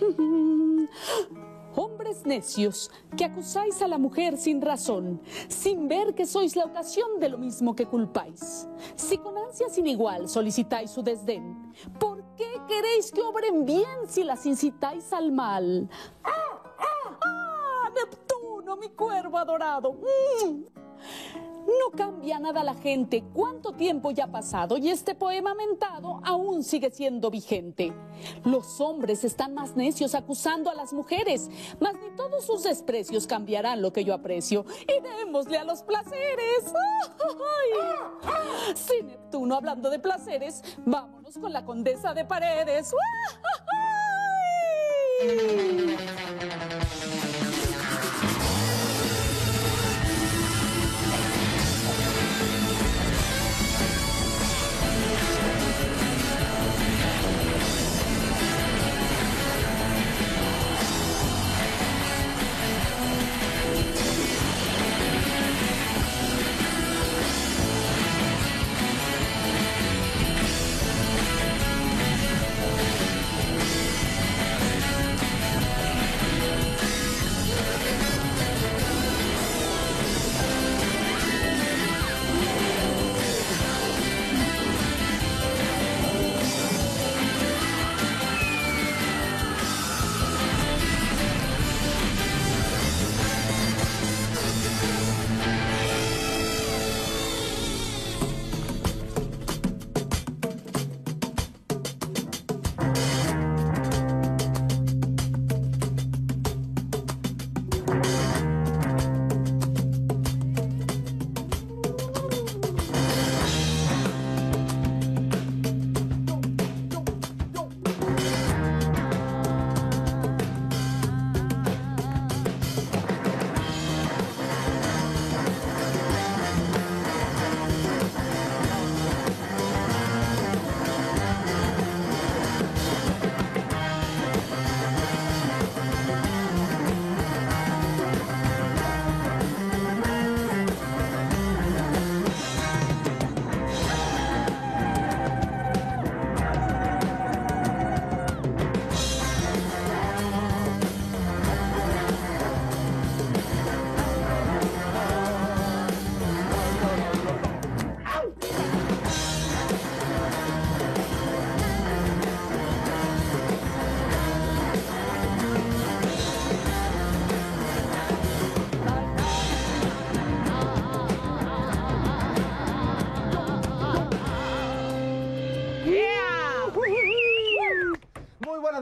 Hombres 1.76 2.26
necios, 2.26 2.90
que 3.16 3.24
acusáis 3.24 3.80
a 3.80 3.86
la 3.88 3.96
mujer 3.96 4.36
sin 4.36 4.60
razón, 4.60 5.20
sin 5.48 5.86
ver 5.86 6.14
que 6.14 6.26
sois 6.26 6.56
la 6.56 6.64
ocasión 6.64 7.20
de 7.20 7.28
lo 7.28 7.38
mismo 7.38 7.76
que 7.76 7.86
culpáis. 7.86 8.68
Si 8.96 9.18
con 9.18 9.38
ansia 9.38 9.68
sin 9.68 9.86
igual 9.86 10.28
solicitáis 10.28 10.90
su 10.90 11.02
desdén, 11.02 11.72
¿por 11.98 12.24
qué 12.34 12.50
queréis 12.66 13.12
que 13.12 13.22
obren 13.22 13.64
bien 13.64 14.08
si 14.08 14.24
las 14.24 14.44
incitáis 14.46 15.12
al 15.12 15.30
mal? 15.30 15.88
¡Ah, 16.24 16.62
ah, 16.78 17.18
ah! 17.24 17.90
Neptuno, 17.94 18.76
mi 18.76 18.88
cuervo 18.88 19.38
adorado. 19.38 19.92
¡Mm! 19.92 21.49
No 21.78 21.96
cambia 21.96 22.40
nada 22.40 22.64
la 22.64 22.74
gente, 22.74 23.22
cuánto 23.32 23.72
tiempo 23.72 24.10
ya 24.10 24.24
ha 24.24 24.30
pasado 24.30 24.76
y 24.76 24.88
este 24.88 25.14
poema 25.14 25.54
mentado 25.54 26.20
aún 26.24 26.64
sigue 26.64 26.90
siendo 26.90 27.30
vigente. 27.30 27.92
Los 28.44 28.80
hombres 28.80 29.22
están 29.24 29.54
más 29.54 29.76
necios 29.76 30.16
acusando 30.16 30.68
a 30.70 30.74
las 30.74 30.92
mujeres, 30.92 31.48
mas 31.78 31.94
ni 31.94 32.10
todos 32.16 32.44
sus 32.44 32.64
desprecios 32.64 33.26
cambiarán 33.26 33.82
lo 33.82 33.92
que 33.92 34.04
yo 34.04 34.14
aprecio. 34.14 34.64
Y 34.82 35.00
démosle 35.18 35.58
a 35.58 35.64
los 35.64 35.82
placeres. 35.82 36.74
¡Ay! 38.24 39.02
Neptuno, 39.02 39.54
hablando 39.54 39.90
de 39.90 39.98
placeres, 39.98 40.62
vámonos 40.84 41.38
con 41.38 41.52
la 41.52 41.64
condesa 41.64 42.14
de 42.14 42.24
paredes. 42.24 42.92
¡Ay! 45.22 47.19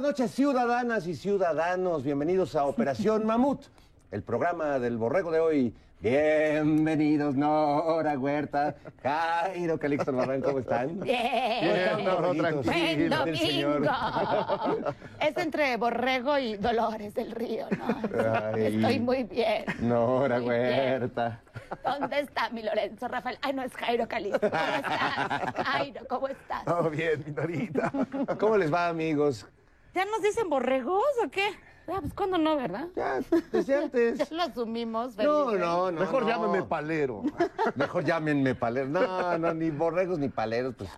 Noches, 0.09 0.31
ciudadanas 0.31 1.07
y 1.07 1.15
ciudadanos. 1.15 2.03
Bienvenidos 2.03 2.57
a 2.57 2.65
Operación 2.65 3.27
Mamut, 3.27 3.61
el 4.11 4.23
programa 4.23 4.79
del 4.79 4.97
borrego 4.97 5.31
de 5.31 5.39
hoy. 5.39 5.75
Bienvenidos, 6.01 7.35
Nora 7.35 8.19
Huerta, 8.19 8.75
Jairo 9.03 9.79
Calixto 9.79 10.11
Barran, 10.13 10.41
¿cómo 10.41 10.61
están? 10.61 10.99
Bien. 11.01 12.05
no, 12.07 12.33
Buen 12.33 12.65
señor. 12.65 13.83
domingo. 13.83 14.95
Es 15.21 15.37
entre 15.37 15.77
Borrego 15.77 16.39
y 16.39 16.57
Dolores 16.57 17.13
del 17.13 17.31
Río, 17.33 17.67
¿no? 17.77 18.01
Ay. 18.55 18.77
Estoy 18.77 19.01
muy 19.01 19.25
bien. 19.25 19.67
Nora 19.81 20.41
Muy 20.41 20.55
bien. 20.55 21.03
Huerta. 21.03 21.43
¿Dónde 21.85 22.21
está 22.21 22.49
mi 22.49 22.63
Lorenzo 22.63 23.09
Rafael? 23.09 23.37
Ay, 23.43 23.53
no, 23.53 23.63
es 23.63 23.75
Jairo 23.75 24.09
Calisto. 24.09 24.41
¿Cómo 24.41 24.55
estás? 24.55 25.67
Jairo, 25.67 26.01
¿cómo 26.09 26.29
estás? 26.29 26.65
Todo 26.65 26.89
bien, 26.89 27.23
mi 27.27 27.33
Norita. 27.33 27.93
¿Cómo 28.41 28.57
les 28.57 28.73
va, 28.73 28.89
amigos? 28.89 29.47
¿Ya 29.99 30.05
nos 30.05 30.23
dicen 30.23 30.49
borregos 30.49 31.03
o 31.25 31.29
qué? 31.29 31.43
Ah, 31.89 31.99
pues 32.01 32.15
cuándo 32.15 32.39
no, 32.39 32.55
¿verdad? 32.55 32.87
Ya, 32.95 33.19
desde 33.51 33.75
antes. 33.75 34.19
Ya 34.31 34.37
lo 34.37 34.43
asumimos. 34.45 35.17
No, 35.17 35.47
Felipe. 35.47 35.59
no, 35.65 35.91
no. 35.91 35.99
Mejor 35.99 36.23
no. 36.23 36.29
llámeme 36.29 36.63
palero. 36.63 37.23
Mejor 37.75 38.05
llámenme 38.05 38.55
paleros. 38.55 38.91
No, 38.91 39.39
no, 39.39 39.55
ni 39.55 39.71
borregos 39.71 40.21
ni 40.21 40.29
paleros, 40.29 40.77
pues 40.79 40.89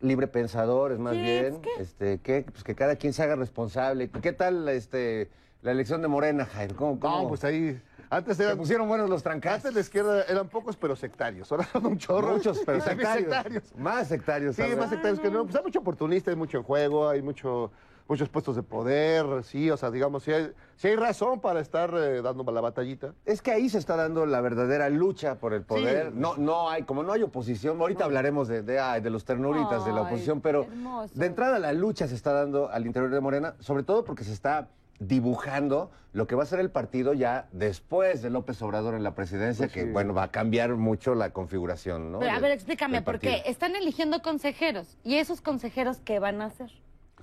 libre 0.00 0.26
pensadores 0.26 0.98
más 0.98 1.12
bien. 1.12 1.60
pues, 1.60 1.76
¿qué? 1.76 1.82
Este, 1.82 2.18
que 2.20 2.46
pues 2.50 2.64
que 2.64 2.74
cada 2.74 2.96
quien 2.96 3.12
se 3.12 3.22
haga 3.22 3.36
responsable. 3.36 4.08
¿Qué 4.08 4.32
tal 4.32 4.66
este 4.70 5.30
la 5.60 5.72
elección 5.72 6.00
de 6.00 6.08
Morena, 6.08 6.46
Jairo? 6.46 6.76
¿Cómo, 6.76 6.98
cómo? 6.98 7.24
No, 7.24 7.28
pues 7.28 7.44
ahí. 7.44 7.78
Antes 8.08 8.38
se 8.38 8.56
pusieron 8.56 8.88
buenos 8.88 9.10
los 9.10 9.22
trancazos. 9.22 9.66
Antes 9.66 9.74
la 9.74 9.80
izquierda 9.80 10.24
eran 10.30 10.48
pocos, 10.48 10.78
pero 10.78 10.96
sectarios. 10.96 11.52
Ahora 11.52 11.64
son 11.70 11.84
un 11.84 11.98
chorro. 11.98 12.32
Muchos, 12.36 12.62
pero 12.64 12.78
también 12.84 13.12
sectarios. 13.12 13.76
Más 13.76 14.08
sectarios. 14.08 14.56
Sí, 14.56 14.62
más 14.78 14.88
sectarios 14.88 15.20
que 15.20 15.30
no. 15.30 15.44
Pues 15.44 15.56
hay 15.56 15.62
mucho 15.62 15.80
oportunista, 15.80 16.30
hay 16.30 16.36
mucho 16.38 16.56
en 16.56 16.62
juego, 16.62 17.06
hay 17.06 17.20
mucho, 17.20 17.70
muchos 18.08 18.28
puestos 18.28 18.56
de 18.56 18.62
poder, 18.62 19.44
sí, 19.44 19.70
o 19.70 19.76
sea, 19.76 19.90
digamos, 19.90 20.24
sí 20.24 20.32
hay, 20.32 20.96
razón 20.96 21.40
para 21.40 21.60
estar 21.60 21.94
eh, 21.94 22.20
dando 22.22 22.44
la 22.50 22.60
batallita. 22.60 23.14
Es 23.24 23.40
que 23.40 23.50
ahí 23.50 23.68
se 23.68 23.78
está 23.78 23.96
dando 23.96 24.26
la 24.26 24.40
verdadera 24.40 24.88
lucha 24.90 25.36
por 25.36 25.54
el 25.54 25.62
poder. 25.62 26.08
Sí. 26.08 26.18
No, 26.18 26.36
no 26.36 26.70
hay, 26.70 26.82
como 26.82 27.02
no 27.02 27.12
hay 27.12 27.22
oposición, 27.22 27.80
ahorita 27.80 28.04
hablaremos 28.04 28.48
de, 28.48 28.62
de, 28.62 28.78
ay, 28.78 29.00
de 29.00 29.10
los 29.10 29.24
ternuritas 29.24 29.84
de 29.84 29.92
la 29.92 30.02
oposición, 30.02 30.40
pero 30.40 30.66
de 31.14 31.26
entrada 31.26 31.58
la 31.58 31.72
lucha 31.72 32.06
se 32.06 32.14
está 32.14 32.32
dando 32.32 32.68
al 32.70 32.86
interior 32.86 33.10
de 33.10 33.20
Morena, 33.20 33.54
sobre 33.60 33.82
todo 33.82 34.04
porque 34.04 34.24
se 34.24 34.32
está 34.32 34.68
dibujando 35.00 35.90
lo 36.12 36.26
que 36.26 36.36
va 36.36 36.44
a 36.44 36.46
ser 36.46 36.60
el 36.60 36.70
partido 36.70 37.12
ya 37.12 37.48
después 37.50 38.22
de 38.22 38.30
López 38.30 38.62
Obrador 38.62 38.94
en 38.94 39.02
la 39.02 39.14
presidencia, 39.14 39.66
Pues 39.66 39.72
que 39.72 39.82
sí. 39.82 39.90
bueno, 39.90 40.14
va 40.14 40.24
a 40.24 40.30
cambiar 40.30 40.74
mucho 40.76 41.14
la 41.14 41.30
configuración, 41.30 42.12
¿no? 42.12 42.20
Pero, 42.20 42.32
a 42.32 42.38
ver, 42.38 42.52
explícame, 42.52 43.02
porque 43.02 43.42
están 43.46 43.74
eligiendo 43.74 44.22
consejeros. 44.22 44.96
¿Y 45.02 45.16
esos 45.16 45.40
consejeros 45.40 45.98
qué 46.04 46.20
van 46.20 46.40
a 46.40 46.46
hacer? 46.46 46.70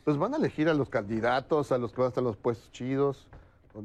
Pues 0.03 0.17
van 0.17 0.33
a 0.33 0.37
elegir 0.37 0.67
a 0.69 0.73
los 0.73 0.89
candidatos, 0.89 1.71
a 1.71 1.77
los 1.77 1.91
que 1.91 1.97
van 1.97 2.07
a 2.07 2.09
estar 2.09 2.23
los 2.23 2.37
puestos 2.37 2.71
chidos. 2.71 3.27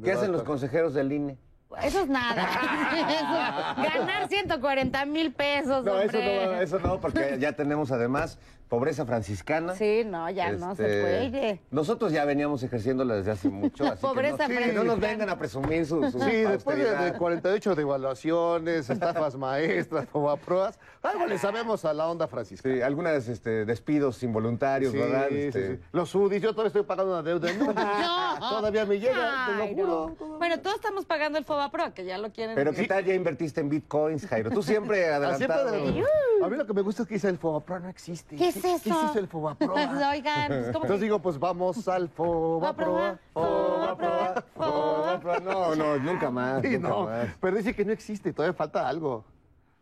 ¿Qué 0.03 0.11
hacen 0.11 0.31
los 0.31 0.43
consejeros 0.43 0.93
del 0.93 1.11
INE? 1.11 1.37
Eso 1.83 2.01
es 2.01 2.07
nada. 2.07 2.43
Eso- 3.77 3.97
ganar 3.97 4.27
140 4.29 5.05
mil 5.05 5.33
pesos, 5.33 5.83
No, 5.85 5.99
eso 6.01 6.17
no, 6.17 6.61
eso 6.61 6.79
no, 6.79 6.99
porque 6.99 7.37
ya 7.39 7.51
tenemos 7.53 7.91
además 7.91 8.39
pobreza 8.67 9.05
franciscana. 9.05 9.75
Sí, 9.75 10.03
no, 10.05 10.29
ya 10.29 10.51
no 10.51 10.75
se 10.75 10.83
Este, 10.85 11.01
puede. 11.29 11.61
Nosotros 11.71 12.11
ya 12.11 12.25
veníamos 12.25 12.63
ejerciéndola 12.63 13.15
desde 13.15 13.31
hace 13.31 13.47
mucho. 13.49 13.83
La 13.85 13.91
así 13.91 14.01
que 14.01 14.07
pobreza 14.07 14.47
no, 14.47 14.55
que 14.55 14.59
no 14.73 14.83
nos 14.83 14.97
franciscana. 14.97 15.07
vengan 15.07 15.29
a 15.29 15.37
presumir 15.39 15.85
su, 15.85 16.11
su 16.11 16.19
Sí, 16.19 16.31
después 16.31 16.77
de, 16.77 16.83
de 16.83 16.89
austeridad. 16.89 17.17
48 17.17 17.75
devaluaciones, 17.75 18.89
estafas 18.89 19.35
maestras, 19.37 20.05
pruebas, 20.45 20.79
algo 21.01 21.25
le 21.27 21.37
sabemos 21.37 21.85
a 21.85 21.93
la 21.93 22.07
onda 22.09 22.27
franciscana. 22.27 22.75
Sí, 22.75 22.81
algunas 22.81 23.27
este, 23.29 23.63
despidos 23.65 24.21
involuntarios, 24.23 24.91
Sí, 24.91 24.97
¿verdad? 24.97 25.27
sí, 25.29 25.35
Este, 25.37 25.75
sí. 25.77 25.81
Los 25.93 26.13
UDIs, 26.13 26.41
yo 26.41 26.51
todavía 26.51 26.67
estoy 26.67 26.83
pagando 26.83 27.13
una 27.13 27.23
deuda. 27.23 27.49
No, 27.53 27.73
No. 28.39 28.49
Todavía 28.49 28.85
me 28.85 28.99
llega, 28.99 29.47
te 29.47 29.75
lo 29.75 29.87
no. 29.87 30.15
Bueno, 30.47 30.61
todos 30.61 30.77
estamos 30.77 31.03
pagando 31.05 31.37
el 31.37 31.43
Fobapro, 31.43 31.93
que 31.93 32.05
ya 32.05 32.17
lo 32.17 32.31
quieren. 32.31 32.55
Pero 32.55 32.71
¿qué 32.71 32.87
tal 32.87 33.03
ya 33.03 33.13
invertiste 33.13 33.59
en 33.59 33.67
bitcoins, 33.67 34.25
Jairo? 34.27 34.49
Tú 34.49 34.63
siempre 34.63 35.03
siempre 35.03 35.13
adelantado. 35.13 35.71
de- 35.71 36.05
A 36.41 36.47
mí 36.47 36.55
lo 36.55 36.65
que 36.65 36.73
me 36.73 36.81
gusta 36.81 37.01
es 37.01 37.07
que 37.09 37.15
dice 37.15 37.27
el 37.27 37.37
Fobapro 37.37 37.81
no 37.81 37.89
existe. 37.89 38.37
¿Qué 38.37 38.47
es 38.47 38.55
eso? 38.55 38.79
¿Qué 38.81 38.89
es 38.91 38.95
eso 39.09 39.19
el 39.19 39.27
Fobapro? 39.27 39.73
Oigan, 40.09 40.47
pues, 40.47 40.65
¿cómo 40.67 40.85
Entonces 40.85 40.99
que- 40.99 41.03
digo, 41.03 41.19
pues 41.19 41.37
vamos 41.37 41.85
al 41.89 42.07
Fobapro. 42.07 43.17
Fobapro, 43.33 44.43
Fobapro, 44.55 45.39
No, 45.41 45.75
no, 45.75 45.97
nunca 45.97 46.31
más. 46.31 46.61
Sí, 46.61 46.69
nunca 46.77 46.87
no, 46.87 47.03
más. 47.07 47.27
pero 47.41 47.57
dice 47.57 47.73
que 47.75 47.83
no 47.83 47.91
existe, 47.91 48.31
todavía 48.31 48.53
falta 48.53 48.87
algo. 48.87 49.25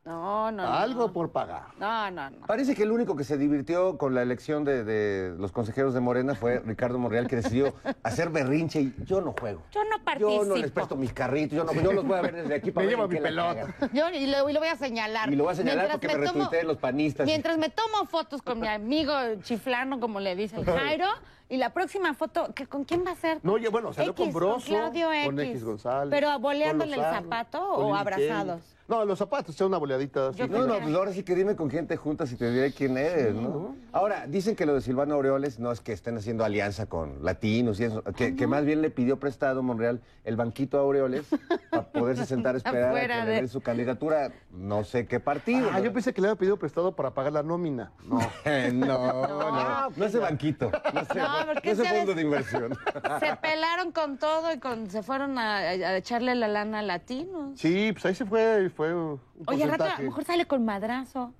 No, 0.06 0.52
no. 0.52 0.64
no. 0.64 0.72
Algo 0.72 1.12
por 1.12 1.32
pagar. 1.32 1.64
No, 1.80 2.12
no, 2.12 2.30
no. 2.30 2.46
Parece 2.46 2.76
que 2.76 2.84
el 2.84 2.92
único 2.92 3.16
que 3.16 3.24
se 3.24 3.38
divirtió 3.40 3.98
con 3.98 4.14
la 4.14 4.22
elección 4.22 4.64
de, 4.64 4.84
de 4.84 5.36
los 5.40 5.52
consejeros 5.52 5.96
de 5.96 6.00
Morena 6.00 6.36
fue 6.36 6.60
Ricardo 6.60 7.00
Monreal, 7.00 7.28
que 7.28 7.38
decidió 7.38 7.74
hacer 8.04 8.30
berrinche 8.30 8.82
y 8.82 8.94
yo 9.04 9.20
no 9.22 9.34
juego. 9.40 9.64
Yo 9.72 9.84
no 9.84 10.04
participo. 10.04 10.44
Yo 10.44 10.46
no 10.46 10.56
les 10.58 10.72
presto 10.72 10.96
mis 10.96 11.12
carritos, 11.12 11.58
yo, 11.58 11.64
no, 11.64 11.74
yo 11.74 11.92
los 11.92 12.06
voy 12.06 12.20
a 12.20 12.22
ver 12.22 12.36
desde 12.36 12.54
aquí 12.54 12.70
para 12.72 12.86
Me 12.86 12.92
ver 12.92 12.98
llevo 12.98 13.10
en 13.12 13.14
mi 13.18 13.20
pelota. 13.20 13.76
Yo 13.94 14.10
y 14.12 14.28
lo, 14.28 14.48
y 14.48 14.54
lo 14.54 14.60
voy 14.60 14.70
a 14.70 14.76
señalar. 14.76 15.34
Y 15.34 15.36
lo 15.36 15.46
voy 15.46 15.54
a 15.54 15.56
señalar 15.56 15.88
Mientras 15.88 16.00
porque 16.00 16.18
me 16.18 16.26
tomo- 16.28 16.64
los 16.68 16.78
panistas. 16.78 17.26
Mientras 17.26 17.58
me 17.58 17.70
tomo 17.70 18.06
fotos 18.06 18.44
con 18.44 18.60
mi 18.60 18.68
amigo 18.68 19.12
chiflano, 19.42 20.00
como 20.00 20.20
le 20.20 20.36
dice 20.36 20.58
el 20.58 20.66
Jairo, 20.66 21.08
y 21.50 21.58
la 21.58 21.74
próxima 21.74 22.14
foto, 22.14 22.54
¿que, 22.54 22.68
¿con 22.68 22.84
quién 22.86 23.04
va 23.06 23.12
a 23.12 23.16
ser? 23.16 23.40
No, 23.42 23.58
ya, 23.58 23.72
bueno, 23.72 23.92
salió 23.92 24.12
X, 24.12 24.24
con 24.24 24.34
Broso, 24.34 24.68
Claudio 24.68 25.08
con 25.26 25.40
X. 25.40 25.50
X 25.52 25.64
González. 25.64 26.10
Pero 26.12 26.32
con 26.34 26.42
boleándole 26.44 26.96
el 26.96 27.02
zapato 27.02 27.74
con 27.76 27.86
o 27.86 27.96
abrazados. 27.96 28.75
No, 28.88 29.04
los 29.04 29.18
zapatos, 29.18 29.56
sea 29.56 29.66
una 29.66 29.78
boleadita. 29.78 30.30
así. 30.30 30.48
No, 30.48 30.68
no, 30.68 30.78
pues 30.80 30.94
ahora 30.94 31.12
sí 31.12 31.24
que 31.24 31.34
dime 31.34 31.56
con 31.56 31.70
quién 31.70 31.88
te 31.88 31.98
juntas 31.98 32.32
y 32.32 32.36
te 32.36 32.52
diré 32.52 32.72
quién 32.72 32.98
eres, 32.98 33.34
¿no? 33.34 33.76
Ahora, 33.92 34.28
dicen 34.28 34.56
que 34.56 34.66
lo 34.68 34.76
de 34.76 34.82
Silvano 34.82 35.16
Aureoles 35.16 35.58
no 35.60 35.72
es 35.72 35.82
que 35.82 35.92
estén 35.92 36.18
haciendo 36.18 36.44
alianza 36.46 36.86
con 36.86 37.24
latinos 37.26 37.80
y 37.80 37.86
eso, 37.86 38.04
que, 38.16 38.36
que 38.36 38.46
más 38.46 38.64
bien 38.66 38.82
le 38.84 38.92
pidió 38.92 39.18
prestado 39.20 39.64
Monreal 39.64 40.02
el 40.24 40.36
banquito 40.36 40.78
a 40.78 40.82
Aureoles 40.82 41.26
para 41.72 41.84
poderse 41.88 42.26
sentar 42.28 42.56
a 42.56 42.58
esperar 42.60 42.96
a 43.12 43.26
que 43.26 43.32
de- 43.42 43.48
su 43.48 43.62
candidatura, 43.62 44.32
no 44.52 44.84
sé 44.84 45.08
qué 45.08 45.20
partido. 45.20 45.70
Ah, 45.74 45.80
yo 45.80 45.92
pensé 45.92 46.14
que 46.14 46.22
le 46.22 46.28
había 46.28 46.38
pedido 46.38 46.58
prestado 46.58 46.96
para 46.96 47.12
pagar 47.14 47.34
la 47.34 47.44
nómina. 47.44 47.92
No. 48.06 48.20
no, 48.74 49.28
no, 49.28 49.90
no 49.96 50.06
ese 50.06 50.20
banquito, 50.20 50.72
no 50.94 51.00
ese, 51.02 51.16
No, 51.16 51.28
porque 51.54 51.74
no 51.74 51.82
ese 51.84 51.96
fondo 51.96 52.14
de 52.14 52.22
inversión. 52.22 52.78
Se 53.20 53.36
pelaron 53.42 53.92
con 53.92 54.18
todo 54.18 54.54
y 54.54 54.60
con, 54.60 54.90
se 54.90 55.02
fueron 55.04 55.38
a, 55.38 55.58
a 55.58 55.98
echarle 55.98 56.36
la 56.36 56.48
lana 56.48 56.80
a 56.80 56.82
latinos. 56.82 57.60
Sí, 57.60 57.92
pues 57.94 58.06
ahí 58.06 58.16
se 58.16 58.26
fue, 58.26 58.70
fue 58.76 58.94
un 58.94 59.20
Oye, 59.48 59.64
al 59.64 59.70
rato 59.72 59.84
a 59.84 59.88
porcentaje. 59.88 60.04
lo 60.04 60.10
mejor 60.10 60.24
sale 60.26 60.46
con 60.46 60.66
madrazo. 60.66 61.34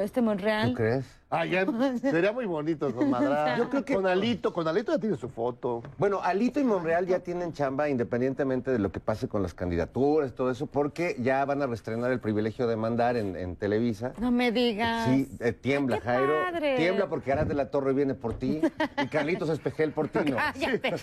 Este 0.00 0.20
Monreal. 0.22 0.70
¿Tú 0.70 0.74
crees? 0.76 1.19
Ah, 1.32 1.44
ya, 1.46 1.64
sería 2.00 2.32
muy 2.32 2.44
bonito 2.46 2.92
con 2.92 3.08
Madrid. 3.10 3.54
Yo 3.56 3.70
creo 3.70 3.84
que- 3.84 3.94
Con 3.94 4.06
Alito, 4.06 4.52
con 4.52 4.66
Alito 4.66 4.92
ya 4.92 4.98
tiene 4.98 5.16
su 5.16 5.28
foto. 5.28 5.80
Bueno, 5.96 6.20
Alito 6.22 6.58
y 6.58 6.64
Monreal 6.64 7.06
ya 7.06 7.20
tienen 7.20 7.52
chamba 7.52 7.88
independientemente 7.88 8.72
de 8.72 8.80
lo 8.80 8.90
que 8.90 8.98
pase 8.98 9.28
con 9.28 9.40
las 9.42 9.54
candidaturas, 9.54 10.32
todo 10.34 10.50
eso, 10.50 10.66
porque 10.66 11.14
ya 11.20 11.44
van 11.44 11.62
a 11.62 11.66
reestrenar 11.68 12.10
el 12.10 12.18
privilegio 12.18 12.66
de 12.66 12.74
mandar 12.74 13.16
en, 13.16 13.36
en 13.36 13.54
Televisa. 13.54 14.12
No 14.18 14.32
me 14.32 14.50
digas. 14.50 15.06
Sí, 15.06 15.28
eh, 15.38 15.52
tiembla, 15.52 15.96
Ay, 15.96 16.02
Jairo. 16.04 16.34
padre. 16.50 16.76
Tiembla 16.76 17.06
porque 17.08 17.30
Arad 17.32 17.46
de 17.46 17.54
la 17.54 17.70
Torre 17.70 17.92
viene 17.92 18.14
por 18.14 18.34
ti 18.34 18.60
y 19.00 19.06
Carlitos 19.06 19.48
Espejel 19.50 19.92
por 19.92 20.08
ti 20.08 20.18
no. 20.30 20.36
Cállate. 20.36 20.94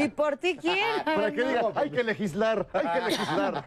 ¿Y 0.04 0.08
por 0.08 0.38
ti 0.38 0.56
quién? 0.60 0.76
Para 1.04 1.30
que 1.30 1.44
diga, 1.44 1.60
hay 1.76 1.90
que 1.90 2.02
legislar, 2.02 2.66
hay 2.72 3.00
que 3.00 3.06
legislar. 3.10 3.64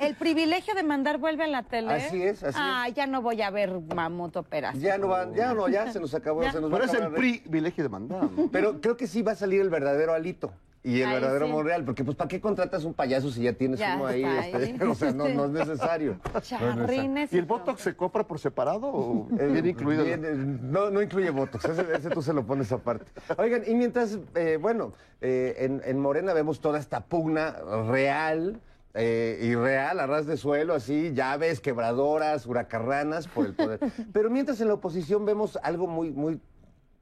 El 0.00 0.16
privilegio 0.16 0.74
de 0.74 0.82
mandar 0.82 1.18
vuelve 1.18 1.44
a 1.44 1.48
la 1.48 1.62
tele. 1.62 1.92
Así 1.94 2.20
es, 2.22 2.42
así 2.42 2.58
Ah, 2.60 2.88
ya 2.88 3.06
no 3.06 3.22
voy 3.22 3.40
a 3.42 3.50
ver 3.50 3.78
Mamut 3.94 4.34
Operación. 4.36 4.82
Ya 4.82 4.98
no 4.98 5.11
van, 5.12 5.34
ya 5.34 5.54
no, 5.54 5.68
ya 5.68 5.90
se 5.92 6.00
nos 6.00 6.14
acabó, 6.14 6.42
se 6.50 6.60
nos 6.60 6.70
va 6.72 6.78
Pero 6.78 6.82
a 6.84 6.86
es 6.86 6.92
el 6.94 7.02
acabar. 7.02 7.18
privilegio 7.18 7.84
de 7.84 7.88
mandar, 7.90 8.30
¿no? 8.30 8.48
Pero 8.50 8.80
creo 8.80 8.96
que 8.96 9.06
sí 9.06 9.22
va 9.22 9.32
a 9.32 9.36
salir 9.36 9.60
el 9.60 9.70
verdadero 9.70 10.12
Alito. 10.12 10.52
Y 10.84 11.00
el 11.00 11.06
Ahí 11.10 11.14
verdadero 11.14 11.46
sí. 11.46 11.52
Monreal, 11.52 11.84
porque 11.84 12.02
pues 12.02 12.16
¿para 12.16 12.26
qué 12.26 12.40
contratas 12.40 12.82
un 12.82 12.92
payaso 12.92 13.30
si 13.30 13.42
ya 13.42 13.52
tienes 13.52 13.78
Ya 13.78 13.94
uno 13.94 14.06
ahí? 14.06 14.24
está 14.24 14.58
este, 14.58 14.84
o 14.88 14.94
sea, 14.96 15.12
no, 15.12 15.28
no 15.28 15.44
es 15.44 15.50
necesario. 15.52 16.16
Charrines. 16.42 17.32
¿Y 17.32 17.38
el. 17.38 17.44
Botox 17.44 17.82
se 17.82 17.94
compra 17.94 18.24
por 18.26 18.40
separado 18.40 18.88
o 18.88 19.28
Eh, 19.38 19.46
viene 19.46 19.68
incluido? 19.70 20.02
bien, 20.04 20.24
eh, 20.24 20.32
no, 20.34 20.90
no 20.90 21.00
incluye 21.00 21.30
votos, 21.30 21.64
ese, 21.64 21.86
ese 21.96 22.10
tú 22.10 22.20
se 22.20 22.32
lo 22.32 22.44
pones 22.44 22.72
aparte. 22.72 23.04
Oigan, 23.38 23.62
y 23.64 23.74
mientras, 23.76 24.18
eh, 24.34 24.58
bueno, 24.60 24.92
eh, 25.20 25.54
en, 25.58 25.82
en 25.84 26.00
Morena 26.00 26.32
vemos 26.32 26.60
toda 26.60 26.80
esta 26.80 27.00
pugna 27.04 27.54
real 27.88 28.60
eh, 28.94 29.38
y 29.42 29.54
real, 29.54 30.00
a 30.00 30.06
ras 30.06 30.26
de 30.26 30.36
suelo, 30.36 30.74
así, 30.74 31.12
llaves, 31.14 31.60
quebradoras, 31.60 32.46
huracarranas 32.46 33.26
por 33.26 33.46
el 33.46 33.54
poder. 33.54 33.80
Pero 34.12 34.30
mientras 34.30 34.60
en 34.60 34.68
la 34.68 34.74
oposición 34.74 35.24
vemos 35.24 35.58
algo 35.62 35.86
muy, 35.86 36.10
muy 36.10 36.40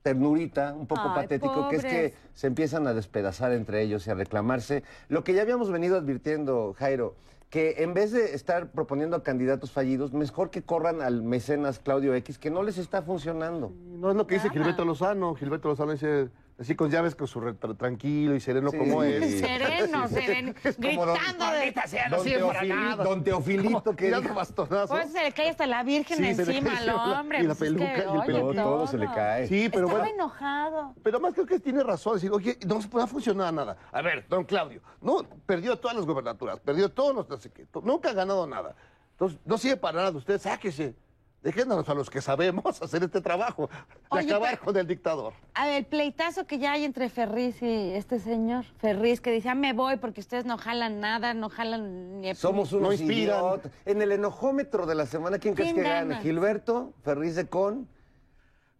ternurita, 0.03 0.73
un 0.73 0.87
poco 0.87 1.03
Ay, 1.07 1.23
patético, 1.23 1.69
que 1.69 1.77
es 1.77 1.85
que 1.85 2.15
se 2.35 2.47
empiezan 2.47 2.87
a 2.87 2.95
despedazar 2.95 3.53
entre 3.53 3.83
ellos 3.83 4.07
y 4.07 4.11
a 4.11 4.15
reclamarse. 4.15 4.83
Lo 5.09 5.25
que 5.25 5.35
ya 5.35 5.43
habíamos 5.43 5.71
venido 5.71 5.97
advirtiendo, 5.97 6.75
Jairo, 6.79 7.17
que 7.51 7.83
en 7.83 7.95
vez 7.95 8.13
de 8.13 8.35
estar 8.35 8.71
proponiendo 8.71 9.17
a 9.17 9.23
candidatos 9.25 9.73
fallidos, 9.73 10.13
mejor 10.13 10.51
que 10.51 10.63
corran 10.63 11.03
al 11.03 11.23
mecenas 11.23 11.81
Claudio 11.81 12.15
X, 12.15 12.39
que 12.39 12.51
no 12.51 12.63
les 12.63 12.79
está 12.79 13.03
funcionando. 13.03 13.73
No 13.99 14.11
es 14.11 14.17
lo 14.17 14.27
que 14.29 14.37
dice. 14.37 14.51
Gilberto 14.51 14.85
Lozano. 14.85 15.35
Gilberto 15.35 15.69
Lozano 15.69 15.91
dice, 15.91 16.29
así 16.61 16.75
con 16.77 16.91
llaves, 16.91 17.15
con 17.15 17.27
su 17.27 17.41
re- 17.41 17.55
tra- 17.55 17.77
tranquilo 17.77 18.35
y 18.37 18.41
sereno 18.41 18.71
Sí. 18.71 18.79
como 18.79 19.03
es. 19.05 19.41
Sereno, 19.41 20.07
sereno. 20.09 20.55
como 20.77 21.07
don- 21.07 21.17
Gritando 21.17 21.51
de. 21.53 21.73
Don, 22.11 22.25
Teofili- 22.25 22.97
don 23.03 23.25
Teofilito, 23.25 23.97
que 23.97 24.05
Tirando 24.07 24.35
bastonazos. 24.35 24.91
Pues 24.91 25.13
se 25.13 25.23
le 25.23 25.33
cae 25.33 25.49
hasta 25.51 25.67
la 25.67 25.83
Virgen 25.83 26.19
Sí, 26.19 26.25
encima 26.27 26.77
al 26.79 26.89
hombre. 26.91 27.41
y 27.41 27.43
la 27.47 27.55
pues 27.55 27.71
es 27.71 27.77
que, 27.77 27.85
peluca, 27.85 27.99
y 28.15 28.19
el 28.19 28.27
pelo, 28.27 28.39
todo, 28.41 28.53
todo 28.63 28.87
se 28.87 28.99
le 28.99 29.07
cae. 29.07 29.47
Sí, 29.49 29.69
pero 29.73 29.87
Estaba 29.87 30.05
bueno. 30.05 30.15
enojado. 30.15 30.95
Pero 31.03 31.21
más 31.21 31.35
creo 31.35 31.47
que 31.47 31.59
tiene 31.59 31.83
razón. 31.83 32.15
Decir, 32.15 32.31
oye, 32.33 32.59
no 32.67 32.81
se 32.83 32.89
puede 32.89 33.07
funcionar 33.07 33.53
nada. 33.53 33.77
A 33.93 34.03
ver, 34.03 34.27
don 34.29 34.45
Claudio, 34.45 34.83
no, 35.01 35.23
perdió 35.47 35.79
todas 35.79 35.97
las 35.97 36.07
gobernaturas, 36.07 36.61
perdió 36.61 36.89
todos 36.91 37.15
los 37.15 37.29
no 37.29 37.37
sé 37.39 37.51
qué, 37.51 37.67
nunca 37.83 38.11
ha 38.11 38.13
ganado 38.13 38.47
nada. 38.47 38.75
Entonces, 39.13 39.39
no 39.45 39.59
sirve 39.59 39.77
para 39.77 39.99
nada. 39.99 40.11
Usted 40.17 40.39
sáquese. 40.41 40.95
Déjenos 41.43 41.89
a 41.89 41.95
los 41.95 42.11
que 42.11 42.21
sabemos 42.21 42.83
hacer 42.83 43.03
este 43.03 43.21
trabajo. 43.23 43.69
De 43.69 43.77
Oye, 44.11 44.27
acabar 44.27 44.51
pero- 44.53 44.65
con 44.65 44.77
el 44.77 44.87
dictador. 44.87 45.33
A 45.55 45.67
ver, 45.67 45.77
el 45.79 45.87
pleitazo 45.87 46.47
que 46.47 46.59
ya 46.59 46.73
hay 46.73 46.85
entre 46.85 47.09
Ferriz 47.09 47.63
y 47.63 47.93
este 47.95 48.19
señor. 48.19 48.65
Ferriz 48.79 49.21
que 49.21 49.31
dice, 49.33 49.49
ah, 49.49 49.55
me 49.55 49.73
voy 49.73 49.97
porque 49.97 50.21
ustedes 50.21 50.45
no 50.45 50.59
jalan 50.59 51.01
nada, 51.01 51.33
no 51.33 51.49
jalan 51.49 52.21
ni... 52.21 52.35
Somos 52.35 52.73
No 52.73 52.79
unos 52.79 52.95
inspiran. 53.01 53.39
idiotas. 53.39 53.73
En 53.87 54.03
el 54.03 54.13
enojómetro 54.13 54.85
de 54.85 54.95
la 54.95 55.07
semana, 55.07 55.39
¿quién 55.39 55.55
crees 55.55 55.73
¿Quién 55.73 55.83
que 55.85 55.89
gane? 55.91 56.09
gana? 56.11 56.23
¿Gilberto? 56.23 56.93
¿Ferriz 57.03 57.35
de 57.37 57.47
Con? 57.49 57.89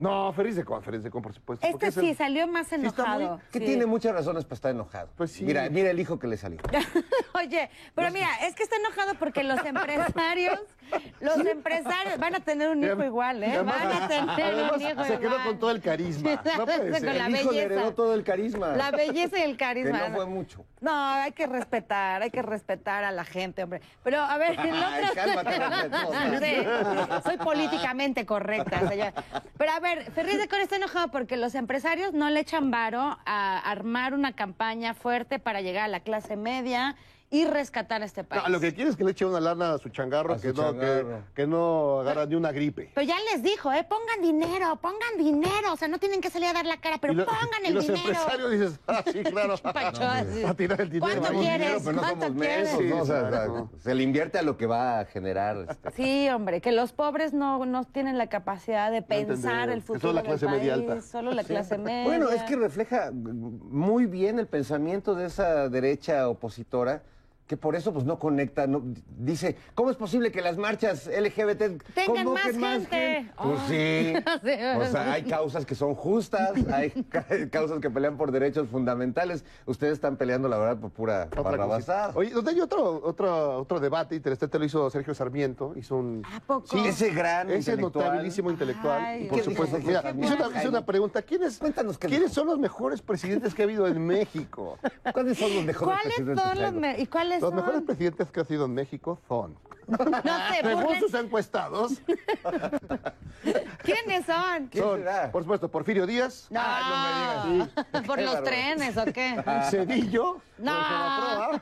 No, 0.01 0.33
feliz 0.33 0.57
de 0.57 0.65
con, 0.65 0.83
feliz 0.83 1.03
de 1.03 1.11
con, 1.11 1.21
por 1.23 1.35
supuesto. 1.35 1.67
Este 1.67 1.89
es 1.89 1.95
sí 1.95 2.11
el- 2.11 2.17
salió 2.17 2.47
más 2.49 2.71
muy- 2.73 2.81
enojado. 2.81 3.39
Que 3.53 3.59
sí. 3.59 3.67
tiene 3.67 3.85
muchas 3.87 4.13
razones 4.15 4.45
para 4.45 4.55
estar 4.55 4.71
enojado. 4.71 5.11
Pues 5.17 5.31
sí. 5.31 5.45
Mira, 5.45 5.69
mira 5.71 5.91
el 5.91 6.01
hijo 6.01 6.19
que 6.19 6.27
le 6.27 6.37
salió. 6.39 6.59
Oye, 7.35 7.71
pero 7.95 8.11
mira, 8.11 8.29
es 8.43 8.55
que 8.55 8.63
está 8.63 8.77
enojado 8.77 9.15
porque 9.19 9.45
los 9.45 9.63
empresarios, 9.65 10.59
los 11.21 11.39
empresarios 11.47 12.19
van 12.19 12.35
a 12.35 12.41
tener 12.41 12.71
un 12.71 12.83
hijo 12.83 13.05
igual, 13.05 13.43
¿eh? 13.45 13.53
Además- 13.55 13.77
Van 13.85 14.03
a 14.03 14.09
tener 14.09 14.31
además, 14.31 14.73
un 14.77 14.81
hijo 14.81 15.05
se 15.05 15.19
quedó 15.19 15.29
igual. 15.33 15.45
con 15.47 15.59
todo 15.59 15.71
el 15.71 15.81
carisma. 15.83 16.43
No 16.57 16.65
puede 16.65 16.91
Con 16.91 17.01
ser. 17.01 17.15
la 17.17 17.27
el 17.27 17.37
hijo 17.37 17.53
le 17.53 17.59
belleza. 17.59 17.75
heredó 17.75 17.95
todo 17.95 18.15
el 18.15 18.25
carisma. 18.25 18.69
La 18.77 18.91
belleza 18.91 19.39
y 19.39 19.43
el 19.43 19.53
que 19.53 19.57
carisma. 19.59 20.09
no 20.09 20.15
fue 20.17 20.27
mucho. 20.27 20.65
No, 20.81 20.93
hay 21.13 21.33
que 21.33 21.47
respetar, 21.47 22.23
hay 22.23 22.31
que 22.31 22.41
respetar 22.41 23.05
a 23.05 23.11
la 23.13 23.25
gente, 23.27 23.63
hombre. 23.65 23.83
Pero 24.03 24.19
a 24.23 24.39
ver, 24.39 24.53
el 24.53 24.59
Ay, 24.83 25.05
otro... 25.05 25.15
cálmate, 25.15 25.59
respetuosa. 25.59 26.41
Sí, 26.41 27.23
soy 27.29 27.37
políticamente 27.37 28.25
correcta, 28.25 28.89
señora. 28.89 29.13
Pero 29.59 29.73
a 29.73 29.81
ver, 29.81 29.90
Ferriz 30.15 30.39
de 30.39 30.63
está 30.63 30.77
enojado 30.77 31.09
porque 31.09 31.37
los 31.37 31.55
empresarios 31.55 32.13
no 32.13 32.31
le 32.31 32.41
echan 32.41 32.71
varo 32.71 33.19
a 33.27 33.59
armar 33.59 34.15
una 34.15 34.33
campaña 34.33 34.95
fuerte 34.95 35.39
para 35.39 35.61
llegar 35.63 35.85
a 35.85 35.89
la 35.89 36.01
clase 36.01 36.37
media 36.37 36.97
y 37.33 37.45
rescatar 37.45 38.03
a 38.03 38.05
este 38.07 38.25
país. 38.25 38.43
No, 38.43 38.49
lo 38.49 38.59
que 38.59 38.75
quiere 38.75 38.91
es 38.91 38.97
que 38.97 39.05
le 39.05 39.13
eche 39.13 39.25
una 39.25 39.39
lana 39.39 39.75
a 39.75 39.79
su 39.79 39.89
changarro, 39.91 40.35
A 40.35 40.39
su 40.39 40.43
que, 40.43 40.49
no, 40.49 40.73
que, 40.75 40.81
changarro. 40.81 41.23
que 41.33 41.47
no 41.47 42.01
agarra 42.01 42.27
ni 42.27 42.35
una 42.35 42.51
gripe. 42.51 42.91
Pero 42.93 43.07
ya 43.07 43.15
les 43.33 43.45
dijo, 43.45 43.73
¿eh? 43.73 43.85
Pongan 43.89 44.21
dinero, 44.21 44.75
pongan 44.83 45.17
dinero. 45.17 45.73
O 45.73 45.77
sea, 45.77 45.87
no 45.87 45.99
tienen 45.99 46.21
que 46.21 46.29
salir 46.29 46.49
a 46.49 46.53
dar 46.55 46.67
la 46.67 46.79
cara, 46.81 46.99
pero 47.01 47.13
Y 47.13 47.17
lo- 47.17 47.27
pongan 47.27 47.63
y 47.63 47.69
el 47.69 47.75
los 47.75 47.87
dinero. 47.87 48.01
empresarios 48.09 48.51
dices, 48.51 48.81
ah, 48.89 49.05
sí, 49.13 49.23
claro. 49.31 49.55
Pacho, 49.59 50.03
a 50.03 50.55
tirar 50.55 50.81
el 50.81 50.91
dinero. 50.91 51.21
¿Cuánto 51.21 51.39
quieres? 51.39 51.59
dinero, 51.61 51.81
pero 51.85 51.93
no 51.93 52.01
¿Cuánto 52.03 52.35
quieres? 52.35 52.81
¿no? 52.81 53.03
O 53.03 53.07
sea, 53.07 53.51
se 53.79 53.95
le 53.95 54.03
invierte 54.03 54.39
a 54.39 54.43
lo 54.43 54.57
que 54.57 54.67
va 54.67 54.99
a 54.99 55.05
generar. 55.05 55.67
este, 55.71 55.91
Sí, 55.93 56.29
hombre, 56.31 56.61
que 56.61 56.73
los 56.73 56.91
pobres 56.93 57.33
no, 57.33 57.65
no 57.65 57.85
tienen 57.85 58.19
la 58.19 58.27
capacidad 58.29 58.91
de 58.91 59.03
pensar 59.03 59.71
el 59.71 59.83
futuro 59.83 60.01
solo 60.01 60.13
la 60.15 60.23
del 60.23 60.31
clase 60.31 60.47
media 60.49 60.75
país, 60.75 60.89
alta. 60.91 61.03
Solo 61.03 61.31
la 61.31 61.45
clase 61.45 61.79
media. 61.79 62.05
Bueno, 62.07 62.29
es 62.31 62.43
que 62.43 62.57
refleja 62.57 63.13
muy 63.13 64.07
bien 64.07 64.41
el 64.41 64.49
pensamiento 64.49 65.15
de 65.15 65.27
esa 65.27 65.69
derecha 65.69 66.29
opositora 66.29 67.03
que 67.51 67.57
por 67.57 67.75
eso 67.75 67.93
pues 67.93 68.05
no 68.05 68.17
conecta, 68.17 68.69
no, 68.69 68.81
dice, 69.19 69.57
¿cómo 69.75 69.91
es 69.91 69.97
posible 69.97 70.31
que 70.31 70.41
las 70.41 70.57
marchas 70.57 71.09
LGBT 71.09 71.83
Tengan 71.97 72.25
convoquen 72.25 72.61
más 72.61 72.87
gente? 72.87 73.33
Pues 73.43 73.59
sí, 73.67 74.13
Sí. 74.45 74.51
o 74.79 74.85
sea, 74.87 75.13
hay 75.15 75.25
causas 75.25 75.67
que 75.67 75.75
son 75.75 75.97
justas, 75.97 76.53
hay 76.73 76.91
ca- 77.11 77.27
causas 77.51 77.81
que 77.81 77.91
pelean 77.91 78.17
por 78.17 78.31
derechos 78.31 78.69
fundamentales. 78.69 79.45
Ustedes 79.67 79.95
están 79.95 80.17
peleando, 80.17 80.47
la 80.47 80.59
verdad, 80.59 80.77
por 80.81 80.93
pura 80.93 81.27
barrabasada. 81.43 82.13
Oye, 82.15 82.31
donde 82.31 82.53
hay 82.53 82.61
otro, 82.61 83.01
otro, 83.05 83.59
otro 83.59 83.81
debate 83.81 84.15
interesante, 84.15 84.57
lo 84.57 84.65
hizo 84.67 84.89
Sergio 84.89 85.13
Sarmiento, 85.13 85.73
hizo 85.75 85.97
un... 85.97 86.23
¿A 86.33 86.39
poco? 86.39 86.69
Sí, 86.69 86.79
ese 86.87 87.11
gran 87.11 87.51
Ese 87.51 87.73
intelectual. 87.73 88.05
notabilísimo 88.07 88.49
intelectual. 88.53 89.03
Ay, 89.03 89.25
y 89.25 89.27
por 89.27 89.39
¿qué 89.39 89.45
supuesto, 89.45 89.77
dijo 89.79 89.89
mira, 89.89 90.15
hizo 90.17 90.37
una, 90.47 90.61
hizo 90.61 90.69
una 90.69 90.87
pregunta. 90.87 91.21
¿Quiénes, 91.23 91.59
Cuéntanos 91.59 91.99
qué 91.99 92.07
¿quiénes 92.07 92.29
dijo. 92.29 92.35
son 92.43 92.47
los 92.47 92.61
mejores 92.61 93.03
presidentes 93.03 93.57
que 93.57 93.63
ha 93.63 93.65
habido 93.65 93.89
en 93.89 94.07
México? 94.07 94.79
¿Cuáles 95.13 95.37
son 95.37 95.53
los 95.53 95.65
mejores 95.65 95.99
¿Cuáles 95.99 96.15
presidentes 96.15 96.45
son 96.45 96.63
los 96.63 96.73
me- 96.75 97.01
y 97.01 97.07
cuáles 97.07 97.40
Los 97.41 97.51
son? 97.51 97.57
mejores 97.57 97.83
presidentes 97.83 98.31
que 98.31 98.41
ha 98.41 98.45
sido 98.45 98.65
en 98.67 98.75
México 98.75 99.19
son... 99.29 99.57
No 99.89 99.99
sé, 99.99 100.61
Según 100.63 101.01
sus 101.01 101.15
encuestados, 101.15 101.93
¿Quiénes 103.83 104.27
son? 104.27 104.67
¿Quién 104.69 104.85
son, 104.85 104.99
será? 104.99 105.33
por 105.33 105.43
supuesto, 105.43 105.69
Porfirio 105.69 106.07
Díaz, 106.07 106.47
No, 106.51 106.61
Ah, 106.63 107.43
no 107.45 107.49
me 107.49 107.53
digas. 107.65 108.07
¿Por 108.07 108.17
Qué 108.19 108.25
los 108.25 108.43
trenes 108.45 108.97
o 108.97 109.05
qué? 109.07 109.43
Cedillo, 109.71 110.41
No. 110.59 110.73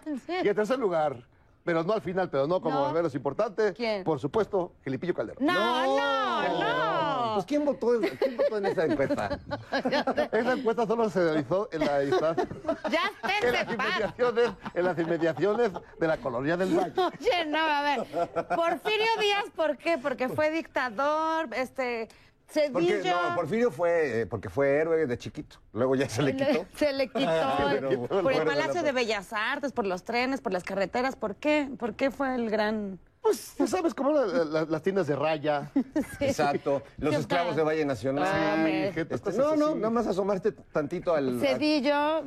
por 0.05 0.15
y 0.45 0.49
en 0.49 0.55
tercer 0.55 0.79
lugar, 0.79 1.17
pero 1.65 1.83
no 1.85 1.93
al 1.93 2.01
final, 2.03 2.31
pero 2.31 2.47
no 2.47 2.61
como 2.61 2.87
No. 2.89 2.93
menos 2.93 3.15
importante, 3.15 3.73
¿Quién? 3.75 4.05
por 4.05 4.19
supuesto, 4.21 4.73
Felipillo 4.83 5.15
Calderón. 5.15 5.45
No, 5.45 5.97
no, 5.99 6.49
no. 6.59 7.35
Pues 7.35 7.47
¿quién 7.47 7.65
votó, 7.65 7.89
¿quién 8.19 8.37
votó 8.37 8.59
en 8.59 8.67
esa 8.67 8.85
encuesta? 8.87 9.39
Esa 10.33 10.53
encuesta 10.55 10.87
solo 10.87 11.09
se 11.11 11.23
realizó 11.23 11.69
en, 11.73 11.81
la, 11.85 12.03
isla- 12.03 12.35
Ya 12.91 13.13
en 13.43 13.53
las 13.53 13.69
inmediaciones, 13.73 14.51
en 14.75 14.85
las 14.85 14.99
inmediaciones 14.99 15.71
de 16.01 16.07
la 16.09 16.17
colonia 16.17 16.57
del 16.57 16.75
Valle. 16.77 16.93
Oye, 16.97 17.47
no, 17.47 17.59
a 17.59 17.83
ver. 17.83 18.01
Porfirio 18.57 19.07
Díaz, 19.21 19.45
¿por 19.55 19.77
qué? 19.77 19.99
Porque 19.99 20.29
fue 20.29 20.51
dictador, 20.51 21.49
este, 21.55 22.09
Porque, 22.73 22.89
Cedillo. 22.89 23.15
no, 23.29 23.35
Porfirio 23.37 23.71
fue, 23.71 24.21
eh, 24.23 24.27
porque 24.27 24.49
fue 24.49 24.69
héroe 24.79 25.07
de 25.07 25.19
chiquito. 25.19 25.57
Luego 25.75 25.95
ya 25.97 26.09
se 26.09 26.23
le 26.23 26.35
quitó. 26.37 26.65
Se 26.77 26.93
le 26.93 27.09
quitó. 27.09 27.21
Se 27.59 27.81
le 27.81 27.89
quitó 27.89 27.91
el 27.91 27.99
por 28.09 28.13
el 28.13 28.23
poder 28.23 28.39
de 28.39 28.45
la 28.45 28.45
Palacio 28.63 28.83
de. 28.83 28.93
Bellas 28.93 29.33
Artes, 29.33 29.73
por 29.73 29.87
los 29.87 30.03
trenes, 30.05 30.41
por 30.41 30.53
las 30.53 30.65
carreteras. 30.65 31.15
¿Por 31.15 31.37
qué? 31.37 31.69
¿Por 31.79 31.95
qué 31.95 32.11
fue 32.11 32.35
el 32.35 32.49
gran...? 32.51 32.99
Pues, 33.21 33.55
ya 33.59 33.67
sabes, 33.67 33.93
como 33.95 34.13
la- 34.13 34.45
la- 34.45 34.65
las 34.65 34.83
tiendas 34.83 35.07
de 35.09 35.17
raya. 35.17 35.71
Exacto. 36.21 36.83
Los 36.97 37.15
esclavos 37.17 37.57
de 37.57 37.63
Valle 37.65 37.85
Nacional. 37.85 38.25
Ah, 38.27 38.57
gente, 38.95 39.15
Este, 39.15 39.33
no, 39.33 39.55
no, 39.57 39.67
así. 39.67 39.75
nada 39.75 39.91
más 39.91 40.07
asomaste 40.07 40.53
tantito 40.53 41.15
al... 41.15 41.39
Cedillo, 41.41 42.23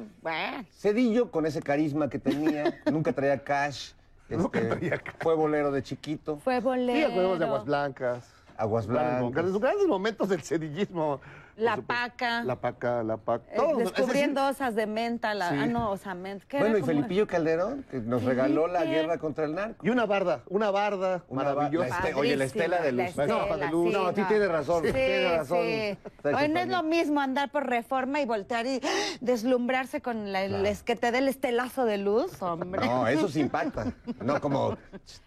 Cedillo 0.77 1.31
con 1.31 1.45
ese 1.47 1.61
carisma 1.61 2.09
que 2.09 2.19
tenía, 2.19 2.79
nunca 2.91 3.13
traía 3.13 3.43
cash. 3.43 3.93
Nunca 4.29 4.59
este, 4.59 4.75
traía 4.75 4.97
cash. 4.97 5.15
Fue 5.21 5.33
bolero 5.33 5.71
de 5.71 5.81
chiquito, 5.81 6.37
fue 6.37 6.57
Sí, 6.57 6.61
bolero. 6.63 7.07
acordemos 7.07 7.39
de 7.39 7.45
Aguas 7.45 7.65
Blancas. 7.65 8.25
Aguas 8.61 8.87
blancas. 8.87 9.59
grandes 9.59 9.87
momentos 9.87 10.29
del 10.29 10.41
cedillismo. 10.41 11.19
La 11.57 11.75
supuesto. 11.75 11.87
paca. 12.11 12.43
La 12.43 12.55
paca, 12.55 13.03
la 13.03 13.17
paca. 13.17 13.43
Eh, 13.51 13.55
Todo, 13.55 13.77
descubriendo 13.77 14.47
osas 14.47 14.75
de 14.75 14.87
menta. 14.87 15.33
La, 15.33 15.49
Sí. 15.49 15.55
Ah, 15.59 15.65
no, 15.65 15.91
osamenta. 15.91 16.45
¿Qué 16.47 16.57
Bueno, 16.59 16.75
era 16.77 16.83
y 16.83 16.87
Felipillo 16.87 17.27
Calderón, 17.27 17.85
que 17.91 17.97
nos 17.99 18.23
regaló 18.23 18.67
la 18.67 18.83
guerra 18.85 19.17
contra 19.17 19.45
el 19.45 19.55
narco. 19.55 19.73
decir, 19.73 19.87
Y 19.87 19.89
una 19.89 20.05
barda, 20.05 20.41
una 20.47 20.71
barda 20.71 21.23
Una 21.27 21.43
maravillosa. 21.43 21.89
la 21.89 21.95
este- 22.07 22.13
oye, 22.15 22.35
la 22.37 22.43
estela 22.45 22.81
de 22.81 22.91
La 22.91 23.03
luz. 23.05 23.15
No, 23.17 23.23
estela, 23.23 23.57
de 23.57 23.71
luz. 23.71 23.87
sí, 23.93 23.97
No, 23.97 24.09
sí 24.15 24.21
tiene 24.27 24.47
razón, 24.47 24.83
Sí, 24.85 24.91
tiene 24.93 25.37
razón. 25.37 25.57
sí. 25.61 25.97
Oye, 26.23 26.47
no 26.49 26.59
es 26.59 26.67
lo 26.67 26.83
mismo 26.83 27.19
andar 27.21 27.51
por 27.51 27.67
reforma 27.67 28.21
y 28.21 28.25
voltear 28.25 28.65
y 28.65 28.81
deslumbrarse 29.21 30.01
con 30.01 30.31
la- 30.31 30.43
el 30.43 30.65
es- 30.65 30.83
que 30.83 30.95
te 30.95 31.11
dé 31.11 31.19
el 31.19 31.27
estelazo 31.27 31.85
de 31.85 31.97
luz, 31.97 32.41
hombre. 32.41 32.85
No, 32.85 33.07
eso 33.07 33.27
sí 33.27 33.39
impacta. 33.41 33.93
No 34.21 34.39
como 34.41 34.77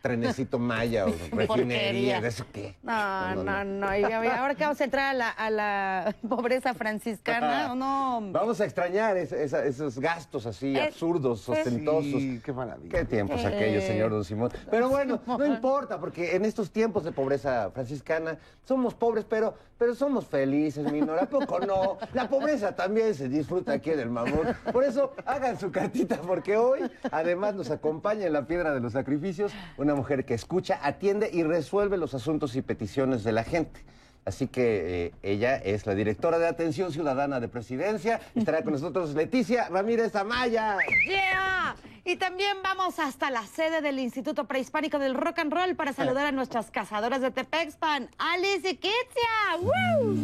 trenecito 0.03 0.59
maya 0.59 1.07
o 1.07 1.15
refinería. 1.37 2.21
¿De 2.21 2.29
eso 2.29 2.45
qué? 2.53 2.77
No, 2.83 3.35
no, 3.37 3.65
no. 3.65 3.97
Y 3.97 4.05
ahora 4.05 4.55
que 4.55 4.65
vamos 4.65 4.81
a 4.81 4.85
entrar 4.85 5.11
a 5.11 5.15
la, 5.15 5.29
a 5.31 5.51
la 5.51 6.14
pobreza 6.29 6.75
franciscana, 6.75 7.75
no. 7.75 8.19
hombre. 8.19 8.41
Vamos 8.41 8.61
a 8.61 8.65
extrañar 8.65 9.17
es- 9.17 9.33
esa- 9.33 9.65
esos 9.65 9.99
gastos 9.99 10.47
así 10.47 10.77
Eh, 10.77 10.83
absurdos, 10.83 11.43
pues- 11.47 11.59
ostentosos. 11.61 12.05
Sí, 12.05 12.41
qué 12.45 12.53
maravilla. 12.53 12.91
Qué 12.99 13.05
tiempos 13.05 13.41
Eh. 13.43 13.47
aquellos, 13.47 13.85
señor 13.85 14.11
Don 14.11 14.25
Simón. 14.25 14.51
Pero 14.71 14.89
bueno, 14.89 15.21
no 15.27 15.47
importa, 15.47 15.99
porque 15.99 16.37
en 16.37 16.45
estos 16.45 16.71
tiempos 16.71 17.05
de 17.05 17.13
pobreza 17.13 17.71
franciscana 17.73 18.39
somos 18.65 18.95
pobres, 18.95 19.25
pero, 19.29 19.55
pero 19.79 19.95
somos 19.95 20.27
felices, 20.27 20.91
mi 20.91 21.01
Nora. 21.01 21.23
¿A 21.25 21.29
poco 21.29 21.59
no? 21.61 21.99
La 22.13 22.29
pobreza 22.29 22.75
también 22.75 23.15
se 23.15 23.29
disfruta 23.29 23.73
aquí 23.73 23.91
en 23.91 24.01
el 24.01 24.11
Mamut. 24.11 24.47
Por 24.73 24.85
eso 24.85 25.13
hagan 25.27 25.59
su 25.59 25.71
cartita, 25.71 26.17
porque 26.21 26.57
hoy 26.57 26.81
además 27.11 27.55
nos 27.55 27.71
acompaña 27.71 28.27
en 28.27 28.33
la 28.33 28.47
piedra 28.47 28.73
de 28.75 28.81
los 28.81 28.93
sacrificios 28.93 29.53
una 29.77 29.95
mujer 29.95 30.25
que 30.25 30.35
escucha, 30.35 30.79
atiende 30.83 31.31
y 31.33 31.43
resuelve 31.43 31.97
los 31.97 32.15
asuntos 32.15 32.57
y 32.57 32.63
peticiones 32.63 33.25
de 33.25 33.33
la 33.33 33.45
gente. 33.45 33.81
Así 34.27 34.47
que 34.49 35.07
eh, 35.07 35.13
ella 35.23 35.57
es 35.57 35.87
la 35.87 35.95
directora 35.95 36.39
de 36.39 36.47
Atención 36.49 36.93
Ciudadana 36.93 37.41
de 37.41 37.49
Presidencia. 37.49 38.21
Estará 38.35 38.63
con 38.63 38.73
nosotros 38.73 39.15
Leticia 39.15 39.69
Ramírez 39.69 40.17
Amaya. 40.17 40.79
¡Yeah! 41.09 41.77
Y 42.07 42.17
también 42.17 42.57
vamos 42.63 42.99
hasta 42.99 43.31
la 43.31 43.43
sede 43.47 43.81
del 43.83 43.99
Instituto 43.99 44.45
Prehispánico 44.47 44.99
del 44.99 45.15
Rock 45.15 45.41
and 45.41 45.53
Roll 45.53 45.75
para 45.75 45.93
saludar 45.93 46.27
a 46.27 46.33
nuestras 46.33 46.71
cazadoras 46.71 47.21
de 47.21 47.31
Tepexpan, 47.31 48.09
Alice 48.19 48.69
y 48.69 48.77
Kitsia. 48.77 49.57
¡Woo! 49.61 50.15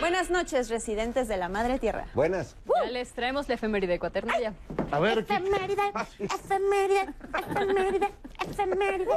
Buenas 0.00 0.30
noches, 0.30 0.68
residentes 0.68 1.26
de 1.28 1.36
la 1.38 1.48
Madre 1.48 1.78
Tierra. 1.78 2.06
Buenas. 2.14 2.56
Ya 2.84 2.90
les 2.90 3.12
traemos 3.12 3.48
la 3.48 3.54
efeméride 3.54 3.98
cuaternaria. 3.98 4.52
A 4.90 4.98
ver, 4.98 5.24
¿qué- 5.24 5.34
Efeméride, 5.34 5.82
efeméride, 6.20 7.14
efeméride, 7.50 8.08
efeméride. 8.48 9.10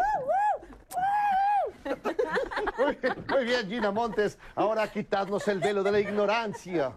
Muy 2.77 2.95
bien, 2.95 3.25
muy 3.27 3.45
bien, 3.45 3.69
Gina 3.69 3.91
Montes. 3.91 4.37
Ahora 4.55 4.87
quitarnos 4.87 5.47
el 5.47 5.59
velo 5.59 5.83
de 5.83 5.91
la 5.91 5.99
ignorancia. 5.99 6.93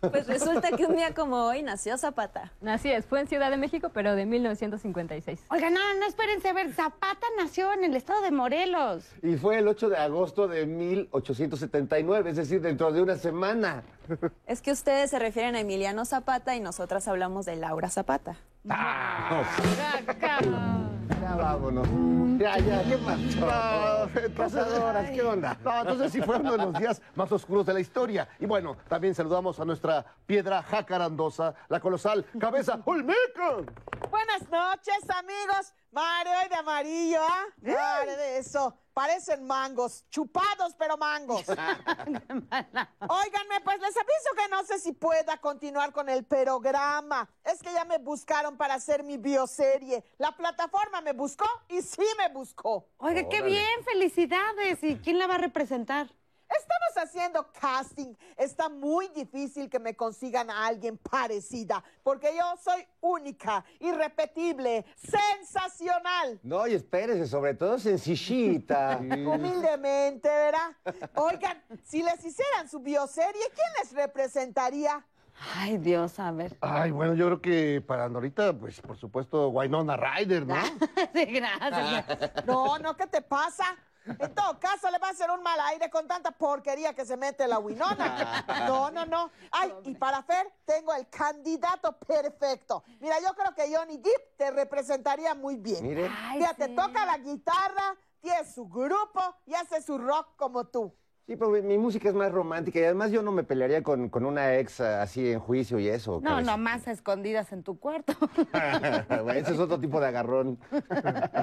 Pues 0.00 0.26
resulta 0.26 0.70
que 0.76 0.84
un 0.84 0.96
día 0.96 1.14
como 1.14 1.46
hoy 1.46 1.62
nació 1.62 1.96
Zapata. 1.96 2.52
Así 2.66 2.90
es, 2.90 3.04
fue 3.04 3.20
en 3.20 3.28
Ciudad 3.28 3.50
de 3.50 3.56
México, 3.56 3.90
pero 3.94 4.16
de 4.16 4.26
1956. 4.26 5.44
Oiga, 5.50 5.70
no, 5.70 5.78
no, 6.00 6.06
espérense, 6.06 6.48
a 6.48 6.52
ver, 6.52 6.72
Zapata 6.72 7.26
nació 7.36 7.72
en 7.72 7.84
el 7.84 7.94
estado 7.94 8.20
de 8.22 8.32
Morelos. 8.32 9.04
Y 9.22 9.36
fue 9.36 9.58
el 9.58 9.68
8 9.68 9.90
de 9.90 9.96
agosto 9.96 10.48
de 10.48 10.66
1879, 10.66 12.30
es 12.30 12.36
decir, 12.36 12.60
dentro 12.60 12.90
de 12.90 13.00
una 13.00 13.16
semana. 13.16 13.84
Es 14.46 14.60
que 14.62 14.72
ustedes 14.72 15.10
se 15.10 15.18
refieren 15.18 15.54
a 15.56 15.60
Emiliano 15.60 16.04
Zapata 16.04 16.54
y 16.56 16.60
nosotras 16.60 17.06
hablamos 17.08 17.46
de 17.46 17.56
Laura 17.56 17.88
Zapata. 17.88 18.36
Ya 21.20 21.34
vámonos. 21.36 21.86
Ya, 22.38 22.58
ya, 22.58 22.82
¿qué 22.84 22.98
pasó? 22.98 23.40
No, 23.46 24.20
entonces- 24.20 25.10
¿qué 25.14 25.22
onda? 25.22 25.56
No, 25.64 25.80
entonces 25.80 26.12
sí 26.12 26.20
fue 26.22 26.36
uno 26.38 26.52
de 26.52 26.58
los 26.58 26.74
días 26.78 27.00
más 27.14 27.30
oscuros 27.30 27.66
de 27.66 27.74
la 27.74 27.80
historia. 27.80 28.28
Y 28.40 28.46
bueno, 28.46 28.76
también 28.88 29.14
saludamos 29.14 29.60
a 29.60 29.64
nuestra 29.64 30.04
piedra 30.26 30.62
jacarandosa, 30.62 31.54
la 31.68 31.80
colosal 31.80 32.24
cabeza 32.38 32.80
Olmeca. 32.84 33.56
Buenas 34.12 34.48
noches, 34.50 35.08
amigos. 35.08 35.72
Mario 35.90 36.32
y 36.44 36.48
de 36.50 36.54
amarillo, 36.56 37.20
¿ah? 37.22 37.46
Madre 37.62 38.14
de 38.14 38.36
eso. 38.36 38.76
Parecen 38.92 39.46
mangos, 39.46 40.04
chupados 40.10 40.74
pero 40.78 40.98
mangos. 40.98 41.40
Óiganme, 41.48 42.42
pues 43.64 43.80
les 43.80 43.96
aviso 43.96 44.34
que 44.36 44.48
no 44.50 44.64
sé 44.64 44.78
si 44.80 44.92
pueda 44.92 45.38
continuar 45.38 45.92
con 45.92 46.10
el 46.10 46.24
programa. 46.24 47.26
Es 47.42 47.62
que 47.62 47.72
ya 47.72 47.86
me 47.86 47.96
buscaron 47.96 48.58
para 48.58 48.74
hacer 48.74 49.02
mi 49.02 49.16
bioserie. 49.16 50.04
La 50.18 50.36
plataforma 50.36 51.00
me 51.00 51.14
buscó 51.14 51.46
y 51.70 51.80
sí 51.80 52.04
me 52.18 52.28
buscó. 52.28 52.90
Oiga, 52.98 53.26
qué 53.30 53.40
bien, 53.40 53.82
felicidades. 53.82 54.84
¿Y 54.84 54.98
quién 54.98 55.18
la 55.18 55.26
va 55.26 55.36
a 55.36 55.38
representar? 55.38 56.12
Estamos 56.58 57.08
haciendo 57.08 57.52
casting. 57.52 58.14
Está 58.36 58.68
muy 58.68 59.08
difícil 59.08 59.68
que 59.68 59.78
me 59.78 59.94
consigan 59.94 60.50
a 60.50 60.66
alguien 60.66 60.98
parecida, 60.98 61.82
porque 62.02 62.34
yo 62.36 62.44
soy 62.62 62.86
única, 63.00 63.64
irrepetible, 63.80 64.84
sensacional. 64.96 66.38
No, 66.42 66.66
y 66.66 66.74
espérese, 66.74 67.26
sobre 67.26 67.54
todo 67.54 67.78
sencillita. 67.78 68.98
Humildemente, 69.00 70.28
¿verdad? 70.28 70.76
Oigan, 71.14 71.62
si 71.84 72.02
les 72.02 72.24
hicieran 72.24 72.68
su 72.68 72.80
bioserie, 72.80 73.50
¿quién 73.54 73.68
les 73.82 73.92
representaría? 73.92 75.04
Ay, 75.56 75.78
Dios, 75.78 76.18
a 76.20 76.30
ver. 76.30 76.56
Ay, 76.60 76.90
bueno, 76.90 77.14
yo 77.14 77.26
creo 77.26 77.40
que 77.40 77.80
para 77.80 78.08
Norita, 78.08 78.52
pues 78.52 78.80
por 78.80 78.96
supuesto, 78.96 79.48
Wynonna 79.48 79.96
Ryder, 79.96 80.46
¿no? 80.46 80.54
Sí, 81.14 81.24
gracias. 81.24 82.46
No, 82.46 82.78
no, 82.78 82.96
¿qué 82.96 83.06
te 83.06 83.22
pasa? 83.22 83.64
En 84.06 84.34
todo 84.34 84.58
caso, 84.58 84.90
le 84.90 84.98
va 84.98 85.08
a 85.08 85.10
hacer 85.10 85.30
un 85.30 85.42
mal 85.42 85.58
aire 85.66 85.88
con 85.90 86.06
tanta 86.06 86.30
porquería 86.32 86.94
que 86.94 87.04
se 87.04 87.16
mete 87.16 87.46
la 87.46 87.58
Winona. 87.58 88.44
No, 88.66 88.90
no, 88.90 89.04
no. 89.06 89.30
Ay, 89.50 89.72
y 89.84 89.94
para 89.94 90.22
Fer, 90.22 90.46
tengo 90.64 90.94
el 90.94 91.08
candidato 91.08 91.98
perfecto. 91.98 92.84
Mira, 93.00 93.16
yo 93.20 93.34
creo 93.34 93.54
que 93.54 93.74
Johnny 93.74 93.98
Depp 93.98 94.36
te 94.36 94.50
representaría 94.50 95.34
muy 95.34 95.56
bien. 95.56 95.86
Mire. 95.86 96.10
Fíjate, 96.32 96.66
sí. 96.66 96.74
toca 96.74 97.04
la 97.04 97.18
guitarra, 97.18 97.96
tiene 98.20 98.44
su 98.44 98.68
grupo 98.68 99.20
y 99.46 99.54
hace 99.54 99.82
su 99.82 99.98
rock 99.98 100.36
como 100.36 100.64
tú. 100.66 100.94
Sí, 101.26 101.36
pero 101.36 101.50
mi 101.50 101.78
música 101.78 102.08
es 102.08 102.14
más 102.14 102.32
romántica 102.32 102.80
y 102.80 102.84
además 102.84 103.12
yo 103.12 103.22
no 103.22 103.30
me 103.30 103.44
pelearía 103.44 103.82
con, 103.82 104.08
con 104.08 104.26
una 104.26 104.56
ex 104.56 104.80
ah, 104.80 105.02
así 105.02 105.30
en 105.30 105.38
juicio 105.38 105.78
y 105.78 105.88
eso. 105.88 106.20
No, 106.22 106.40
no, 106.40 106.58
más 106.58 106.88
escondidas 106.88 107.52
en 107.52 107.62
tu 107.62 107.78
cuarto. 107.78 108.12
Bueno, 109.22 109.30
Ese 109.30 109.52
es 109.52 109.58
otro 109.58 109.78
tipo 109.78 110.00
de 110.00 110.08
agarrón. 110.08 110.58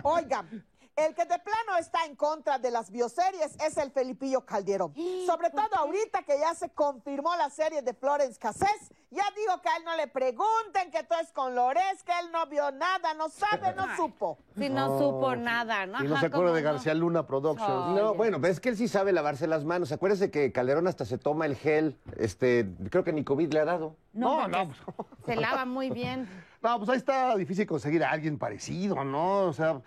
Oigan, 0.03 0.65
el 1.05 1.15
que 1.15 1.25
de 1.25 1.39
plano 1.39 1.77
está 1.79 2.05
en 2.05 2.15
contra 2.15 2.59
de 2.59 2.71
las 2.71 2.91
bioseries 2.91 3.55
es 3.65 3.77
el 3.77 3.91
Felipillo 3.91 4.45
Calderón. 4.45 4.93
Sobre 5.25 5.49
todo 5.49 5.75
ahorita 5.75 6.23
que 6.23 6.37
ya 6.39 6.53
se 6.53 6.69
confirmó 6.69 7.35
la 7.35 7.49
serie 7.49 7.81
de 7.81 7.93
Florence 7.93 8.37
Cassés. 8.39 8.91
Ya 9.11 9.23
digo 9.35 9.59
que 9.61 9.69
a 9.69 9.77
él 9.77 9.83
no 9.85 9.95
le 9.95 10.07
pregunten 10.07 10.91
que 10.91 11.03
todo 11.03 11.19
es 11.19 11.31
con 11.31 11.55
Lores, 11.55 12.03
que 12.03 12.11
él 12.19 12.31
no 12.31 12.45
vio 12.45 12.69
nada, 12.71 13.15
no 13.15 13.27
sabe, 13.29 13.73
no 13.73 13.95
supo. 13.95 14.37
Si 14.55 14.69
no, 14.69 14.99
supo 14.99 15.35
nada, 15.35 15.87
¿no? 15.87 16.03
Y 16.03 16.07
no 16.07 16.13
Ajá, 16.13 16.21
se 16.21 16.25
acuerda 16.27 16.49
¿cómo 16.49 16.55
de 16.55 16.61
no? 16.61 16.71
García 16.71 16.93
Luna 16.93 17.25
Productions. 17.25 17.99
No, 17.99 18.13
bueno, 18.13 18.39
pero 18.39 18.53
es 18.53 18.59
que 18.59 18.69
él 18.69 18.77
sí 18.77 18.87
sabe 18.87 19.11
lavarse 19.11 19.47
las 19.47 19.65
manos. 19.65 19.91
Acuérdese 19.91 20.29
que 20.29 20.51
Calderón 20.51 20.85
hasta 20.85 21.05
se 21.05 21.17
toma 21.17 21.47
el 21.47 21.55
gel. 21.55 21.97
Este, 22.17 22.67
creo 22.91 23.03
que 23.03 23.11
ni 23.11 23.23
COVID 23.23 23.51
le 23.51 23.59
ha 23.61 23.65
dado. 23.65 23.95
No, 24.13 24.47
No, 24.47 24.65
no. 24.65 24.73
Se 25.25 25.35
lava 25.35 25.65
muy 25.65 25.89
bien. 25.89 26.29
No, 26.61 26.77
pues 26.77 26.89
ahí 26.89 26.97
está 26.97 27.37
difícil 27.37 27.65
conseguir 27.65 28.03
a 28.03 28.11
alguien 28.11 28.37
parecido, 28.37 29.05
¿no? 29.05 29.43
O 29.43 29.53
sea, 29.53 29.81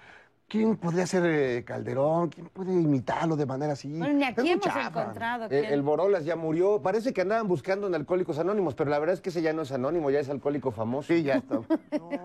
¿quién 0.53 0.77
podría 0.77 1.07
ser 1.07 1.25
eh, 1.25 1.65
Calderón? 1.65 2.29
¿Quién 2.29 2.47
puede 2.51 2.73
imitarlo 2.73 3.37
de 3.37 3.47
manera 3.47 3.73
así? 3.73 3.89
Bueno, 3.99 4.13
ni 4.13 4.25
aquí 4.25 4.51
hemos 4.51 4.67
chafa. 4.67 4.89
encontrado. 4.89 5.47
Eh, 5.47 5.49
¿quién? 5.49 5.65
el 5.65 5.81
Borolas 5.81 6.27
ya 6.27 6.37
murió. 6.37 6.83
Parece 6.83 7.15
que 7.15 7.23
andaban 7.23 7.49
buscando 7.49 7.87
en 7.87 7.95
Alcohólicos 7.95 8.39
Anónimos, 8.39 8.75
pero 8.75 8.91
la 8.91 8.99
verdad 8.99 9.15
es 9.15 9.23
que 9.23 9.31
ese 9.31 9.41
ya 9.41 9.55
no 9.55 9.63
es 9.63 9.73
anónimo, 9.73 10.11
ya 10.11 10.21
es 10.21 10.29
alcohólico 10.29 10.71
famoso. 10.71 11.09
Sí, 11.09 11.23
ya 11.23 11.37
está. 11.37 11.61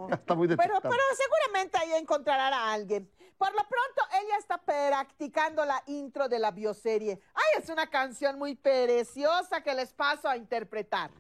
Ya 0.10 0.16
está 0.16 0.36
muy 0.36 0.48
detectado. 0.48 0.82
pero 0.82 1.04
seguramente 1.16 1.78
ahí 1.78 2.02
encontrarán 2.02 2.54
a 2.54 2.74
alguien. 2.74 3.10
Por 3.38 3.52
lo 3.52 3.60
pronto, 3.60 4.02
ella 4.12 4.38
está 4.40 4.58
practicando 4.58 5.64
la 5.64 5.82
intro 5.86 6.28
de 6.28 6.40
la 6.40 6.52
bioserie. 6.52 7.20
Ay, 7.34 7.62
es 7.64 7.70
una 7.70 7.88
canción 7.88 8.38
muy 8.38 8.56
preciosa 8.56 9.62
que 9.62 9.74
les 9.74 9.94
paso 9.94 10.28
a 10.28 10.36
interpretar. 10.36 11.12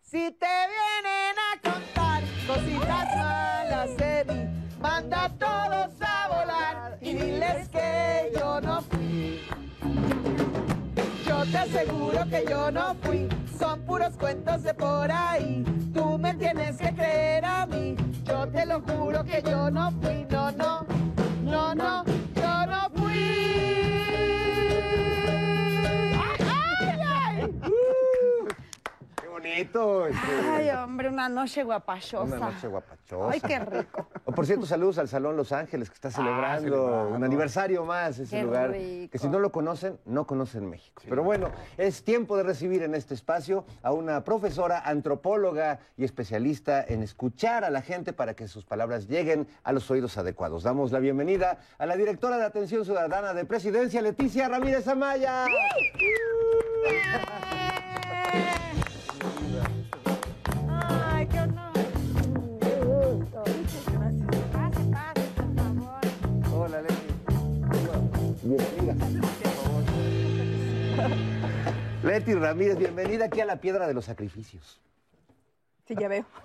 Si 0.00 0.30
te 0.32 0.46
vienen 0.46 1.36
a 1.36 1.70
contar 1.70 2.22
cositas 2.46 3.16
malas 3.16 3.96
de 3.96 4.24
mí, 4.24 4.57
manda 4.80 5.24
a 5.24 5.28
todos 5.30 5.90
a 6.00 6.28
volar 6.28 6.98
y 7.00 7.14
diles 7.14 7.68
que 7.68 8.32
yo 8.38 8.60
no 8.60 8.82
fui. 8.82 9.40
Yo 11.26 11.44
te 11.46 11.58
aseguro 11.58 12.28
que 12.28 12.44
yo 12.48 12.70
no 12.70 12.94
fui, 13.02 13.28
son 13.58 13.80
puros 13.82 14.16
cuentos 14.16 14.62
de 14.62 14.74
por 14.74 15.10
ahí. 15.10 15.64
Tú 15.94 16.18
me 16.18 16.34
tienes 16.34 16.76
que 16.76 16.94
creer 16.94 17.44
a 17.44 17.66
mí, 17.66 17.96
yo 18.24 18.48
te 18.48 18.66
lo 18.66 18.80
juro 18.80 19.24
que 19.24 19.42
yo 19.42 19.70
no 19.70 19.90
fui, 20.00 20.26
no, 20.30 20.50
no, 20.52 20.86
no, 21.42 21.74
no, 21.74 22.04
yo 22.34 22.66
no 22.66 22.90
fui. 22.94 24.07
Bonito! 29.48 30.06
este, 30.06 30.18
Ay, 30.50 30.70
hombre, 30.70 31.08
una 31.08 31.28
noche 31.28 31.62
guapachosa. 31.64 32.22
una 32.36 32.50
noche 32.50 32.66
guapachosa. 32.68 33.30
Ay, 33.32 33.40
qué 33.40 33.58
rico. 33.58 34.08
Por 34.34 34.46
cierto, 34.46 34.66
saludos 34.66 34.98
al 34.98 35.08
Salón 35.08 35.36
Los 35.36 35.52
Ángeles, 35.52 35.88
que 35.90 35.94
está 35.94 36.10
celebrando, 36.10 36.62
celebrando. 36.62 37.16
un 37.16 37.24
aniversario 37.24 37.84
más, 37.84 38.18
ese 38.18 38.36
Qué 38.36 38.42
lugar. 38.42 38.70
rico. 38.70 39.10
Que 39.10 39.18
si 39.18 39.28
no 39.28 39.38
lo 39.38 39.50
conocen, 39.50 39.98
no 40.04 40.26
conocen 40.26 40.68
México. 40.68 41.02
Pero 41.08 41.22
bueno, 41.22 41.50
es 41.76 42.04
tiempo 42.04 42.36
de 42.36 42.42
recibir 42.42 42.82
en 42.82 42.94
este 42.94 43.14
espacio 43.14 43.64
a 43.82 43.92
una 43.92 44.22
profesora, 44.24 44.80
antropóloga 44.84 45.78
y 45.96 46.04
especialista 46.04 46.84
en 46.86 47.02
escuchar 47.02 47.64
a 47.64 47.70
la 47.70 47.82
gente 47.82 48.12
para 48.12 48.34
que 48.34 48.46
sus 48.48 48.64
palabras 48.64 49.08
lleguen 49.08 49.48
a 49.64 49.72
los 49.72 49.90
oídos 49.90 50.18
adecuados. 50.18 50.62
Damos 50.62 50.92
la 50.92 50.98
bienvenida 50.98 51.58
a 51.78 51.86
la 51.86 51.96
directora 51.96 52.36
de 52.36 52.44
Atención 52.44 52.84
Ciudadana 52.84 53.34
de 53.34 53.44
Presidencia, 53.44 54.02
Leticia 54.02 54.48
Ramírez 54.48 54.86
Amaya. 54.88 55.46
Ay, 55.46 55.52
Leti 72.02 72.34
Ramírez, 72.34 72.78
bienvenida 72.78 73.26
aquí 73.26 73.40
a 73.40 73.44
la 73.46 73.60
Piedra 73.60 73.86
de 73.86 73.94
los 73.94 74.04
Sacrificios. 74.04 74.80
Sí, 75.86 75.94
ya 75.98 76.08
veo. 76.08 76.24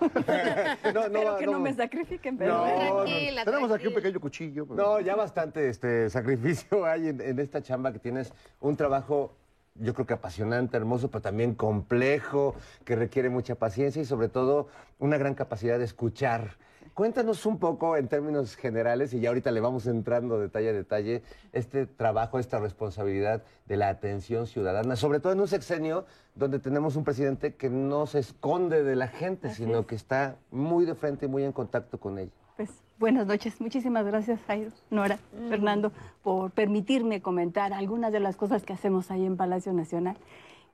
No, 0.94 1.00
Espero 1.02 1.36
que 1.38 1.46
no, 1.46 1.60
me 1.60 1.72
sacrifiquen, 1.74 2.38
pero... 2.38 2.58
No, 2.58 2.66
no. 2.66 3.04
Tranquila, 3.04 3.44
Tenemos 3.44 3.70
aquí 3.72 3.86
un 3.88 3.94
pequeño 3.94 4.20
cuchillo. 4.20 4.66
pero- 4.66 4.76
No, 4.82 5.00
ya 5.00 5.16
bastante 5.16 5.68
este 5.68 6.08
sacrificio 6.10 6.84
hay 6.86 7.08
en, 7.08 7.20
en 7.20 7.38
esta 7.38 7.62
chamba 7.62 7.92
que 7.92 7.98
tienes 7.98 8.32
un 8.60 8.76
trabajo, 8.76 9.32
yo 9.74 9.92
creo 9.94 10.06
que 10.06 10.14
apasionante, 10.14 10.76
hermoso, 10.76 11.10
pero 11.10 11.22
también 11.22 11.54
complejo, 11.54 12.54
que 12.84 12.96
requiere 12.96 13.28
mucha 13.28 13.54
paciencia 13.54 14.00
y 14.00 14.04
sobre 14.06 14.28
todo 14.28 14.68
una 14.98 15.18
gran 15.18 15.34
capacidad 15.34 15.78
de 15.78 15.84
escuchar. 15.84 16.56
Cuéntanos 16.94 17.44
un 17.44 17.58
poco 17.58 17.96
en 17.96 18.06
términos 18.06 18.54
generales, 18.54 19.12
y 19.12 19.18
ya 19.18 19.30
ahorita 19.30 19.50
le 19.50 19.60
vamos 19.60 19.88
entrando 19.88 20.38
detalle 20.38 20.68
a 20.68 20.72
detalle, 20.72 21.24
este 21.52 21.86
trabajo, 21.86 22.38
esta 22.38 22.60
responsabilidad 22.60 23.42
de 23.66 23.76
la 23.76 23.88
atención 23.88 24.46
ciudadana, 24.46 24.94
sobre 24.94 25.18
todo 25.18 25.32
en 25.32 25.40
un 25.40 25.48
sexenio 25.48 26.06
donde 26.36 26.60
tenemos 26.60 26.94
un 26.94 27.02
presidente 27.02 27.56
que 27.56 27.68
no 27.68 28.06
se 28.06 28.20
esconde 28.20 28.84
de 28.84 28.94
la 28.94 29.08
gente, 29.08 29.50
sino 29.50 29.88
que 29.88 29.96
está 29.96 30.36
muy 30.52 30.84
de 30.84 30.94
frente 30.94 31.26
y 31.26 31.28
muy 31.28 31.42
en 31.42 31.50
contacto 31.50 31.98
con 31.98 32.16
ella. 32.16 32.30
Pues 32.56 32.70
buenas 33.00 33.26
noches. 33.26 33.60
Muchísimas 33.60 34.06
gracias, 34.06 34.38
Jairo, 34.46 34.70
Nora, 34.90 35.18
Fernando, 35.48 35.90
por 36.22 36.52
permitirme 36.52 37.20
comentar 37.20 37.72
algunas 37.72 38.12
de 38.12 38.20
las 38.20 38.36
cosas 38.36 38.62
que 38.62 38.72
hacemos 38.72 39.10
ahí 39.10 39.26
en 39.26 39.36
Palacio 39.36 39.72
Nacional, 39.72 40.16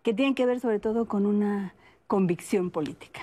que 0.03 0.13
tienen 0.13 0.35
que 0.35 0.45
ver 0.45 0.61
sobre 0.61 0.81
todo 0.81 1.07
con 1.07 1.25
una 1.25 1.73
convicción 2.07 2.71
política. 2.71 3.21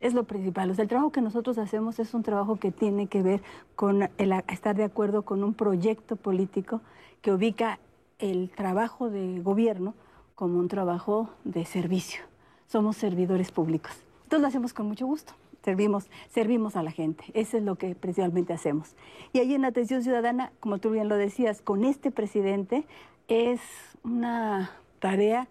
Es 0.00 0.14
lo 0.14 0.24
principal. 0.24 0.70
O 0.70 0.74
sea, 0.74 0.82
el 0.82 0.88
trabajo 0.88 1.10
que 1.10 1.22
nosotros 1.22 1.58
hacemos 1.58 1.98
es 1.98 2.12
un 2.14 2.22
trabajo 2.22 2.56
que 2.56 2.70
tiene 2.70 3.06
que 3.06 3.22
ver 3.22 3.42
con 3.74 4.08
el 4.18 4.32
estar 4.48 4.76
de 4.76 4.84
acuerdo 4.84 5.22
con 5.22 5.42
un 5.42 5.54
proyecto 5.54 6.16
político 6.16 6.80
que 7.22 7.32
ubica 7.32 7.78
el 8.18 8.50
trabajo 8.50 9.10
de 9.10 9.40
gobierno 9.40 9.94
como 10.34 10.58
un 10.58 10.68
trabajo 10.68 11.30
de 11.44 11.64
servicio. 11.64 12.22
Somos 12.66 12.96
servidores 12.96 13.50
públicos. 13.50 13.92
Entonces 14.24 14.42
lo 14.42 14.48
hacemos 14.48 14.72
con 14.72 14.86
mucho 14.86 15.06
gusto. 15.06 15.32
Servimos, 15.62 16.08
servimos 16.28 16.76
a 16.76 16.82
la 16.82 16.92
gente. 16.92 17.24
Eso 17.34 17.56
es 17.56 17.62
lo 17.62 17.76
que 17.76 17.94
principalmente 17.94 18.52
hacemos. 18.52 18.94
Y 19.32 19.40
ahí 19.40 19.54
en 19.54 19.64
Atención 19.64 20.02
Ciudadana, 20.02 20.52
como 20.60 20.78
tú 20.78 20.90
bien 20.90 21.08
lo 21.08 21.16
decías, 21.16 21.62
con 21.62 21.84
este 21.84 22.10
presidente 22.10 22.86
es 23.28 23.60
una 24.04 24.70
tarea 25.00 25.48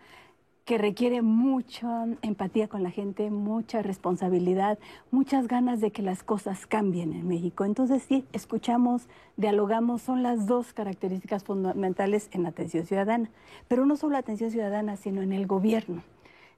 que 0.65 0.80
requiere 0.80 1.21
mucha 1.21 2.08
empatía 2.23 2.67
con 2.67 2.82
la 2.82 2.89
gente, 2.89 3.30
mucha 3.30 3.84
responsabilidad, 3.84 4.80
muchas 5.12 5.47
ganas 5.47 5.80
de 5.80 5.91
que 5.91 6.01
las 6.01 6.23
cosas 6.23 6.65
cambien 6.65 7.13
en 7.13 7.28
México. 7.28 7.65
Entonces 7.65 8.01
sí, 8.01 8.25
escuchamos, 8.34 9.08
dialogamos, 9.38 10.01
son 10.01 10.23
las 10.23 10.47
dos 10.47 10.73
características 10.73 11.43
fundamentales 11.43 12.30
en 12.32 12.47
atención 12.47 12.88
ciudadana, 12.88 13.30
pero 13.67 13.86
no 13.86 13.95
solo 13.95 14.17
atención 14.17 14.49
ciudadana, 14.49 14.97
sino 14.97 15.21
en 15.21 15.34
el 15.34 15.45
gobierno. 15.45 16.01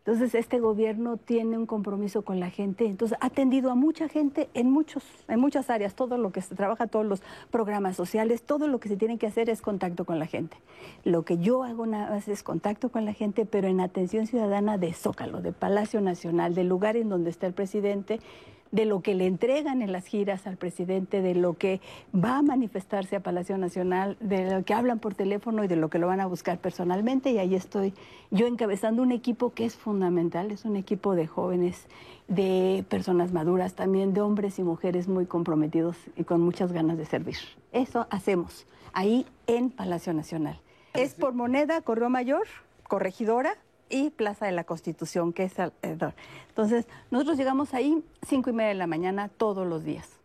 Entonces, 0.08 0.36
este 0.36 0.62
gobierno 0.62 1.17
tiene 1.17 1.58
un 1.58 1.65
compromiso 1.65 2.22
con 2.22 2.39
la 2.39 2.50
gente, 2.50 2.86
entonces 2.86 3.17
ha 3.20 3.26
atendido 3.26 3.72
a 3.72 3.76
mucha 3.76 4.08
gente 4.08 4.48
en, 4.54 4.72
muchos, 4.72 5.04
en 5.28 5.38
muchas 5.38 5.70
áreas, 5.70 5.96
todo 5.96 6.17
lo 6.17 6.32
que 6.32 6.39
se 6.41 6.56
trabaja, 6.56 6.88
todos 6.88 7.06
los 7.06 7.22
programas 7.52 7.98
sociales, 7.98 8.41
todo 8.41 8.70
lo 8.70 8.80
que 8.80 8.88
se 8.88 8.96
tiene 8.96 9.17
que 9.17 9.28
hacer 9.28 9.50
es 9.50 9.62
contacto 9.62 10.06
con 10.06 10.17
la 10.17 10.26
gente. 10.26 10.56
Lo 11.04 11.24
que 11.24 11.39
yo 11.39 11.63
hago 11.63 11.86
nada 11.86 12.10
más 12.10 12.30
es 12.30 12.41
contacto 12.41 12.88
con 12.88 13.04
la 13.04 13.12
gente, 13.12 13.46
pero 13.46 13.67
en 13.67 13.82
atención 13.82 14.28
ciudadana 14.28 14.78
de 14.78 14.93
Zócalo, 14.93 15.41
de 15.41 15.52
Palacio 15.52 16.00
Nacional, 16.00 16.56
del 16.56 16.70
lugar 16.70 16.96
en 16.96 17.10
donde 17.10 17.30
está 17.30 17.46
el 17.46 17.54
presidente, 17.54 18.22
de 18.71 18.86
lo 18.86 19.01
que 19.01 19.15
le 19.15 19.27
entregan 19.27 19.82
en 19.82 19.91
las 19.91 20.06
giras 20.06 20.47
al 20.47 20.58
presidente, 20.58 21.21
de 21.21 21.36
lo 21.36 21.53
que 21.53 21.82
va 22.13 22.38
a 22.38 22.41
manifestarse 22.41 23.15
a 23.15 23.19
Palacio 23.21 23.58
Nacional, 23.58 24.17
de 24.19 24.51
lo 24.51 24.63
que 24.63 24.73
hablan 24.73 24.99
por 24.99 25.15
teléfono 25.15 25.63
y 25.63 25.67
de 25.67 25.75
lo 25.75 25.89
que 25.89 25.99
lo 25.99 26.08
van 26.08 26.19
a 26.19 26.25
buscar 26.25 26.60
personalmente. 26.60 27.32
Y 27.32 27.38
ahí 27.38 27.56
estoy 27.56 27.93
yo 28.32 28.47
encabezando 28.47 29.01
un 29.01 29.12
equipo 29.12 29.53
que 29.53 29.65
es 29.65 29.75
fundamental, 29.75 30.51
es 30.51 30.65
un 30.65 30.75
equipo 30.75 31.15
de 31.15 31.27
jóvenes, 31.27 31.88
de 32.27 32.86
personas 32.89 33.32
maduras, 33.32 33.73
también 33.75 34.13
de 34.13 34.21
hombres 34.21 34.60
y 34.60 34.63
mujeres 34.63 35.08
muy 35.08 35.25
comprometidos 35.25 35.97
y 36.15 36.23
con 36.23 36.41
muchas 36.41 36.71
ganas 36.71 36.97
de 36.97 37.06
servir. 37.06 37.38
Eso 37.71 38.08
hacemos 38.10 38.67
ahí 38.93 39.25
en 39.47 39.69
Palacio 39.69 40.13
Nacional. 40.13 40.60
Es 40.93 41.13
por 41.13 41.34
moneda, 41.34 41.82
Correo 41.82 42.10
Mayor, 42.10 42.47
Corregidora, 42.88 43.56
y 43.89 44.10
Plaza 44.10 44.45
de 44.45 44.52
la 44.52 44.63
Constitución, 44.63 45.34
que 45.34 45.43
es 45.43 45.60
alrededor. 45.60 46.13
Entonces, 46.50 46.88
nosotros 47.12 47.38
llegamos 47.38 47.73
ahí 47.73 48.04
cinco 48.28 48.50
y 48.50 48.54
media 48.54 48.69
de 48.69 48.76
la 48.76 48.88
mañana 48.88 49.30
todos 49.30 49.67
los 49.67 49.84
días. 49.84 50.17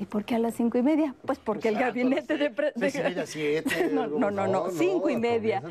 ¿Y 0.00 0.06
por 0.06 0.24
qué 0.24 0.36
a 0.36 0.38
las 0.38 0.54
cinco 0.54 0.78
y 0.78 0.82
media? 0.82 1.14
Pues 1.26 1.38
porque 1.38 1.68
el 1.68 1.74
gabinete 1.76 2.38
de... 2.38 2.50
No, 3.92 4.06
no, 4.06 4.30
no, 4.30 4.70
cinco 4.70 5.10
y 5.10 5.18
media. 5.18 5.62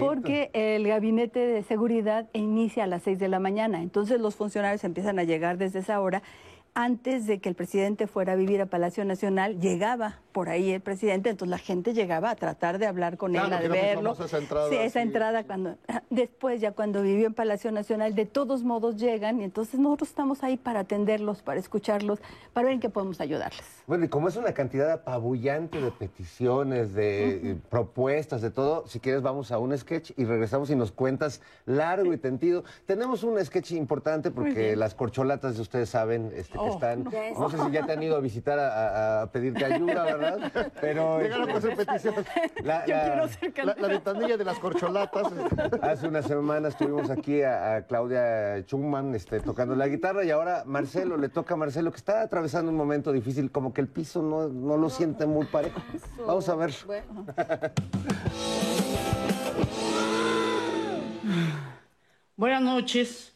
Porque 0.00 0.50
el 0.54 0.88
gabinete 0.88 1.38
de 1.38 1.62
seguridad 1.62 2.28
inicia 2.32 2.82
a 2.82 2.86
las 2.88 3.04
seis 3.04 3.20
de 3.20 3.28
la 3.28 3.38
mañana. 3.38 3.82
Entonces 3.82 4.20
los 4.20 4.34
funcionarios 4.34 4.82
empiezan 4.82 5.20
a 5.20 5.22
llegar 5.22 5.56
desde 5.56 5.78
esa 5.78 6.00
hora. 6.00 6.24
Antes 6.74 7.28
de 7.28 7.38
que 7.38 7.48
el 7.48 7.54
presidente 7.54 8.08
fuera 8.08 8.32
a 8.32 8.36
vivir 8.36 8.60
a 8.60 8.66
Palacio 8.66 9.04
Nacional, 9.04 9.60
llegaba 9.60 10.18
por 10.36 10.50
ahí 10.50 10.70
el 10.70 10.82
presidente, 10.82 11.30
entonces 11.30 11.50
la 11.50 11.56
gente 11.56 11.94
llegaba 11.94 12.28
a 12.28 12.36
tratar 12.36 12.76
de 12.78 12.84
hablar 12.86 13.16
con 13.16 13.32
Claro, 13.32 13.56
él, 13.56 13.62
de 13.62 13.68
verlo. 13.70 14.12
esa 14.22 14.36
entrada, 14.36 14.68
sí, 14.68 14.76
esa 14.76 15.00
sí. 15.00 15.06
entrada 15.06 15.44
cuando 15.44 15.76
después 16.10 16.60
ya 16.60 16.72
cuando 16.72 17.00
vivió 17.00 17.26
en 17.26 17.32
Palacio 17.32 17.72
Nacional, 17.72 18.14
de 18.14 18.26
todos 18.26 18.62
modos 18.62 18.96
llegan 18.98 19.40
y 19.40 19.44
entonces 19.44 19.80
nosotros 19.80 20.10
estamos 20.10 20.42
ahí 20.44 20.58
para 20.58 20.80
atenderlos, 20.80 21.40
para 21.40 21.58
escucharlos, 21.58 22.18
para 22.52 22.66
ver 22.66 22.74
en 22.74 22.80
qué 22.80 22.90
podemos 22.90 23.18
ayudarles. 23.22 23.64
Bueno, 23.86 24.04
y 24.04 24.08
como 24.08 24.28
es 24.28 24.36
una 24.36 24.52
cantidad 24.52 24.90
apabullante 24.92 25.80
de 25.80 25.90
peticiones, 25.90 26.92
de 26.92 27.52
eh, 27.52 27.56
propuestas, 27.70 28.42
de 28.42 28.50
todo, 28.50 28.86
si 28.86 29.00
quieres 29.00 29.22
vamos 29.22 29.52
a 29.52 29.58
un 29.58 29.74
sketch 29.78 30.10
y 30.18 30.26
regresamos 30.26 30.68
y 30.68 30.76
nos 30.76 30.92
cuentas 30.92 31.40
largo 31.64 32.12
y 32.12 32.18
tendido. 32.18 32.62
Tenemos 32.84 33.22
un 33.22 33.42
sketch 33.42 33.72
importante 33.72 34.30
porque 34.30 34.76
las 34.76 34.94
corcholatas 34.94 35.56
de 35.56 35.62
ustedes 35.62 35.88
saben 35.88 36.30
este, 36.36 36.52
que 36.52 36.58
Oh, 36.58 36.74
están... 36.74 37.04
no. 37.04 37.10
No. 37.38 37.48
sé 37.48 37.56
si 37.64 37.70
ya 37.70 37.86
te 37.86 37.92
han 37.92 38.02
ido 38.02 38.16
a 38.16 38.20
visitar 38.20 38.58
a, 38.58 38.66
a- 38.66 39.22
a 39.22 39.32
pedirte 39.32 39.64
ayuda, 39.64 40.04
¿verdad? 40.04 40.25
Pero... 40.80 41.20
Llegaron 41.20 41.46
con 41.46 41.56
este, 41.56 41.70
su 41.70 41.76
petición. 41.76 42.14
la- 42.64 42.86
Yo 42.86 42.94
la- 42.94 43.02
quiero 43.04 43.28
ser 43.28 43.66
La, 43.66 43.74
la 43.78 43.88
ventanilla 43.88 44.36
de 44.36 44.44
las 44.44 44.58
corcholatas. 44.58 45.26
Hace 45.82 46.08
unas 46.08 46.26
semanas 46.26 46.76
tuvimos 46.76 47.10
aquí 47.10 47.42
a, 47.42 47.76
a 47.76 47.82
Claudia 47.86 48.60
Schumann 48.62 49.14
este, 49.14 49.40
tocando 49.40 49.74
la 49.74 49.88
guitarra 49.88 50.24
y 50.24 50.30
ahora 50.30 50.64
Marcelo, 50.66 51.16
le 51.16 51.28
toca 51.28 51.54
a 51.54 51.56
Marcelo 51.56 51.90
que 51.90 51.96
está 51.98 52.22
atravesando 52.22 52.70
un 52.70 52.76
momento 52.76 53.12
difícil, 53.12 53.50
como 53.50 53.72
que 53.72 53.80
el 53.80 53.88
piso 53.88 54.22
no, 54.22 54.48
no 54.48 54.76
lo 54.76 54.90
siente 54.90 55.26
muy 55.26 55.46
parejo. 55.46 55.80
Vamos 56.26 56.48
a 56.48 56.54
ver. 56.54 56.72
Buenas 62.36 62.62
noches. 62.62 63.35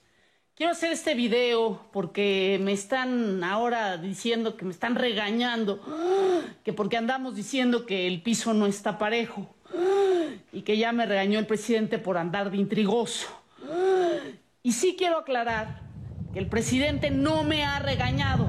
Quiero 0.60 0.72
hacer 0.72 0.92
este 0.92 1.14
video 1.14 1.80
porque 1.90 2.60
me 2.60 2.72
están 2.72 3.42
ahora 3.42 3.96
diciendo 3.96 4.58
que 4.58 4.66
me 4.66 4.72
están 4.72 4.94
regañando, 4.94 5.80
que 6.62 6.74
porque 6.74 6.98
andamos 6.98 7.34
diciendo 7.34 7.86
que 7.86 8.06
el 8.06 8.20
piso 8.20 8.52
no 8.52 8.66
está 8.66 8.98
parejo 8.98 9.48
y 10.52 10.60
que 10.60 10.76
ya 10.76 10.92
me 10.92 11.06
regañó 11.06 11.38
el 11.38 11.46
presidente 11.46 11.98
por 11.98 12.18
andar 12.18 12.50
de 12.50 12.58
intrigoso. 12.58 13.26
Y 14.62 14.72
sí 14.72 14.96
quiero 14.98 15.16
aclarar 15.20 15.80
que 16.34 16.40
el 16.40 16.46
presidente 16.46 17.10
no 17.10 17.42
me 17.42 17.64
ha 17.64 17.78
regañado. 17.78 18.46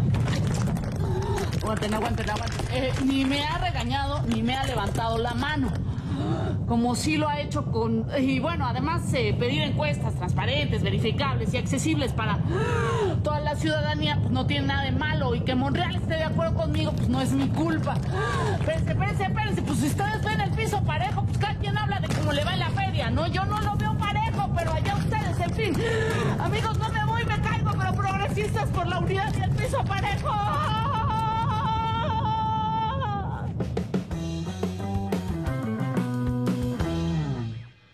Aguanten, 1.61 1.93
aguanten, 1.93 2.29
aguanten. 2.29 2.65
Eh, 2.73 2.91
ni 3.05 3.23
me 3.23 3.41
ha 3.41 3.57
regañado 3.57 4.21
ni 4.23 4.43
me 4.43 4.53
ha 4.55 4.65
levantado 4.65 5.17
la 5.17 5.33
mano 5.33 5.71
como 6.67 6.95
sí 6.95 7.17
lo 7.17 7.27
ha 7.27 7.39
hecho 7.39 7.65
con... 7.65 8.07
Y 8.17 8.39
bueno, 8.39 8.65
además 8.65 9.13
eh, 9.13 9.35
pedir 9.37 9.61
encuestas 9.61 10.15
transparentes, 10.15 10.83
verificables 10.83 11.53
y 11.53 11.57
accesibles 11.57 12.13
para 12.13 12.39
toda 13.23 13.39
la 13.39 13.55
ciudadanía, 13.55 14.17
pues 14.19 14.31
no 14.31 14.45
tiene 14.45 14.67
nada 14.67 14.83
de 14.83 14.91
malo. 14.91 15.35
Y 15.35 15.41
que 15.41 15.55
Monreal 15.55 15.95
esté 15.95 16.15
de 16.15 16.23
acuerdo 16.23 16.55
conmigo, 16.55 16.93
pues 16.93 17.09
no 17.09 17.21
es 17.21 17.31
mi 17.33 17.47
culpa. 17.49 17.95
Espérense, 18.59 18.91
espérense, 18.91 19.23
espérense, 19.23 19.61
pues 19.61 19.79
si 19.79 19.87
ustedes 19.87 20.23
ven 20.23 20.41
el 20.41 20.51
piso 20.51 20.81
parejo, 20.83 21.23
pues 21.23 21.37
cada 21.37 21.55
quien 21.55 21.77
habla 21.77 21.99
de 21.99 22.07
cómo 22.07 22.31
le 22.31 22.43
va 22.43 22.53
en 22.53 22.59
la 22.59 22.69
feria, 22.69 23.09
¿no? 23.09 23.27
Yo 23.27 23.43
no 23.45 23.59
lo 23.61 23.75
veo 23.75 23.97
parejo, 23.97 24.49
pero 24.55 24.73
allá 24.73 24.95
ustedes, 24.95 25.39
en 25.39 25.51
fin. 25.51 25.73
Amigos, 26.39 26.77
no 26.77 26.89
me 26.89 27.05
voy, 27.05 27.25
me 27.25 27.39
caigo, 27.41 27.71
pero 27.77 27.93
progresistas 27.93 28.69
por 28.69 28.87
la 28.87 28.99
unidad 28.99 29.33
y 29.37 29.41
el 29.41 29.51
piso 29.51 29.83
parejo. 29.83 30.29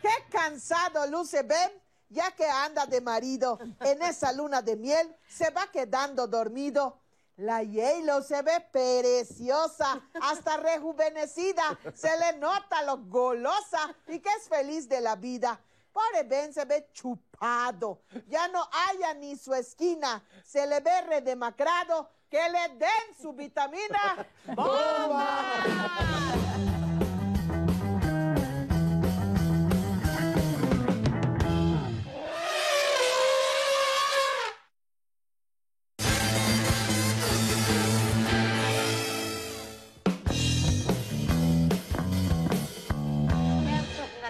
Qué 0.08 0.30
cansado 0.30 1.06
luce 1.08 1.44
Ben, 1.44 1.70
ya 2.08 2.32
que 2.32 2.46
anda 2.46 2.86
de 2.86 3.02
marido 3.02 3.60
en 3.82 4.02
esa 4.02 4.32
luna 4.32 4.62
de 4.62 4.78
miel, 4.78 5.14
se 5.28 5.50
va 5.50 5.68
quedando 5.70 6.28
dormido. 6.28 7.02
La 7.36 7.62
Yelo 7.62 8.24
se 8.24 8.42
ve 8.42 8.66
preciosa, 8.72 10.02
hasta 10.22 10.56
rejuvenecida, 10.56 11.78
se 11.94 12.18
le 12.20 12.38
nota 12.38 12.84
lo 12.84 13.00
golosa 13.00 13.94
y 14.08 14.20
que 14.20 14.30
es 14.30 14.48
feliz 14.48 14.88
de 14.88 15.02
la 15.02 15.18
vida. 15.18 15.60
Pobre 15.92 16.24
Ben 16.24 16.54
se 16.54 16.64
ve 16.64 16.88
chupado, 16.94 18.02
ya 18.28 18.48
no 18.48 18.66
haya 18.72 19.14
ni 19.14 19.36
su 19.36 19.54
esquina, 19.54 20.24
se 20.46 20.66
le 20.68 20.80
ve 20.80 21.02
redemacrado, 21.02 22.10
que 22.30 22.50
le 22.50 22.70
den 22.78 23.18
su 23.22 23.34
vitamina. 23.34 24.26
¡Bomba! 24.56 25.58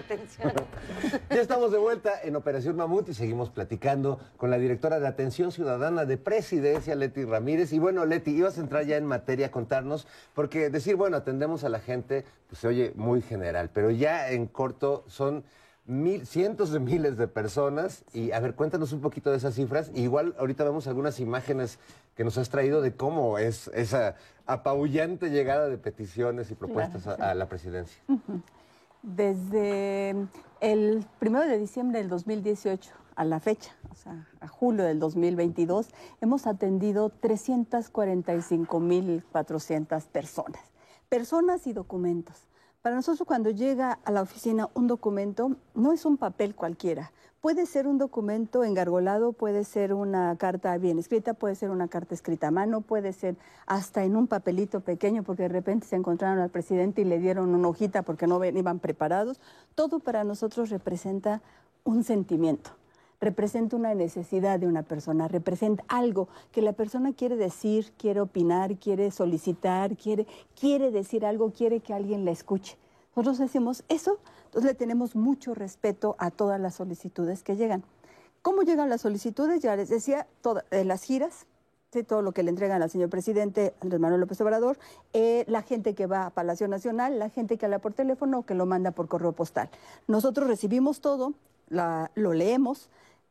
Atención. 0.08 0.54
Ya 1.30 1.42
estamos 1.42 1.72
de 1.72 1.78
vuelta 1.78 2.14
en 2.24 2.36
Operación 2.36 2.76
Mamut 2.78 3.10
y 3.10 3.14
seguimos 3.14 3.50
platicando 3.50 4.20
con 4.38 4.50
la 4.50 4.58
directora 4.58 5.00
de 5.00 5.08
Atención 5.08 5.52
Ciudadana 5.52 6.06
de 6.06 6.18
Presidencia, 6.18 6.96
Leti 6.96 7.26
Ramírez. 7.26 7.74
Y 7.74 7.80
bueno, 7.80 8.06
Leti, 8.06 8.32
ibas 8.32 8.58
a 8.58 8.62
entrar 8.62 8.86
ya 8.86 8.96
en 8.98 9.06
materia 9.06 9.48
a 9.48 9.52
contarnos, 9.52 10.08
porque 10.34 10.70
decir, 10.70 10.96
bueno, 10.96 11.18
atendemos 11.18 11.64
a 11.64 11.70
la 11.70 11.80
gente, 11.80 12.24
pues 12.48 12.60
se 12.62 12.68
oye 12.68 12.94
muy 12.96 13.22
general, 13.22 13.70
pero 13.74 13.92
ya 13.92 14.32
en 14.32 14.48
corto 14.48 15.04
son 15.08 15.44
mil, 15.86 16.26
cientos 16.26 16.72
de 16.72 16.80
miles 16.80 17.18
de 17.18 17.28
personas. 17.28 18.04
Y 18.14 18.32
a 18.32 18.40
ver, 18.40 18.56
cuéntanos 18.56 18.94
un 18.94 19.02
poquito 19.02 19.30
de 19.32 19.38
esas 19.38 19.54
cifras. 19.56 19.92
Igual 19.94 20.34
ahorita 20.40 20.64
vemos 20.64 20.88
algunas 20.88 21.20
imágenes 21.20 21.78
que 22.16 22.24
nos 22.24 22.38
has 22.38 22.50
traído 22.50 22.82
de 22.82 22.94
cómo 22.96 23.38
es 23.38 23.70
esa 23.74 24.16
apabullante 24.46 25.30
llegada 25.30 25.68
de 25.68 25.78
peticiones 25.78 26.50
y 26.50 26.56
propuestas 26.56 27.04
Claro, 27.04 27.24
a- 27.24 27.32
a 27.32 27.36
la 27.36 27.48
presidencia. 27.50 28.02
Desde 29.04 30.16
el 30.60 31.06
primero 31.20 31.46
de 31.46 31.58
diciembre 31.58 32.00
del 32.00 32.10
2018 32.10 32.92
a 33.16 33.24
la 33.26 33.40
fecha, 33.40 33.76
o 33.92 33.96
sea, 33.96 34.28
a 34.40 34.48
julio 34.48 34.86
del 34.86 34.98
2022, 35.00 35.90
hemos 36.22 36.48
atendido 36.48 37.12
345.400 37.22 40.08
personas. 40.08 40.62
Personas 41.10 41.68
y 41.68 41.74
documentos. 41.74 42.47
Para 42.88 42.96
nosotros 42.96 43.28
cuando 43.28 43.50
llega 43.50 44.00
a 44.06 44.12
la 44.12 44.22
oficina 44.22 44.70
un 44.74 44.88
documento, 44.88 45.58
no 45.76 45.92
es 45.92 46.06
un 46.06 46.16
papel 46.16 46.56
cualquiera. 46.56 47.12
Puede 47.42 47.66
ser 47.66 47.86
un 47.86 47.98
documento 47.98 48.64
engargolado, 48.64 49.34
puede 49.34 49.66
ser 49.66 49.94
una 49.94 50.34
carta 50.38 50.78
bien 50.78 50.98
escrita, 50.98 51.34
puede 51.34 51.56
ser 51.56 51.70
una 51.70 51.90
carta 51.90 52.16
escrita 52.16 52.48
a 52.48 52.52
mano, 52.52 52.80
puede 52.80 53.12
ser 53.12 53.36
hasta 53.66 54.06
en 54.06 54.16
un 54.16 54.28
papelito 54.28 54.80
pequeño 54.80 55.24
porque 55.24 55.44
de 55.44 55.50
repente 55.50 55.86
se 55.86 55.98
encontraron 55.98 56.40
al 56.40 56.50
presidente 56.50 57.02
y 57.02 57.04
le 57.04 57.20
dieron 57.20 57.54
una 57.54 57.68
hojita 57.68 58.04
porque 58.04 58.26
no 58.26 58.42
iban 58.46 58.80
preparados. 58.80 59.42
Todo 59.76 60.00
para 60.00 60.24
nosotros 60.24 60.70
representa 60.70 61.42
un 61.84 62.06
sentimiento 62.06 62.72
representa 63.20 63.76
una 63.76 63.94
necesidad 63.94 64.60
de 64.60 64.68
una 64.68 64.84
persona, 64.84 65.28
representa 65.28 65.84
algo 65.88 66.28
que 66.52 66.62
la 66.62 66.74
persona 66.74 67.14
quiere 67.14 67.36
decir, 67.36 67.92
quiere 67.98 68.22
opinar, 68.22 68.78
quiere 68.78 69.12
solicitar, 69.12 69.96
quiere, 69.98 70.28
quiere 70.60 70.92
decir 70.92 71.26
algo, 71.26 71.52
quiere 71.52 71.80
que 71.80 71.94
alguien 71.94 72.26
la 72.26 72.32
escuche. 72.32 72.78
Nosotros 73.16 73.40
decimos 73.40 73.84
eso, 73.90 74.20
entonces 74.46 74.72
le 74.72 74.76
tenemos 74.76 75.16
mucho 75.16 75.56
respeto 75.56 76.16
a 76.20 76.30
todas 76.30 76.62
las 76.62 76.76
solicitudes 76.76 77.42
que 77.42 77.56
llegan. 77.56 77.84
¿Cómo 78.44 78.62
llegan 78.62 78.90
las 78.90 79.02
solicitudes? 79.02 79.62
Ya 79.62 79.76
les 79.76 79.90
decía, 79.90 80.28
todas 80.42 80.64
eh, 80.70 80.86
las 80.86 81.04
giras, 81.04 81.48
¿sí? 81.92 82.04
todo 82.04 82.22
lo 82.22 82.32
que 82.32 82.44
le 82.44 82.52
entregan 82.52 82.82
al 82.82 82.90
señor 82.92 83.10
presidente 83.10 83.74
Andrés 83.82 84.00
Manuel 84.00 84.22
López 84.22 84.40
Obrador, 84.42 84.78
eh, 85.14 85.46
la 85.48 85.64
gente 85.64 85.96
que 85.96 86.06
va 86.06 86.28
a 86.28 86.30
Palacio 86.30 86.68
Nacional, 86.68 87.18
la 87.18 87.30
gente 87.30 87.58
que 87.58 87.66
habla 87.66 87.80
por 87.80 87.94
teléfono 87.94 88.40
o 88.40 88.46
que 88.46 88.54
lo 88.54 88.68
manda 88.68 88.92
por 88.92 89.08
correo 89.08 89.32
postal. 89.32 89.70
Nosotros 90.08 90.48
recibimos 90.48 91.02
todo, 91.02 91.34
la- 91.70 92.12
lo 92.16 92.34
leemos, 92.34 92.90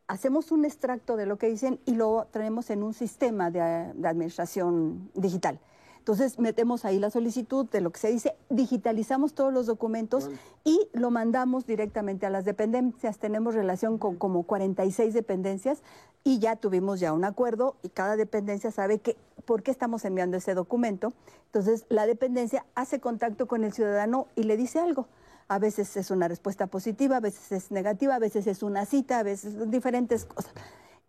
hacemos 0.09 0.53
un 0.53 0.65
extracto 0.65 1.17
de 1.17 1.27
lo 1.27 1.37
que 1.39 1.49
dicen 1.49 1.81
y 1.85 1.95
lo 1.95 2.27
traemos 2.31 2.71
en 2.71 2.83
un 2.83 2.95
sistema 2.95 3.51
de, 3.51 3.93
de 3.95 4.09
administración 4.09 5.11
digital. 5.15 5.59
Entonces 5.99 6.39
metemos 6.39 6.85
ahí 6.85 7.01
la 7.01 7.11
solicitud 7.11 7.69
de 7.69 7.81
lo 7.81 7.91
que 7.91 7.99
se 7.99 8.09
dice, 8.13 8.37
digitalizamos 8.49 9.35
todos 9.35 9.53
los 9.53 9.67
documentos 9.67 10.31
y 10.63 10.79
lo 10.93 11.11
mandamos 11.11 11.67
directamente 11.67 12.27
a 12.27 12.31
las 12.31 12.45
dependencias. 12.45 13.19
Tenemos 13.19 13.55
relación 13.57 13.99
con 13.99 14.15
como 14.15 14.45
46 14.45 15.13
dependencias 15.15 15.83
y 16.23 16.39
ya 16.39 16.55
tuvimos 16.55 17.01
ya 17.01 17.13
un 17.13 17.25
acuerdo 17.25 17.75
y 17.83 17.89
cada 17.89 18.15
dependencia 18.15 18.71
sabe 18.71 19.01
que 19.01 19.17
por 19.47 19.65
qué 19.65 19.73
estamos 19.73 20.05
enviando 20.05 20.37
ese 20.37 20.55
documento. 20.55 21.13
Entonces 21.47 21.87
la 21.89 22.07
dependencia 22.07 22.65
hace 22.77 23.01
contacto 23.01 23.49
con 23.49 23.65
el 23.65 23.73
ciudadano 23.73 24.29
y 24.37 24.45
le 24.45 24.57
dice 24.57 24.79
algo. 24.79 25.09
A 25.49 25.59
veces 25.59 25.97
es 25.97 26.11
una 26.11 26.27
respuesta 26.29 26.67
positiva, 26.67 27.19
a 27.19 27.21
veces 27.21 27.53
es 27.53 27.71
negativa, 27.71 28.17
a 28.17 28.19
veces 28.19 28.47
es 28.47 28.63
una 28.63 28.85
cita, 28.85 29.21
a 29.21 29.23
veces 29.23 29.71
diferentes 29.71 30.25
cosas. 30.25 30.53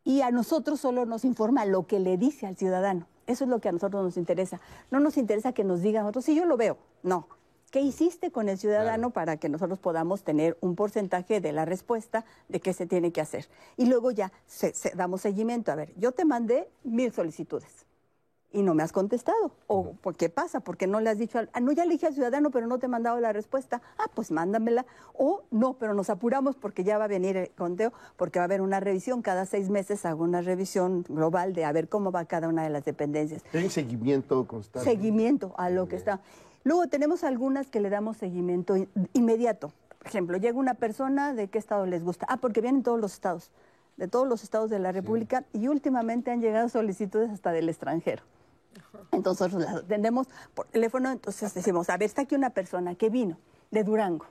Y 0.03 0.21
a 0.21 0.31
nosotros 0.31 0.79
solo 0.79 1.05
nos 1.05 1.25
informa 1.25 1.65
lo 1.65 1.87
que 1.87 1.99
le 1.99 2.17
dice 2.17 2.45
al 2.47 2.55
ciudadano. 2.55 3.07
Eso 3.25 3.43
es 3.43 3.49
lo 3.49 3.59
que 3.59 3.67
a 3.69 3.71
nosotros 3.71 4.03
nos 4.03 4.15
interesa. 4.15 4.61
No 4.91 4.99
nos 4.99 5.17
interesa 5.17 5.51
que 5.53 5.63
nos 5.63 5.81
digan 5.81 6.05
otros, 6.05 6.23
sí, 6.25 6.35
yo 6.35 6.45
lo 6.45 6.55
veo. 6.55 6.77
No. 7.03 7.27
¿Qué 7.71 7.81
hiciste 7.81 8.31
con 8.31 8.47
el 8.47 8.57
ciudadano 8.57 9.09
para 9.09 9.35
que 9.35 9.49
nosotros 9.49 9.79
podamos 9.79 10.23
tener 10.23 10.57
un 10.61 10.75
porcentaje 10.75 11.41
de 11.41 11.51
la 11.51 11.65
respuesta 11.65 12.23
de 12.47 12.61
qué 12.61 12.71
se 12.73 12.85
tiene 12.85 13.11
que 13.11 13.19
hacer? 13.19 13.49
Y 13.75 13.87
luego 13.87 14.11
ya 14.11 14.31
se- 14.45 14.73
se- 14.73 14.91
damos 14.95 15.19
seguimiento. 15.21 15.73
A 15.73 15.75
ver, 15.75 15.93
yo 15.97 16.13
te 16.13 16.23
mandé 16.23 16.69
mil 16.85 17.11
solicitudes. 17.11 17.86
Y 18.57 18.63
no 18.63 18.73
me 18.73 18.81
has 18.81 18.91
contestado. 18.91 19.51
O 19.67 19.91
¿por 20.01 20.15
qué 20.15 20.29
pasa? 20.29 20.59
Porque 20.61 20.87
no 20.87 20.99
le 20.99 21.11
has 21.11 21.19
dicho, 21.19 21.37
al, 21.37 21.49
ah, 21.53 21.59
no, 21.59 21.71
ya 21.71 21.85
le 21.85 21.91
dije 21.91 22.07
al 22.07 22.13
ciudadano, 22.15 22.49
pero 22.49 22.65
no 22.65 22.79
te 22.79 22.87
he 22.87 22.89
mandado 22.89 23.19
la 23.19 23.31
respuesta. 23.31 23.81
Ah, 23.99 24.05
pues 24.15 24.31
mándamela. 24.31 24.85
O 25.13 25.43
no, 25.51 25.73
pero 25.73 25.93
nos 25.93 26.09
apuramos 26.09 26.55
porque 26.55 26.83
ya 26.83 26.97
va 26.97 27.03
a 27.05 27.07
venir 27.07 27.37
el 27.37 27.49
conteo, 27.51 27.93
porque 28.15 28.39
va 28.39 28.43
a 28.43 28.45
haber 28.45 28.61
una 28.61 28.79
revisión. 28.79 29.21
Cada 29.21 29.45
seis 29.45 29.69
meses 29.69 30.05
hago 30.05 30.23
una 30.23 30.41
revisión 30.41 31.05
global 31.07 31.53
de 31.53 31.65
a 31.65 31.71
ver 31.71 31.87
cómo 31.87 32.11
va 32.11 32.25
cada 32.25 32.47
una 32.47 32.63
de 32.63 32.71
las 32.71 32.83
dependencias. 32.83 33.43
Hay 33.53 33.69
seguimiento 33.69 34.47
constante. 34.47 34.89
Seguimiento 34.89 35.53
a 35.57 35.69
lo 35.69 35.87
que 35.87 35.95
está. 35.95 36.19
Luego 36.63 36.87
tenemos 36.87 37.23
algunas 37.23 37.67
que 37.67 37.79
le 37.79 37.91
damos 37.91 38.17
seguimiento 38.17 38.75
in- 38.75 38.89
inmediato. 39.13 39.71
Por 39.99 40.07
ejemplo, 40.07 40.37
llega 40.37 40.57
una 40.57 40.73
persona, 40.73 41.33
¿de 41.33 41.47
qué 41.47 41.59
estado 41.59 41.85
les 41.85 42.03
gusta? 42.03 42.25
Ah, 42.27 42.37
porque 42.37 42.61
vienen 42.61 42.81
todos 42.81 42.99
los 42.99 43.13
estados, 43.13 43.51
de 43.97 44.07
todos 44.07 44.27
los 44.27 44.41
estados 44.43 44.69
de 44.69 44.79
la 44.79 44.91
República 44.91 45.43
y 45.53 45.67
últimamente 45.67 46.31
han 46.31 46.39
llegado 46.41 46.69
solicitudes 46.69 47.29
hasta 47.29 47.51
del 47.51 47.67
extranjero. 47.69 48.23
Entonces 49.11 49.53
las 49.53 49.75
atendemos 49.75 50.27
por 50.53 50.67
teléfono, 50.67 51.11
entonces 51.11 51.53
decimos, 51.53 51.89
a 51.89 51.97
ver, 51.97 52.05
está 52.07 52.23
aquí 52.23 52.35
una 52.35 52.51
persona 52.51 52.95
que 52.95 53.09
vino 53.09 53.37
de 53.71 53.83
Durango. 53.83 54.25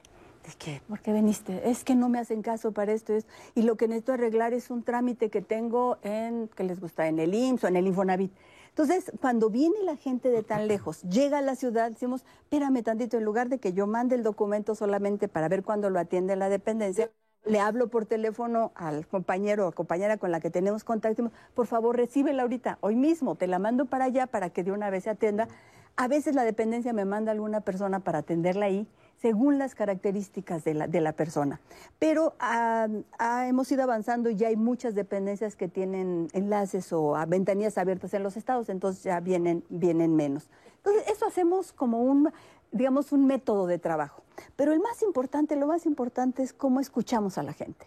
¿De 0.47 0.53
qué? 0.59 0.81
¿Por 0.89 1.01
qué 1.01 1.13
viniste? 1.13 1.69
Es 1.69 1.83
que 1.83 1.97
no 1.97 2.09
me 2.09 2.21
hacen 2.21 2.41
caso 2.43 2.71
para 2.71 2.93
esto. 2.93 3.13
es- 3.13 3.27
Y 3.57 3.63
lo 3.63 3.77
que 3.77 3.89
necesito 3.89 4.13
arreglar 4.13 4.53
es 4.53 4.71
un 4.71 4.85
trámite 4.85 5.29
que 5.29 5.43
tengo 5.43 5.99
en, 6.03 6.49
¿qué 6.55 6.63
les 6.63 6.81
gusta? 6.81 7.09
En 7.09 7.19
el 7.19 7.35
IMSS 7.35 7.65
o 7.65 7.69
en 7.69 7.77
el 7.77 7.87
Infonavit. 7.89 8.33
Entonces, 8.69 9.11
cuando 9.21 9.51
viene 9.51 9.83
la 9.83 9.97
gente 9.97 10.31
de 10.31 10.43
tan 10.43 10.69
lejos, 10.69 11.03
llega 11.03 11.39
a 11.39 11.43
la 11.43 11.57
ciudad, 11.57 11.91
decimos, 11.91 12.25
espérame 12.43 12.83
tantito, 12.83 13.17
en 13.17 13.25
lugar 13.25 13.49
de 13.49 13.59
que 13.59 13.73
yo 13.73 13.87
mande 13.87 14.15
el 14.15 14.23
documento 14.23 14.75
solamente 14.75 15.29
para 15.29 15.49
ver 15.49 15.65
cuándo 15.65 15.91
lo 15.91 15.99
atiende 15.99 16.37
la 16.37 16.49
dependencia, 16.49 17.11
le 17.47 17.61
hablo 17.61 17.89
por 17.89 18.07
teléfono 18.07 18.73
al 18.75 19.07
compañero 19.07 19.69
o 19.69 19.73
compañera 19.73 20.17
con 20.17 20.31
la 20.31 20.41
que 20.41 20.51
tenemos 20.51 20.85
contacto, 20.85 21.31
por 21.55 21.67
favor, 21.67 21.97
recíbela 21.97 22.43
ahorita, 22.43 22.79
hoy 22.81 22.97
mismo, 22.97 23.37
te 23.37 23.47
la 23.47 23.59
mando 23.59 23.87
para 23.87 24.07
allá 24.07 24.27
para 24.27 24.51
que 24.51 24.65
de 24.65 24.73
una 24.73 24.91
vez 24.91 25.05
se 25.05 25.11
atienda. 25.11 25.49
A 25.97 26.09
veces 26.09 26.35
la 26.35 26.45
dependencia 26.45 26.93
me 26.93 27.07
manda 27.07 27.33
alguna 27.33 27.61
persona 27.63 28.01
para 28.01 28.19
atenderla 28.19 28.67
ahí, 28.67 28.87
según 29.17 29.59
las 29.59 29.75
características 29.75 30.63
de 30.65 30.75
la, 30.75 30.87
de 30.89 31.01
la 31.01 31.13
persona. 31.13 31.61
Pero 31.99 32.35
ah, 32.39 32.89
ah, 33.19 33.49
hemos 33.49 33.71
ido 33.73 33.83
avanzando 33.83 34.29
y 34.29 34.37
ya 34.37 34.49
hay 34.49 34.57
muchas 34.57 34.95
dependencias 34.95 35.57
que 35.57 35.69
tienen 35.69 36.29
enlaces 36.35 36.93
o 36.93 37.15
ventanillas 37.27 37.79
abiertas 37.79 38.13
en 38.13 38.23
los 38.23 38.37
estados, 38.37 38.69
entonces 38.69 39.05
ya 39.05 39.21
vienen, 39.21 39.65
vienen 39.71 40.17
menos. 40.17 40.51
Entonces, 40.77 41.09
eso 41.11 41.27
hacemos 41.27 41.73
como 41.73 42.03
un, 42.03 42.31
digamos, 42.73 43.13
un 43.13 43.27
método 43.27 43.67
de 43.67 43.79
trabajo. 43.79 44.23
Pero 44.57 44.73
el 44.73 44.81
más 44.81 45.03
importante, 45.03 45.57
lo 45.57 45.67
más 45.67 45.87
importante 45.87 46.43
es 46.43 46.53
cómo 46.53 46.81
escuchamos 46.81 47.39
a 47.39 47.43
la 47.43 47.53
gente. 47.53 47.87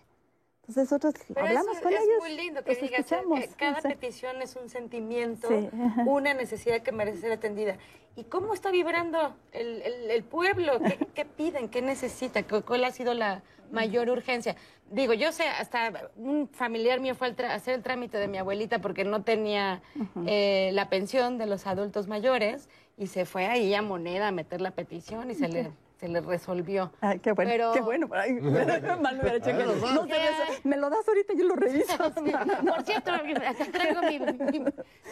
Entonces, 0.62 0.92
nosotros 0.92 1.14
Pero 1.34 1.48
hablamos 1.48 1.78
es, 1.78 1.82
con 1.84 1.94
es 1.94 2.00
ellos. 2.02 2.16
muy 2.20 2.36
lindo 2.36 2.64
que 2.64 2.76
digas 2.76 2.92
eh, 2.92 2.96
escuchamos. 3.16 3.40
que 3.40 3.48
cada 3.56 3.78
o 3.80 3.82
sea, 3.82 3.92
petición 3.92 4.42
es 4.42 4.56
un 4.56 4.70
sentimiento, 4.70 5.48
Sí. 5.48 5.70
una 6.06 6.34
necesidad 6.34 6.82
que 6.82 6.92
merece 6.92 7.22
ser 7.22 7.32
atendida. 7.32 7.78
¿Y 8.16 8.24
cómo 8.26 8.54
está 8.54 8.70
vibrando 8.72 9.36
el, 9.52 9.82
el- 9.82 10.12
el 10.12 10.24
pueblo? 10.24 10.80
¿Qué, 10.80 10.98
qué 11.16 11.26
piden? 11.26 11.70
¿Qué 11.70 11.82
necesita? 11.82 12.44
¿Cu- 12.44 12.62
¿Cuál 12.64 12.84
ha 12.84 12.92
sido 12.92 13.14
la 13.14 13.42
mayor 13.72 14.10
urgencia? 14.10 14.56
Digo, 14.92 15.14
yo 15.14 15.32
sé, 15.32 15.44
hasta 15.48 16.10
un 16.16 16.48
familiar 16.50 17.00
mío 17.00 17.14
fue 17.16 17.28
a 17.44 17.54
hacer 17.54 17.76
el 17.76 17.84
trámite 17.84 18.18
de 18.18 18.28
mi 18.28 18.38
abuelita 18.40 18.80
porque 18.80 19.04
no 19.04 19.24
tenía 19.24 19.82
eh, 20.26 20.72
la 20.74 20.90
pensión 20.90 21.38
de 21.38 21.46
los 21.46 21.66
adultos 21.68 22.08
mayores 22.08 22.68
y 23.00 23.08
se 23.08 23.26
fue 23.26 23.48
ahí 23.48 23.74
a 23.74 23.82
moneda 23.82 24.28
a 24.28 24.32
meter 24.32 24.62
la 24.62 24.72
petición 24.72 25.32
y 25.32 25.36
se 25.36 25.48
le, 25.48 25.72
se 26.00 26.08
le 26.08 26.22
resolvió. 26.22 26.92
Ay, 27.02 27.20
qué 27.20 27.34
bueno, 27.34 27.52
Pero- 27.52 27.72
qué 27.74 27.82
bueno. 27.82 28.08
Ay, 28.14 28.34
mal 29.02 29.16
me 29.18 29.22
hubiera 29.22 29.36
hecho 29.38 29.46
que- 29.46 29.66
no 29.94 30.06
te 30.08 30.68
me 30.68 30.78
lo 30.78 30.90
das 30.90 31.06
ahorita 31.08 31.34
y 31.34 31.38
yo 31.38 31.44
lo 31.46 31.56
reviso. 31.56 31.94
Por 31.98 32.84
cierto, 32.86 33.12
acá 33.12 33.66
traigo 33.72 34.02
mi, 34.04 34.20
mi- 34.20 34.60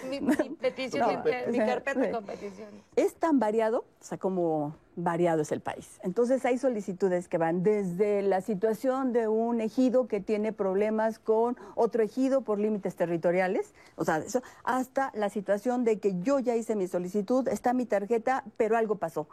mi- 0.10 0.20
mi 0.22 0.50
petición, 0.56 1.12
No, 1.14 1.24
mi, 1.52 1.58
carpeta 1.60 2.06
sí. 2.06 2.12
con 2.12 2.26
peticiones. 2.26 2.74
Es 2.96 3.16
tan 3.16 3.38
variado, 3.40 3.80
o 3.80 4.04
sea, 4.04 4.18
como 4.18 4.76
variado 4.96 5.42
es 5.42 5.52
el 5.52 5.60
país. 5.60 6.00
Entonces 6.04 6.44
hay 6.46 6.58
solicitudes 6.58 7.28
que 7.28 7.38
van 7.38 7.64
desde 7.64 8.22
la 8.22 8.40
situación 8.42 9.12
de 9.14 9.28
un 9.28 9.60
ejido 9.60 10.08
que 10.08 10.22
tiene 10.22 10.54
problemas 10.54 11.20
con 11.20 11.58
otro 11.76 12.02
ejido 12.02 12.42
por 12.42 12.60
límites 12.60 12.96
territoriales, 12.96 13.74
o 13.96 14.06
sea, 14.06 14.18
eso, 14.20 14.42
hasta 14.64 15.12
la 15.14 15.30
situación 15.30 15.84
de 15.84 16.00
que 16.00 16.16
yo 16.22 16.40
ya 16.40 16.56
hice 16.56 16.76
mi 16.76 16.88
solicitud, 16.88 17.48
está 17.50 17.74
mi 17.74 17.86
tarjeta, 17.86 18.44
pero 18.56 18.78
algo 18.78 18.96
pasó. 18.96 19.28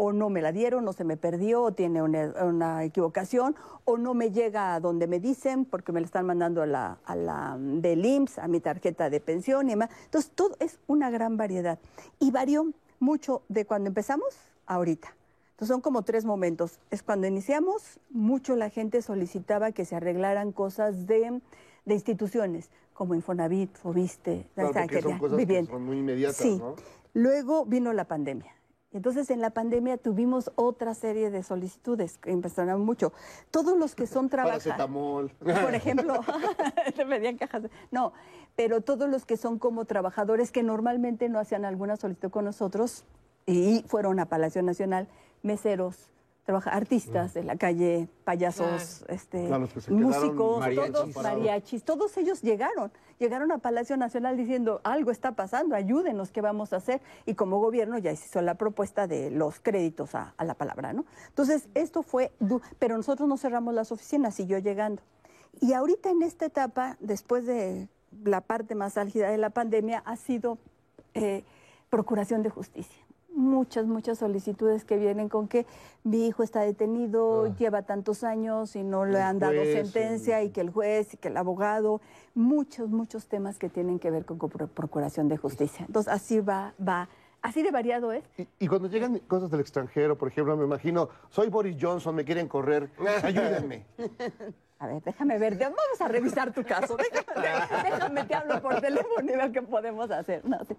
O 0.00 0.12
no 0.12 0.30
me 0.30 0.40
la 0.40 0.52
dieron, 0.52 0.86
o 0.86 0.92
se 0.92 1.02
me 1.02 1.16
perdió, 1.16 1.60
o 1.64 1.72
tiene 1.72 2.00
una, 2.02 2.32
una 2.44 2.84
equivocación, 2.84 3.56
o 3.84 3.98
no 3.98 4.14
me 4.14 4.30
llega 4.30 4.74
a 4.74 4.80
donde 4.80 5.08
me 5.08 5.18
dicen, 5.18 5.64
porque 5.64 5.90
me 5.90 5.98
la 6.00 6.06
están 6.06 6.24
mandando 6.24 6.62
a 6.62 6.66
la, 6.66 6.98
a 7.04 7.16
la 7.16 7.56
mm, 7.58 7.80
del 7.80 8.06
IMSS, 8.06 8.38
a 8.38 8.46
mi 8.46 8.60
tarjeta 8.60 9.10
de 9.10 9.18
pensión 9.20 9.66
y 9.66 9.70
demás. 9.72 9.90
Entonces, 10.04 10.30
todo 10.36 10.54
es 10.60 10.78
una 10.86 11.10
gran 11.10 11.36
variedad. 11.36 11.80
Y 12.20 12.30
varió 12.30 12.72
mucho 13.00 13.42
de 13.48 13.64
cuando 13.66 13.88
empezamos 13.88 14.28
a 14.66 14.74
ahorita. 14.76 15.14
Entonces 15.50 15.74
son 15.74 15.80
como 15.80 16.02
tres 16.02 16.24
momentos. 16.24 16.78
Es 16.92 17.02
cuando 17.02 17.26
iniciamos, 17.26 17.98
mucho 18.10 18.54
la 18.54 18.70
gente 18.70 19.02
solicitaba 19.02 19.72
que 19.72 19.84
se 19.84 19.96
arreglaran 19.96 20.52
cosas 20.52 21.08
de, 21.08 21.40
de 21.86 21.94
instituciones, 21.94 22.70
como 22.94 23.16
Infonavit, 23.16 23.74
Fobiste, 23.76 24.46
Claro, 24.54 24.70
porque 24.72 25.02
son 25.02 25.12
que- 25.14 25.18
cosas 25.18 25.36
que 25.36 25.44
vivienda. 25.44 25.72
son 25.72 25.84
muy 25.84 25.98
inmediatas, 25.98 26.36
Sí. 26.36 26.58
¿no? 26.58 26.76
Luego 27.14 27.64
vino 27.64 27.92
la 27.92 28.04
pandemia. 28.04 28.52
Entonces 28.92 29.28
en 29.30 29.40
la 29.40 29.50
pandemia 29.50 29.98
tuvimos 29.98 30.50
otra 30.54 30.94
serie 30.94 31.30
de 31.30 31.42
solicitudes 31.42 32.16
que 32.18 32.30
impresionaron 32.30 32.84
mucho. 32.84 33.12
Todos 33.50 33.76
los 33.76 33.94
que 33.94 34.06
son 34.06 34.28
trabajadores. 34.30 35.32
Por 35.38 35.74
ejemplo, 35.74 36.20
te 36.96 37.04
pedían 37.04 37.36
cajas. 37.36 37.64
de- 37.64 37.70
No, 37.90 38.12
pero 38.56 38.80
todos 38.80 39.08
los 39.10 39.26
que 39.26 39.36
son 39.36 39.58
como 39.58 39.84
trabajadores 39.84 40.50
que 40.52 40.62
normalmente 40.62 41.28
no 41.28 41.38
hacían 41.38 41.64
alguna 41.64 41.96
solicitud 41.96 42.30
con 42.30 42.46
nosotros 42.46 43.04
y 43.46 43.84
fueron 43.88 44.20
a 44.20 44.26
Palacio 44.26 44.62
Nacional, 44.62 45.06
meseros, 45.42 46.10
trabaja, 46.44 46.70
artistas 46.70 47.34
de 47.34 47.44
la 47.44 47.56
calle, 47.56 48.08
payasos, 48.24 49.04
este, 49.08 49.46
Claro, 49.46 49.60
los 49.62 49.72
que 49.74 49.80
se 49.82 49.88
quedaron 49.88 50.04
músicos, 50.06 50.60
mariachis 50.60 50.92
todos 50.92 51.16
mariachis, 51.22 51.84
todos 51.84 52.16
ellos 52.16 52.42
llegaron, 52.42 52.90
llegaron 53.18 53.52
a 53.52 53.58
Palacio 53.58 53.96
Nacional 53.96 54.36
diciendo 54.36 54.80
algo 54.84 55.10
está 55.10 55.32
pasando, 55.32 55.74
ayúdenos, 55.74 56.30
¿qué 56.30 56.40
vamos 56.40 56.72
a 56.72 56.76
hacer? 56.76 57.00
Y 57.26 57.34
como 57.34 57.60
gobierno 57.60 57.98
ya 57.98 58.12
hizo 58.12 58.40
la 58.42 58.54
propuesta 58.54 59.06
de 59.06 59.30
los 59.30 59.60
créditos 59.60 60.14
a, 60.14 60.34
la 60.38 60.54
palabra, 60.54 60.92
¿no? 60.92 61.04
Entonces, 61.28 61.68
esto 61.74 62.02
fue, 62.02 62.32
pero 62.78 62.96
nosotros 62.96 63.28
no 63.28 63.36
cerramos 63.36 63.74
las 63.74 63.92
oficinas, 63.92 64.34
siguió 64.34 64.58
llegando. 64.58 65.02
Y 65.60 65.72
ahorita 65.72 66.10
en 66.10 66.22
esta 66.22 66.46
etapa, 66.46 66.96
después 67.00 67.46
de 67.46 67.88
la 68.24 68.40
parte 68.40 68.74
más 68.74 68.96
álgida 68.96 69.30
de 69.30 69.38
la 69.38 69.50
pandemia, 69.50 70.02
ha 70.04 70.16
sido 70.16 70.58
eh, 71.14 71.44
procuración 71.90 72.42
de 72.42 72.50
justicia. 72.50 73.07
Muchas, 73.38 73.86
muchas 73.86 74.18
solicitudes 74.18 74.84
que 74.84 74.96
vienen 74.96 75.28
con 75.28 75.46
que 75.46 75.64
mi 76.02 76.26
hijo 76.26 76.42
está 76.42 76.62
detenido, 76.62 77.54
lleva 77.56 77.82
tantos 77.82 78.24
años 78.24 78.74
y 78.74 78.82
no 78.82 79.04
le 79.04 79.18
El 79.18 79.22
han 79.22 79.38
dado 79.38 79.54
juez, 79.62 79.72
sentencia 79.72 80.42
y 80.42 80.50
que 80.50 80.60
el 80.60 80.70
juez 80.70 81.14
y 81.14 81.16
que 81.18 81.28
el 81.28 81.36
abogado, 81.36 82.00
muchos, 82.34 82.88
muchos 82.90 83.26
temas 83.28 83.56
que 83.58 83.68
tienen 83.68 84.00
que 84.00 84.10
ver 84.10 84.24
con 84.24 84.38
co- 84.38 84.48
procuración 84.48 85.28
de 85.28 85.36
justicia. 85.36 85.84
Entonces, 85.86 86.12
así 86.12 86.40
va, 86.40 86.74
va, 86.86 87.08
así 87.40 87.62
de 87.62 87.70
variado 87.70 88.10
es. 88.10 88.24
Y, 88.36 88.48
y 88.58 88.66
cuando 88.66 88.88
llegan 88.88 89.18
cosas 89.20 89.50
del 89.52 89.60
extranjero, 89.60 90.18
por 90.18 90.26
ejemplo, 90.28 90.56
me 90.56 90.64
imagino, 90.64 91.08
soy 91.30 91.48
Boris 91.48 91.76
Johnson, 91.80 92.16
me 92.16 92.24
quieren 92.24 92.48
correr, 92.48 92.90
ayúdenme. 93.22 93.86
A 94.80 94.86
ver, 94.86 95.02
déjame 95.02 95.38
ver, 95.38 95.58
vamos 95.58 96.00
a 96.00 96.06
revisar 96.06 96.52
tu 96.52 96.62
caso. 96.62 96.96
Déjame, 96.96 97.48
déjame, 97.90 98.24
te 98.24 98.34
hablo 98.34 98.62
por 98.62 98.80
teléfono 98.80 99.32
y 99.32 99.36
veo 99.36 99.50
qué 99.50 99.62
podemos 99.62 100.08
hacer. 100.10 100.44
No, 100.44 100.64
sí. 100.64 100.76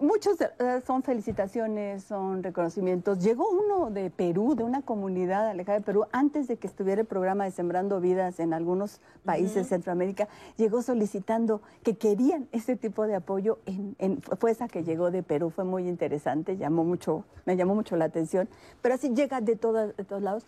Muchos 0.00 0.40
eh, 0.40 0.82
son 0.84 1.04
felicitaciones, 1.04 2.02
son 2.02 2.42
reconocimientos. 2.42 3.20
Llegó 3.20 3.48
uno 3.48 3.90
de 3.92 4.10
Perú, 4.10 4.56
de 4.56 4.64
una 4.64 4.82
comunidad 4.82 5.48
alejada 5.48 5.78
de 5.78 5.84
Perú, 5.84 6.06
antes 6.10 6.48
de 6.48 6.56
que 6.56 6.66
estuviera 6.66 7.00
el 7.02 7.06
programa 7.06 7.44
de 7.44 7.52
Sembrando 7.52 8.00
Vidas 8.00 8.40
en 8.40 8.52
algunos 8.52 9.00
países 9.24 9.54
de 9.54 9.64
Centroamérica, 9.64 10.26
llegó 10.56 10.82
solicitando 10.82 11.62
que 11.84 11.96
querían 11.96 12.48
ese 12.50 12.74
tipo 12.74 13.06
de 13.06 13.14
apoyo. 13.14 13.60
En, 13.66 13.94
en- 14.00 14.20
fue 14.20 14.50
esa 14.50 14.66
que 14.66 14.82
llegó 14.82 15.12
de 15.12 15.22
Perú, 15.22 15.50
fue 15.50 15.62
muy 15.62 15.86
interesante, 15.88 16.56
llamó 16.56 16.82
mucho, 16.82 17.24
me 17.46 17.56
llamó 17.56 17.76
mucho 17.76 17.94
la 17.94 18.06
atención. 18.06 18.48
Pero 18.82 18.96
así 18.96 19.14
llega 19.14 19.40
de, 19.40 19.54
todos 19.54 19.94
lados. 20.22 20.44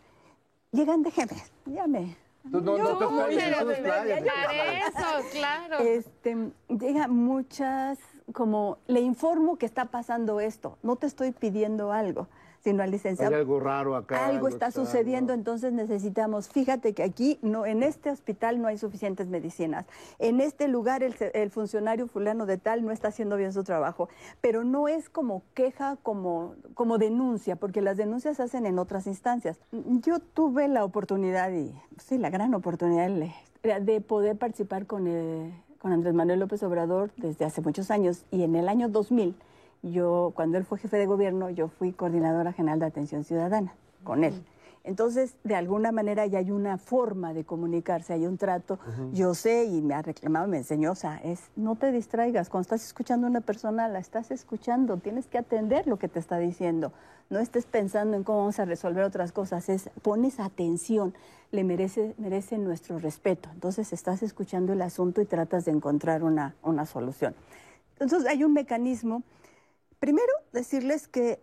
Llegan 0.73 1.05
de 1.05 1.13
ya 1.67 1.87
me... 1.87 2.17
Tú 2.43 2.61
no, 2.61 2.79
no 2.79 2.99
te 2.99 3.05
no 3.05 3.27
media, 3.67 4.25
Para 4.35 4.87
eso, 4.87 5.29
claro. 5.33 5.79
Este, 5.81 6.53
llega 6.69 7.07
muchas, 7.07 7.99
como, 8.33 8.79
le 8.87 9.01
informo 9.01 9.57
que 9.57 9.67
está 9.67 9.87
pasando 9.87 10.41
esto, 10.41 10.79
no 10.83 10.97
te 10.97 11.07
estoy 11.07 11.33
pidiendo 11.33 11.93
algo, 11.93 12.29
sino 12.61 12.83
al 12.83 12.89
Hay 12.89 12.93
licenciado. 12.93 13.35
algo 13.35 13.59
raro 13.59 13.97
acá. 13.97 14.27
Algo 14.27 14.49
está 14.49 14.67
extraño. 14.67 14.87
sucediendo, 14.87 15.33
entonces 15.33 15.73
necesitamos, 15.73 16.49
fíjate 16.49 16.93
que 16.93 17.03
aquí, 17.03 17.39
no, 17.43 17.67
en 17.67 17.83
este 17.83 18.11
hospital 18.11 18.61
no 18.61 18.69
hay 18.69 18.79
suficientes 18.79 19.29
medicinas, 19.29 19.87
en 20.19 20.41
este 20.41 20.69
lugar 20.69 21.03
el, 21.03 21.15
el 21.35 21.51
funcionario 21.51 22.07
fulano 22.07 22.47
de 22.47 22.59
tal 22.59 22.85
no 22.85 22.93
está 22.93 23.09
haciendo 23.09 23.37
bien 23.37 23.53
su 23.53 23.65
trabajo, 23.65 24.09
pero 24.41 24.65
no 24.65 24.89
es 24.89 25.09
como 25.09 25.43
queja, 25.55 25.97
como, 26.03 26.55
como 26.75 26.99
denuncia, 26.99 27.57
porque 27.57 27.81
las 27.81 27.97
denuncias 27.97 28.37
se 28.37 28.43
hacen 28.43 28.67
en 28.67 28.79
otras 28.79 29.07
instancias. 29.07 29.59
Yo 29.73 30.19
tuve 30.21 30.69
la 30.69 30.85
oportunidad, 30.85 31.51
y 31.53 31.75
sí, 31.99 32.19
la 32.19 32.31
gran 32.31 32.55
oportunidad 32.55 33.09
de, 33.09 33.33
de 33.81 34.01
poder 34.01 34.37
participar 34.37 34.87
con, 34.87 35.07
eh, 35.07 35.53
con 35.79 35.93
Andrés 35.93 36.15
Manuel 36.15 36.41
López 36.41 36.63
Obrador 36.63 37.11
desde 37.17 37.45
hace 37.45 37.63
muchos 37.63 37.91
años, 37.91 38.25
y 38.31 38.43
en 38.43 38.55
el 38.55 38.69
año 38.69 38.89
2000 38.89 39.35
yo, 39.83 40.33
cuando 40.35 40.59
él 40.59 40.65
fue 40.65 40.79
jefe 40.79 40.97
de 40.97 41.07
gobierno, 41.07 41.51
yo 41.51 41.69
fui 41.69 41.93
coordinadora 41.93 42.53
general 42.53 42.81
de 42.81 42.87
atención 42.87 43.25
ciudadana 43.25 43.75
con 44.05 44.25
él. 44.25 44.45
Entonces, 44.83 45.35
de 45.45 45.55
alguna 45.57 45.93
manera 45.93 46.25
ya 46.25 46.39
hay 46.39 46.51
una 46.51 46.79
forma 46.79 47.35
de 47.35 47.45
comunicarse, 47.45 48.15
hay 48.15 48.27
un 48.27 48.39
trato. 48.39 48.79
Yo 49.13 49.35
sé 49.35 49.65
y 49.65 49.83
me 49.83 49.95
ha 49.95 50.01
reclamado, 50.01 50.49
me 50.49 50.57
enseñó, 50.57 50.93
o 50.93 50.95
sea, 50.95 51.19
es 51.19 51.51
no 51.55 51.77
te 51.77 51.93
distraigas. 51.93 52.49
Cuando 52.49 52.63
estás 52.63 52.87
escuchando 52.87 53.27
a 53.27 53.31
una 53.31 53.43
persona, 53.43 53.89
la 53.89 53.99
estás 53.99 54.31
escuchando, 54.31 54.97
tienes 54.97 55.27
que 55.27 55.37
atender 55.37 55.87
lo 55.87 55.99
que 55.99 56.09
te 56.09 56.19
está 56.19 56.39
diciendo. 56.39 56.93
No 57.29 57.39
estés 57.39 57.67
pensando 57.67 58.17
en 58.17 58.25
cómo 58.25 58.39
vamos 58.39 58.59
a 58.59 58.65
resolver 58.65 59.05
otras 59.05 59.33
cosas, 59.33 59.69
es 59.69 59.91
pones 60.03 60.41
atención, 60.41 61.15
le 61.53 61.63
merece, 61.63 62.15
merece 62.17 62.57
nuestro 62.57 62.99
respeto. 62.99 63.51
Entonces, 63.53 63.93
estás 63.93 64.23
escuchando 64.23 64.73
el 64.73 64.81
asunto 64.81 65.21
y 65.21 65.27
tratas 65.27 65.67
de 65.67 65.73
encontrar 65.73 66.25
una, 66.25 66.55
una 66.63 66.87
solución. 66.87 67.35
Entonces, 67.99 68.29
hay 68.29 68.45
un 68.45 68.55
mecanismo. 68.55 69.23
Primero, 70.01 70.33
decirles 70.53 71.09
que 71.09 71.39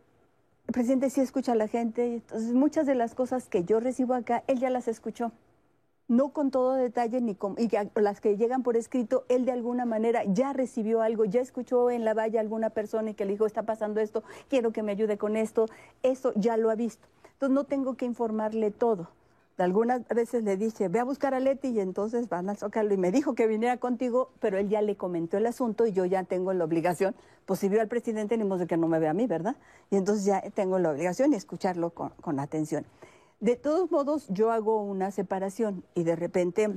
el 0.65 0.73
presidente 0.73 1.11
sí 1.11 1.21
escucha 1.21 1.51
a 1.51 1.55
la 1.55 1.67
gente, 1.67 2.15
entonces 2.15 2.53
muchas 2.53 2.87
de 2.87 2.95
las 2.95 3.13
cosas 3.13 3.47
que 3.47 3.63
yo 3.63 3.79
recibo 3.79 4.15
acá, 4.15 4.43
él 4.47 4.59
ya 4.59 4.71
las 4.71 4.87
escuchó. 4.87 5.31
No 6.07 6.29
con 6.29 6.49
todo 6.49 6.73
detalle, 6.73 7.21
ni 7.21 7.35
con, 7.35 7.55
y 7.59 7.69
las 7.95 8.19
que 8.19 8.35
llegan 8.35 8.63
por 8.63 8.75
escrito, 8.75 9.25
él 9.29 9.45
de 9.45 9.51
alguna 9.51 9.85
manera 9.85 10.23
ya 10.25 10.53
recibió 10.53 11.01
algo, 11.01 11.23
ya 11.25 11.39
escuchó 11.39 11.91
en 11.91 12.03
la 12.03 12.15
valla 12.15 12.39
alguna 12.39 12.71
persona 12.71 13.11
y 13.11 13.13
que 13.13 13.25
le 13.25 13.33
dijo, 13.33 13.45
está 13.45 13.63
pasando 13.63 14.01
esto, 14.01 14.23
quiero 14.49 14.71
que 14.71 14.81
me 14.81 14.93
ayude 14.93 15.19
con 15.19 15.37
esto, 15.37 15.67
eso 16.01 16.33
ya 16.35 16.57
lo 16.57 16.71
ha 16.71 16.75
visto. 16.75 17.07
Entonces 17.33 17.53
no 17.53 17.65
tengo 17.65 17.95
que 17.95 18.05
informarle 18.05 18.71
todo. 18.71 19.09
Algunas 19.57 20.07
veces 20.09 20.43
le 20.43 20.55
dije, 20.55 20.87
ve 20.87 20.99
a 20.99 21.03
buscar 21.03 21.33
a 21.33 21.39
Leti 21.39 21.69
y 21.69 21.79
entonces 21.79 22.29
van 22.29 22.47
al 22.49 22.57
Zócalo 22.57 22.93
y 22.93 22.97
me 22.97 23.11
dijo 23.11 23.33
que 23.33 23.47
viniera 23.47 23.77
contigo, 23.77 24.29
pero 24.39 24.57
él 24.59 24.69
ya 24.69 24.81
le 24.83 24.95
comentó 24.97 25.37
el 25.37 25.47
asunto 25.47 25.87
y 25.87 25.93
yo 25.93 26.05
ya 26.05 26.23
tengo 26.23 26.53
la 26.53 26.63
obligación, 26.63 27.15
pues 27.47 27.59
si 27.59 27.67
vio 27.67 27.81
al 27.81 27.87
presidente 27.87 28.37
ni 28.37 28.43
modo 28.43 28.67
que 28.67 28.77
no 28.77 28.87
me 28.87 28.99
vea 28.99 29.11
a 29.11 29.13
mí, 29.15 29.25
¿verdad? 29.25 29.55
Y 29.89 29.95
entonces 29.95 30.25
ya 30.25 30.41
tengo 30.51 30.77
la 30.77 30.91
obligación 30.91 31.31
de 31.31 31.37
escucharlo 31.37 31.89
con, 31.89 32.09
con 32.21 32.39
atención. 32.39 32.85
De 33.39 33.55
todos 33.55 33.91
modos, 33.91 34.27
yo 34.29 34.51
hago 34.51 34.81
una 34.83 35.09
separación 35.11 35.83
y 35.95 36.03
de 36.03 36.15
repente 36.15 36.69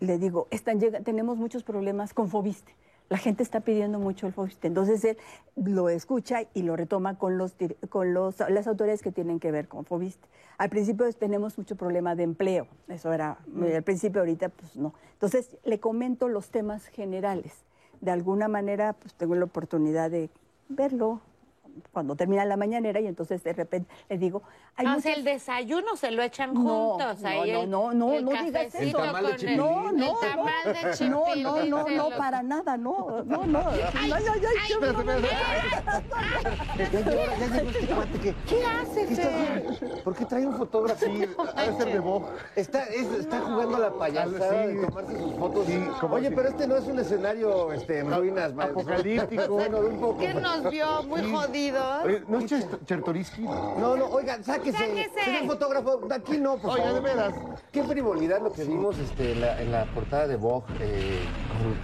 le 0.00 0.18
digo, 0.18 0.46
están 0.50 0.78
llega- 0.78 1.00
tenemos 1.00 1.38
muchos 1.38 1.62
problemas 1.62 2.12
con 2.14 2.28
Fobiste. 2.28 2.74
La 3.08 3.18
gente 3.18 3.42
está 3.42 3.60
pidiendo 3.60 3.98
mucho 3.98 4.26
el 4.26 4.32
Fobiste. 4.32 4.66
Entonces 4.66 5.04
él 5.04 5.16
lo 5.56 5.88
escucha 5.88 6.42
y 6.54 6.62
lo 6.62 6.76
retoma 6.76 7.18
con, 7.18 7.38
los, 7.38 7.54
con 7.88 8.14
los, 8.14 8.40
las 8.48 8.66
autoridades 8.66 9.02
que 9.02 9.12
tienen 9.12 9.38
que 9.38 9.52
ver 9.52 9.68
con 9.68 9.84
Fobiste. 9.84 10.28
Al 10.58 10.70
principio 10.70 11.10
tenemos 11.12 11.56
mucho 11.58 11.76
problema 11.76 12.14
de 12.14 12.24
empleo. 12.24 12.66
Eso 12.88 13.12
era, 13.12 13.38
al 13.74 13.82
principio 13.82 14.20
ahorita 14.20 14.48
pues 14.48 14.76
no. 14.76 14.94
Entonces 15.12 15.56
le 15.64 15.78
comento 15.78 16.28
los 16.28 16.50
temas 16.50 16.86
generales. 16.86 17.52
De 18.00 18.10
alguna 18.10 18.48
manera 18.48 18.92
pues 18.94 19.14
tengo 19.14 19.34
la 19.34 19.44
oportunidad 19.44 20.10
de 20.10 20.30
verlo 20.68 21.20
cuando 21.92 22.16
termina 22.16 22.44
la 22.44 22.56
mañanera 22.56 23.00
y 23.00 23.06
entonces 23.06 23.42
de 23.44 23.52
repente 23.52 23.88
le 24.08 24.18
digo, 24.18 24.42
hay 24.76 24.86
Ah, 24.86 24.90
o 24.90 24.94
muchas- 24.94 25.02
sea, 25.04 25.14
el 25.14 25.24
desayuno 25.24 25.96
se 25.96 26.10
lo 26.10 26.22
echan 26.22 26.52
no, 26.54 26.60
juntos. 26.60 27.20
no, 27.20 27.28
ahí 27.28 27.52
no, 27.52 27.60
el- 27.62 27.70
no, 27.70 27.92
no, 27.94 28.12
el 28.14 28.24
no 28.24 28.30
digas 28.44 28.74
eso. 28.74 28.78
El 28.78 28.92
tamal 28.92 29.22
de 29.24 29.28
con 29.30 29.38
chipilín. 29.38 29.56
No, 29.58 29.92
no, 29.92 30.20
el 30.22 30.28
tamal 30.30 30.52
de 30.64 31.08
no, 31.08 31.34
no, 31.36 31.64
no, 31.64 31.88
no, 31.88 31.88
lo- 32.10 32.16
para 32.16 32.42
nada, 32.42 32.76
no, 32.76 33.22
no, 33.24 33.46
no. 33.46 33.46
no, 33.46 33.70
ay, 33.70 34.12
ay, 34.12 34.22
ay, 34.26 34.72
este 36.78 38.36
¿Qué 38.46 38.64
hace, 38.64 39.06
¿Qué 39.06 39.12
está 39.12 39.28
haciendo? 39.28 40.02
¿Por 40.04 40.14
qué 40.14 40.24
trae 40.24 40.46
un 40.46 40.56
fotógrafo? 40.56 41.04
Sí, 41.04 41.24
ha 41.54 41.62
de 41.70 41.76
ser 41.76 41.92
de 41.92 41.98
Vogue. 41.98 42.26
Está, 42.54 42.84
es- 42.84 43.10
está 43.12 43.40
jugando 43.40 43.76
a 43.76 43.80
la 43.80 43.90
payasada 43.92 44.66
de 44.66 44.86
tomarse 44.86 45.18
sus 45.18 45.34
fotos. 45.34 45.66
como 46.00 46.14
Oye, 46.16 46.30
pero 46.30 46.48
este 46.48 46.66
no 46.66 46.76
es 46.76 46.84
un 46.86 46.98
escenario 46.98 47.72
este, 47.72 48.00
en 48.00 48.12
ruinas. 48.14 48.52
Apocalíptico. 48.58 49.48
Bueno, 49.48 49.80
un 49.80 50.00
poco. 50.00 50.18
¿Qué 50.18 50.34
nos 50.34 50.70
vio 50.70 51.02
muy 51.04 51.22
Oye, 51.72 52.22
¿No 52.28 52.38
es 52.38 52.46
Cher- 52.46 52.84
Chertorisky? 52.84 53.42
No, 53.42 53.96
no, 53.96 54.06
oigan, 54.06 54.42
sáquese. 54.44 54.78
Sáquese. 54.78 55.24
Señor 55.24 55.46
fotógrafo, 55.46 55.96
de 55.98 56.14
aquí 56.14 56.38
no, 56.38 56.56
por 56.58 56.72
Oiga, 56.72 56.84
favor. 56.86 57.02
de 57.02 57.08
veras. 57.08 57.34
Qué 57.72 57.82
frivolidad 57.84 58.40
lo 58.42 58.52
que 58.52 58.64
vimos 58.64 58.98
este, 58.98 59.32
en, 59.32 59.40
la, 59.40 59.60
en 59.62 59.72
la 59.72 59.84
portada 59.86 60.26
de 60.26 60.36
Vogue 60.36 60.66
eh, 60.80 61.20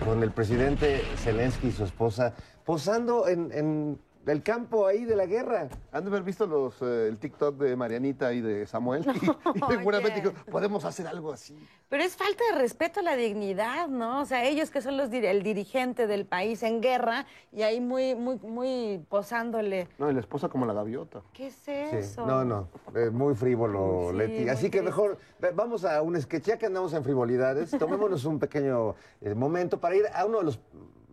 con, 0.01 0.09
con 0.09 0.23
el 0.23 0.31
presidente 0.33 1.03
Zelensky 1.17 1.69
y 1.69 1.73
su 1.73 1.85
esposa 1.85 2.35
posando 2.65 3.27
en, 3.29 3.51
en 3.53 3.99
el 4.27 4.43
campo 4.43 4.87
ahí 4.87 5.05
de 5.05 5.17
la 5.17 5.27
guerra. 5.27 5.69
Han 5.91 6.05
de 6.05 6.11
haber 6.11 6.23
visto 6.23 6.47
los, 6.47 6.81
eh, 6.81 7.09
el 7.09 7.19
TikTok 7.19 7.57
de 7.59 7.75
Marianita 7.77 8.33
y 8.33 8.41
de 8.41 8.67
Samuel. 8.67 9.05
Y, 9.05 9.27
y 9.59 9.61
seguramente 9.77 10.21
dijo, 10.21 10.33
podemos 10.51 10.85
hacer 10.85 11.07
algo 11.07 11.33
así. 11.33 11.57
Pero 11.89 12.05
es 12.05 12.17
falta 12.17 12.43
de 12.53 12.59
respeto 12.59 13.01
a 13.01 13.03
la 13.03 13.17
dignidad, 13.17 13.89
¿no? 13.89 14.21
O 14.21 14.25
sea, 14.25 14.45
ellos 14.45 14.71
que 14.71 14.81
son 14.81 14.97
los 14.97 15.11
dir- 15.11 15.25
el 15.25 15.43
dirigente 15.43 16.07
del 16.07 16.25
país 16.25 16.63
en 16.63 16.81
guerra 16.81 17.27
y 17.53 17.63
ahí 17.63 17.81
muy, 17.81 18.15
muy, 18.15 18.37
muy 18.39 19.05
posándole. 19.09 19.89
No, 19.99 20.11
y 20.11 20.15
la 20.15 20.21
esposa 20.21 20.49
como 20.49 20.65
la 20.67 20.73
gaviota. 20.73 21.23
¿Qué 21.33 21.49
es 21.49 21.55
Sí, 21.55 21.71
eso? 21.73 22.25
no, 22.27 22.45
no, 22.45 22.69
eh, 22.95 23.11
muy 23.11 23.35
frívolo, 23.35 24.09
Sí, 24.11 24.17
Leti. 24.17 24.41
muy 24.41 24.49
Así 24.49 24.71
que 24.71 24.83
mejor 24.83 25.19
vamos 25.55 25.85
a 25.85 26.01
un 26.03 26.19
sketch, 26.21 26.45
ya 26.47 26.59
que 26.59 26.67
andamos 26.67 26.93
en 26.95 27.03
frivolidades, 27.05 27.71
tomémonos 27.79 28.25
un 28.25 28.39
pequeño 28.39 28.95
eh, 29.21 29.35
momento 29.35 29.79
para 29.81 29.97
ir 29.97 30.05
a 30.15 30.25
uno 30.25 30.39
de 30.39 30.45
los 30.45 30.61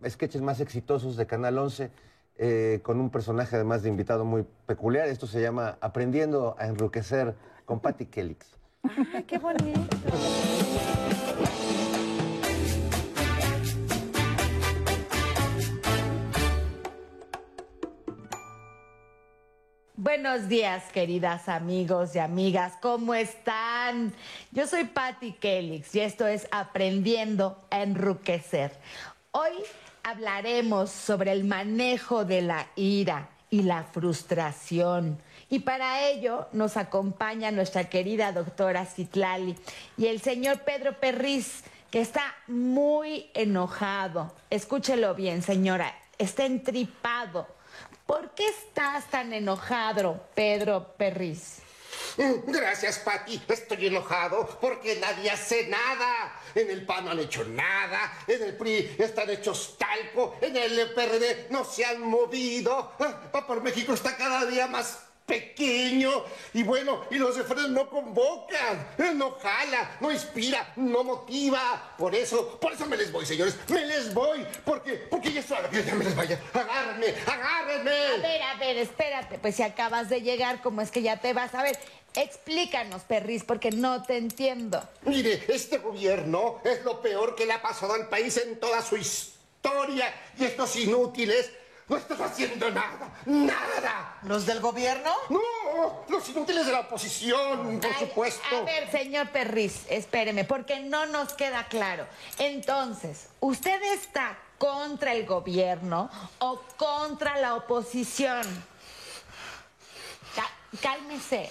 sketches 0.08 0.40
más 0.40 0.60
exitosos 0.60 1.16
de 1.16 1.26
Canal 1.26 1.58
11, 1.58 1.90
eh, 2.42 2.80
con 2.82 2.98
un 2.98 3.10
personaje 3.10 3.56
además 3.56 3.82
de 3.82 3.90
invitado 3.90 4.24
muy 4.24 4.46
peculiar. 4.64 5.08
Esto 5.08 5.26
se 5.26 5.42
llama 5.42 5.76
Aprendiendo 5.82 6.56
a 6.58 6.68
enruquecer 6.68 7.34
con 7.66 7.80
Patty 7.80 8.06
Kelix. 8.06 8.56
Qué 9.26 9.36
bonito. 9.36 9.78
Buenos 19.96 20.48
días, 20.48 20.90
queridas 20.92 21.46
amigos 21.46 22.16
y 22.16 22.20
amigas. 22.20 22.72
¿Cómo 22.80 23.12
están? 23.12 24.14
Yo 24.50 24.66
soy 24.66 24.84
Patty 24.84 25.32
Kelix 25.32 25.94
y 25.94 26.00
esto 26.00 26.26
es 26.26 26.48
Aprendiendo 26.50 27.62
a 27.70 27.82
Enruquecer. 27.82 28.72
Hoy 29.32 29.52
hablaremos 30.02 30.90
sobre 30.90 31.32
el 31.32 31.44
manejo 31.44 32.24
de 32.24 32.42
la 32.42 32.66
ira 32.76 33.28
y 33.50 33.62
la 33.62 33.84
frustración. 33.84 35.18
Y 35.48 35.60
para 35.60 36.08
ello 36.08 36.46
nos 36.52 36.76
acompaña 36.76 37.50
nuestra 37.50 37.88
querida 37.88 38.32
doctora 38.32 38.86
Citlali 38.86 39.56
y 39.96 40.06
el 40.06 40.20
señor 40.20 40.60
Pedro 40.60 40.98
Perriz, 41.00 41.64
que 41.90 42.00
está 42.00 42.34
muy 42.46 43.30
enojado. 43.34 44.32
Escúchelo 44.48 45.14
bien, 45.14 45.42
señora. 45.42 45.92
Está 46.18 46.44
entripado. 46.44 47.48
¿Por 48.06 48.30
qué 48.34 48.46
estás 48.48 49.06
tan 49.06 49.32
enojado, 49.32 50.24
Pedro 50.34 50.94
Perriz? 50.96 51.62
Gracias, 52.46 52.98
Pati. 52.98 53.42
Estoy 53.48 53.86
enojado 53.86 54.58
porque 54.60 54.96
nadie 54.96 55.30
hace 55.30 55.66
nada. 55.68 56.40
En 56.54 56.70
el 56.70 56.84
PAN 56.84 57.04
no 57.04 57.10
han 57.12 57.18
hecho 57.18 57.44
nada. 57.44 58.12
En 58.26 58.42
el 58.42 58.56
PRI 58.56 58.96
están 58.98 59.30
hechos 59.30 59.76
talco. 59.78 60.36
En 60.40 60.56
el 60.56 60.92
PRD 60.92 61.46
no 61.50 61.64
se 61.64 61.84
han 61.84 62.00
movido. 62.00 62.92
Ah, 62.98 63.46
por 63.46 63.62
México 63.62 63.92
está 63.92 64.16
cada 64.16 64.46
día 64.46 64.66
más 64.66 65.09
pequeño. 65.30 66.24
Y 66.52 66.64
bueno, 66.64 67.04
y 67.10 67.14
los 67.14 67.36
de 67.36 67.44
frente 67.44 67.68
no 67.70 67.88
convocan. 67.88 68.88
No 69.14 69.32
jala, 69.40 69.96
no 70.00 70.10
inspira, 70.10 70.72
no 70.76 71.04
motiva. 71.04 71.94
Por 71.96 72.14
eso, 72.14 72.58
por 72.58 72.72
eso 72.72 72.86
me 72.86 72.96
les 72.96 73.12
voy, 73.12 73.24
señores. 73.24 73.56
Me 73.68 73.86
les 73.86 74.12
voy. 74.12 74.44
Porque, 74.64 74.94
porque 74.94 75.32
ya 75.32 75.40
es 75.40 75.50
hora 75.50 75.70
que 75.70 75.84
ya 75.84 75.94
me 75.94 76.04
les 76.04 76.16
vaya. 76.16 76.40
Agárrenme, 76.52 77.14
agárrenme. 77.26 77.90
A 77.90 78.16
ver, 78.16 78.42
a 78.42 78.54
ver, 78.56 78.76
espérate. 78.78 79.38
Pues 79.38 79.54
si 79.54 79.62
acabas 79.62 80.08
de 80.08 80.20
llegar, 80.20 80.60
¿cómo 80.62 80.80
es 80.80 80.90
que 80.90 81.02
ya 81.02 81.20
te 81.20 81.32
vas? 81.32 81.54
A 81.54 81.62
ver, 81.62 81.78
explícanos, 82.14 83.02
Perriz, 83.02 83.44
porque 83.44 83.70
no 83.70 84.02
te 84.02 84.16
entiendo. 84.16 84.82
Mire, 85.02 85.44
este 85.46 85.78
gobierno 85.78 86.60
es 86.64 86.84
lo 86.84 87.00
peor 87.00 87.36
que 87.36 87.46
le 87.46 87.52
ha 87.52 87.62
pasado 87.62 87.94
al 87.94 88.08
país 88.08 88.36
en 88.36 88.58
toda 88.58 88.82
su 88.82 88.96
historia. 88.96 90.12
Y 90.38 90.44
estos 90.44 90.74
inútiles 90.74 91.52
no 91.90 91.96
están 91.96 92.22
haciendo 92.22 92.70
nada. 92.70 93.10
¡Nada! 93.26 94.16
¿Los 94.22 94.46
del 94.46 94.60
gobierno? 94.60 95.12
No, 95.28 96.04
los 96.08 96.28
inútiles 96.28 96.64
de 96.66 96.72
la 96.72 96.80
oposición, 96.80 97.80
por 97.80 97.90
Ay, 97.92 98.06
supuesto. 98.08 98.56
A 98.56 98.60
ver, 98.62 98.88
señor 98.92 99.28
Perriz, 99.30 99.84
espéreme, 99.88 100.44
porque 100.44 100.78
no 100.80 101.06
nos 101.06 101.32
queda 101.34 101.66
claro. 101.66 102.06
Entonces, 102.38 103.26
¿usted 103.40 103.82
está 103.92 104.38
contra 104.56 105.12
el 105.12 105.26
gobierno 105.26 106.08
o 106.38 106.60
contra 106.76 107.36
la 107.38 107.56
oposición? 107.56 108.42
Cá- 110.36 110.78
cálmese. 110.80 111.50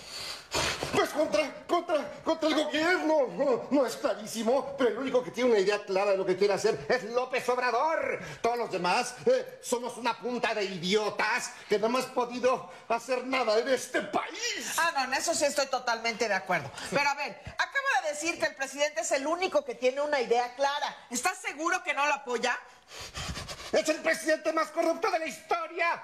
Pues 0.93 1.12
contra, 1.12 1.65
contra, 1.67 2.21
contra 2.23 2.49
el 2.49 2.55
gobierno. 2.55 3.27
No, 3.33 3.67
no 3.69 3.85
es 3.85 3.95
clarísimo, 3.95 4.75
pero 4.77 4.89
el 4.91 4.97
único 4.97 5.23
que 5.23 5.31
tiene 5.31 5.51
una 5.51 5.59
idea 5.59 5.83
clara 5.83 6.12
de 6.12 6.17
lo 6.17 6.25
que 6.25 6.35
quiere 6.35 6.53
hacer 6.53 6.85
es 6.89 7.03
López 7.05 7.47
Obrador. 7.49 8.19
Todos 8.41 8.57
los 8.57 8.71
demás 8.71 9.15
eh, 9.26 9.59
somos 9.61 9.97
una 9.97 10.17
punta 10.19 10.53
de 10.55 10.65
idiotas 10.65 11.51
que 11.67 11.78
no 11.78 11.88
hemos 11.88 12.05
podido 12.07 12.69
hacer 12.88 13.26
nada 13.26 13.59
en 13.59 13.69
este 13.69 14.01
país. 14.01 14.76
Ah, 14.78 14.91
no, 14.95 15.03
en 15.05 15.13
eso 15.13 15.34
sí 15.36 15.45
estoy 15.45 15.67
totalmente 15.67 16.28
de 16.28 16.34
acuerdo. 16.34 16.71
Pero 16.89 17.07
a 17.07 17.15
ver, 17.15 17.39
acaba 17.53 18.01
de 18.03 18.09
decir 18.09 18.39
que 18.39 18.47
el 18.47 18.55
presidente 18.55 19.01
es 19.01 19.11
el 19.11 19.28
único 19.28 19.63
que 19.63 19.76
tiene 19.76 20.01
una 20.01 20.19
idea 20.19 20.55
clara. 20.55 20.97
¿Estás 21.09 21.38
seguro 21.38 21.84
que 21.84 21.93
no 21.93 22.05
lo 22.07 22.13
apoya? 22.13 22.57
Es 23.71 23.88
el 23.88 23.97
presidente 23.97 24.51
más 24.51 24.69
corrupto 24.71 25.11
de 25.11 25.19
la 25.19 25.28
historia. 25.28 26.03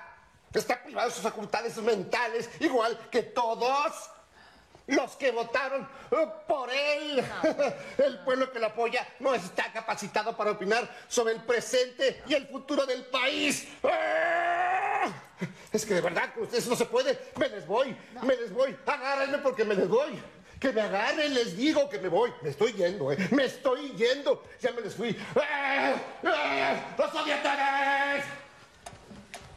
Está 0.54 0.82
privado 0.82 1.10
de 1.10 1.14
sus 1.14 1.24
facultades 1.24 1.76
mentales, 1.78 2.50
igual 2.62 3.10
que 3.10 3.24
todos 3.24 4.12
los 4.88 5.16
que 5.16 5.32
votaron 5.32 5.88
eh, 6.12 6.28
por 6.48 6.70
él. 6.70 7.24
El 7.98 8.20
pueblo 8.20 8.52
que 8.52 8.60
lo 8.60 8.68
apoya 8.68 9.08
no 9.20 9.34
está 9.34 9.72
capacitado 9.72 10.36
para 10.36 10.52
opinar 10.52 10.90
sobre 11.08 11.34
el 11.34 11.42
presente 11.44 12.24
y 12.28 12.34
el 12.34 12.48
futuro 12.48 12.86
del 12.86 13.06
país. 13.06 13.68
¡Ah! 13.84 15.12
Es 15.72 15.86
que 15.86 15.96
de 15.96 16.02
verdad, 16.02 16.34
con 16.34 16.44
ustedes 16.44 16.68
no 16.68 16.76
se 16.76 16.86
puede. 16.86 17.20
Me 17.38 17.50
les 17.50 17.66
voy, 17.68 17.96
me 18.22 18.36
les 18.36 18.54
voy. 18.54 18.76
Agárrenme 18.86 19.40
porque 19.40 19.66
me 19.66 19.76
les 19.76 19.88
voy. 19.88 20.22
Que 20.60 20.72
me 20.72 20.82
agarren, 20.82 21.34
les 21.34 21.58
digo 21.58 21.90
que 21.90 22.00
me 22.00 22.08
voy. 22.08 22.32
Me 22.42 22.50
estoy 22.50 22.72
yendo, 22.74 23.12
¿eh? 23.12 23.18
Me 23.32 23.46
estoy 23.46 23.92
yendo. 23.92 24.44
Ya 24.62 24.72
me 24.72 24.82
les 24.82 24.96
fui. 24.96 25.18
¡Ah! 25.36 25.96
¡Ah! 26.24 26.96
¡Los 26.98 27.12
todos! 27.12 28.45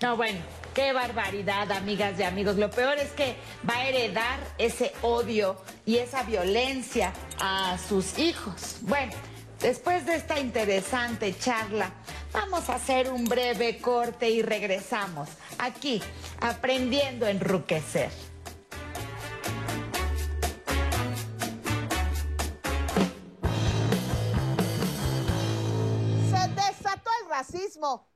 No, 0.01 0.17
bueno, 0.17 0.39
qué 0.75 0.93
barbaridad, 0.93 1.73
amigas 1.73 2.19
y 2.21 2.23
amigos. 2.23 2.57
Lo 2.57 2.71
peor 2.71 2.99
es 2.99 3.11
que 3.11 3.35
va 3.69 3.79
a 3.79 3.89
heredar 3.89 4.39
ese 4.57 4.93
odio 5.03 5.57
y 5.87 5.97
esa 5.97 6.23
violencia 6.23 7.13
a 7.41 7.77
sus 7.79 8.17
hijos. 8.17 8.77
Bueno, 8.83 9.13
después 9.61 10.07
de 10.07 10.15
esta 10.15 10.39
interesante 10.39 11.37
charla, 11.37 11.91
vamos 12.33 12.69
a 12.69 12.77
hacer 12.77 13.11
un 13.11 13.25
breve 13.25 13.79
corte 13.79 14.31
y 14.31 14.41
regresamos 14.41 15.31
aquí, 15.59 16.01
aprendiendo 16.41 17.27
a 17.27 17.31
enruquecer. 17.31 18.11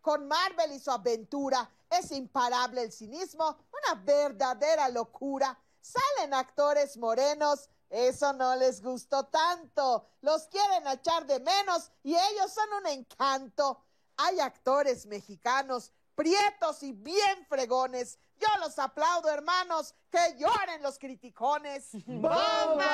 Con 0.01 0.27
Marvel 0.29 0.73
y 0.73 0.79
su 0.79 0.91
aventura. 0.91 1.69
Es 1.91 2.11
imparable 2.11 2.83
el 2.83 2.93
cinismo, 2.93 3.45
una 3.45 4.01
verdadera 4.03 4.89
locura. 4.89 5.59
Salen 5.81 6.35
actores 6.35 6.97
morenos, 6.97 7.69
eso 7.91 8.33
no 8.33 8.57
les 8.57 8.83
gustó 8.83 9.25
tanto. 9.27 10.07
Los 10.23 10.47
quieren 10.49 10.87
echar 10.89 11.27
de 11.27 11.41
menos 11.41 11.91
y 12.03 12.15
ellos 12.15 12.53
son 12.53 12.73
un 12.81 12.87
encanto. 12.87 13.83
Hay 14.17 14.41
actores 14.41 15.07
mexicanos, 15.07 15.93
prietos 16.15 16.83
y 16.83 16.93
bien 16.93 17.47
fregones. 17.49 18.19
Yo 18.39 18.49
los 18.61 18.79
aplaudo, 18.79 19.29
hermanos, 19.29 19.95
que 20.11 20.37
lloren 20.39 20.83
los 20.83 20.99
criticones. 20.99 21.91
¡Bomba! 22.07 22.85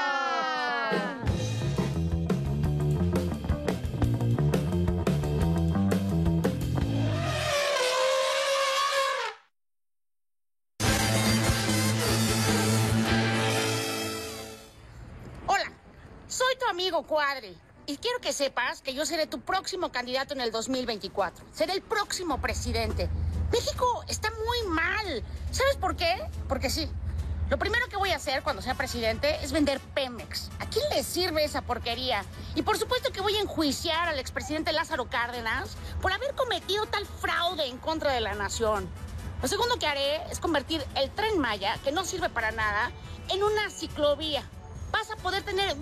Soy 16.38 16.56
tu 16.56 16.66
amigo 16.66 17.02
Cuadri 17.02 17.58
y 17.86 17.96
quiero 17.96 18.20
que 18.20 18.32
sepas 18.32 18.80
que 18.80 18.94
yo 18.94 19.04
seré 19.04 19.26
tu 19.26 19.40
próximo 19.40 19.90
candidato 19.90 20.34
en 20.34 20.40
el 20.40 20.52
2024. 20.52 21.44
Seré 21.52 21.72
el 21.72 21.82
próximo 21.82 22.40
presidente. 22.40 23.08
México 23.50 24.04
está 24.06 24.30
muy 24.30 24.72
mal. 24.72 25.24
¿Sabes 25.50 25.74
por 25.80 25.96
qué? 25.96 26.14
Porque 26.48 26.70
sí. 26.70 26.88
Lo 27.50 27.58
primero 27.58 27.88
que 27.88 27.96
voy 27.96 28.10
a 28.10 28.16
hacer 28.16 28.44
cuando 28.44 28.62
sea 28.62 28.76
presidente 28.76 29.42
es 29.42 29.50
vender 29.50 29.80
Pemex. 29.80 30.50
¿A 30.60 30.66
quién 30.66 30.84
le 30.90 31.02
sirve 31.02 31.42
esa 31.42 31.62
porquería? 31.62 32.24
Y 32.54 32.62
por 32.62 32.78
supuesto 32.78 33.10
que 33.10 33.20
voy 33.20 33.34
a 33.34 33.40
enjuiciar 33.40 34.06
al 34.06 34.20
expresidente 34.20 34.72
Lázaro 34.72 35.10
Cárdenas 35.10 35.76
por 36.00 36.12
haber 36.12 36.36
cometido 36.36 36.86
tal 36.86 37.04
fraude 37.04 37.66
en 37.66 37.78
contra 37.78 38.12
de 38.12 38.20
la 38.20 38.34
nación. 38.34 38.88
Lo 39.42 39.48
segundo 39.48 39.76
que 39.80 39.88
haré 39.88 40.22
es 40.30 40.38
convertir 40.38 40.84
el 40.94 41.10
tren 41.10 41.40
Maya, 41.40 41.78
que 41.82 41.90
no 41.90 42.04
sirve 42.04 42.28
para 42.28 42.52
nada, 42.52 42.92
en 43.28 43.42
una 43.42 43.70
ciclovía. 43.70 44.48
Poder 45.22 45.42
tener 45.42 45.76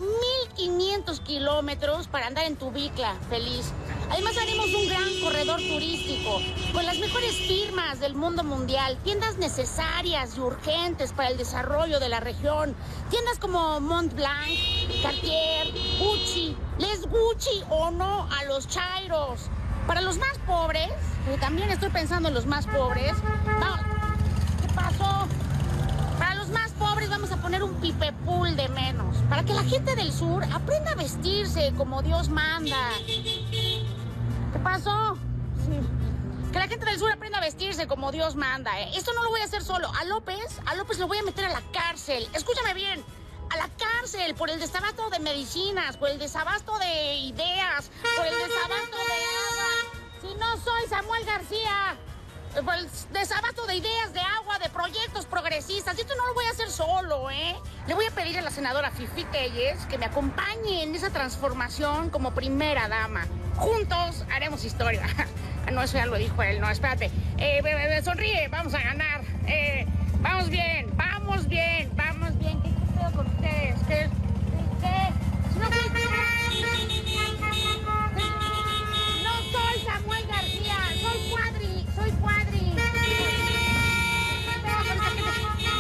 1500 0.56 1.20
kilómetros 1.20 2.08
para 2.08 2.26
andar 2.26 2.46
en 2.46 2.56
tu 2.56 2.70
bicla, 2.70 3.14
feliz. 3.28 3.70
Además 4.10 4.36
haremos 4.38 4.66
un 4.66 4.88
gran 4.88 5.20
corredor 5.20 5.60
turístico 5.60 6.40
con 6.72 6.86
las 6.86 6.98
mejores 6.98 7.34
firmas 7.34 8.00
del 8.00 8.14
mundo 8.14 8.42
mundial, 8.44 8.98
tiendas 9.04 9.36
necesarias 9.36 10.36
y 10.36 10.40
urgentes 10.40 11.12
para 11.12 11.28
el 11.28 11.36
desarrollo 11.36 12.00
de 12.00 12.08
la 12.08 12.20
región, 12.20 12.74
tiendas 13.10 13.38
como 13.38 13.78
Mont 13.80 14.14
Blanc, 14.14 14.56
Cartier, 15.02 15.66
Gucci, 15.98 16.56
les 16.78 17.02
Gucci 17.02 17.62
o 17.68 17.90
no 17.90 18.28
a 18.32 18.44
los 18.44 18.66
chairos. 18.68 19.50
Para 19.86 20.00
los 20.00 20.18
más 20.18 20.38
pobres, 20.46 20.90
también 21.40 21.70
estoy 21.70 21.90
pensando 21.90 22.28
en 22.28 22.34
los 22.34 22.46
más 22.46 22.66
pobres, 22.66 23.12
¿qué 24.62 24.72
pasó? 24.74 25.28
Para 26.18 26.34
los 26.36 26.48
más 26.48 26.70
pobres 26.72 27.05
vamos 27.16 27.32
a 27.32 27.38
poner 27.38 27.62
un 27.62 27.72
pipepool 27.80 28.56
de 28.56 28.68
menos, 28.68 29.16
para 29.30 29.42
que 29.42 29.54
la 29.54 29.62
gente 29.64 29.96
del 29.96 30.12
sur 30.12 30.44
aprenda 30.52 30.92
a 30.92 30.94
vestirse 30.96 31.72
como 31.74 32.02
Dios 32.02 32.28
manda. 32.28 32.90
¿Qué 33.06 34.58
pasó? 34.62 35.16
Que 36.52 36.58
la 36.58 36.68
gente 36.68 36.84
del 36.84 36.98
sur 36.98 37.10
aprenda 37.10 37.38
a 37.38 37.40
vestirse 37.40 37.86
como 37.86 38.12
Dios 38.12 38.36
manda. 38.36 38.78
¿eh? 38.78 38.90
Esto 38.94 39.14
no 39.14 39.22
lo 39.22 39.30
voy 39.30 39.40
a 39.40 39.44
hacer 39.44 39.62
solo. 39.62 39.90
A 39.98 40.04
López, 40.04 40.60
a 40.66 40.74
López 40.74 40.98
lo 40.98 41.08
voy 41.08 41.16
a 41.16 41.22
meter 41.22 41.46
a 41.46 41.52
la 41.52 41.62
cárcel. 41.72 42.28
Escúchame 42.34 42.74
bien. 42.74 43.02
A 43.48 43.56
la 43.56 43.70
cárcel 43.78 44.34
por 44.34 44.50
el 44.50 44.60
desabasto 44.60 45.08
de 45.08 45.18
medicinas, 45.18 45.96
por 45.96 46.10
el 46.10 46.18
desabasto 46.18 46.78
de 46.78 47.14
ideas, 47.14 47.90
por 48.14 48.26
el 48.26 48.34
desabasto 48.34 48.96
de 48.96 49.16
agua. 49.48 49.70
Si 50.20 50.34
no 50.34 50.56
soy 50.58 50.86
Samuel 50.90 51.24
García, 51.24 51.96
eh, 52.56 52.60
el 52.78 52.88
desabasto 53.12 53.66
de 53.66 53.76
ideas, 53.76 54.12
de 54.12 54.20
agua, 54.20 54.58
de 54.58 54.68
proyectos 54.70 55.26
progresistas. 55.26 55.96
Y 55.98 56.00
esto 56.00 56.14
no 56.16 56.26
lo 56.26 56.34
voy 56.34 56.44
a 56.46 56.50
hacer 56.50 56.70
solo, 56.70 57.30
¿eh? 57.30 57.56
Le 57.86 57.94
voy 57.94 58.06
a 58.06 58.10
pedir 58.10 58.38
a 58.38 58.42
la 58.42 58.50
senadora 58.50 58.90
Fifi 58.90 59.24
Telles 59.24 59.78
que 59.86 59.98
me 59.98 60.06
acompañe 60.06 60.82
en 60.82 60.94
esa 60.94 61.10
transformación 61.10 62.10
como 62.10 62.32
primera 62.32 62.88
dama. 62.88 63.26
Juntos 63.56 64.24
haremos 64.32 64.64
historia. 64.64 65.06
Ah, 65.66 65.72
no, 65.72 65.82
eso 65.82 65.98
ya 65.98 66.06
lo 66.06 66.16
dijo 66.16 66.40
él. 66.44 66.60
No, 66.60 66.70
espérate. 66.70 67.10
Eh, 67.38 68.00
sonríe, 68.04 68.46
vamos 68.46 68.72
a 68.74 68.78
ganar. 68.78 69.22
Eh, 69.48 69.84
vamos 70.20 70.48
bien, 70.48 70.96
vamos 70.96 71.48
bien, 71.48 71.90
vamos 71.96 72.38
bien. 72.38 72.62
¿Qué 72.62 72.68
qué 72.68 72.98
pedo 72.98 73.12
con 73.12 73.26
ustedes? 73.26 73.74
¿Qué? 73.88 74.08
¿Qué? 74.80 75.12
Si 75.52 75.58
no, 75.58 75.68
¿qué? 75.70 75.78
No 79.24 79.32
soy 79.50 79.80
Samuel 79.84 80.26
García, 80.28 80.76
soy 81.00 81.30
Cuadri, 81.30 81.86
soy 81.96 82.10
Cuadri. 82.12 82.74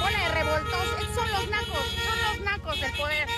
Bola 0.00 0.18
de 0.18 0.28
revoltosos, 0.34 1.00
estos 1.00 1.14
son 1.14 1.25
los 1.36 1.50
nacos, 1.50 1.86
son 2.04 2.18
los 2.22 2.44
nacos 2.44 2.80
del 2.80 2.92
poder. 2.92 3.28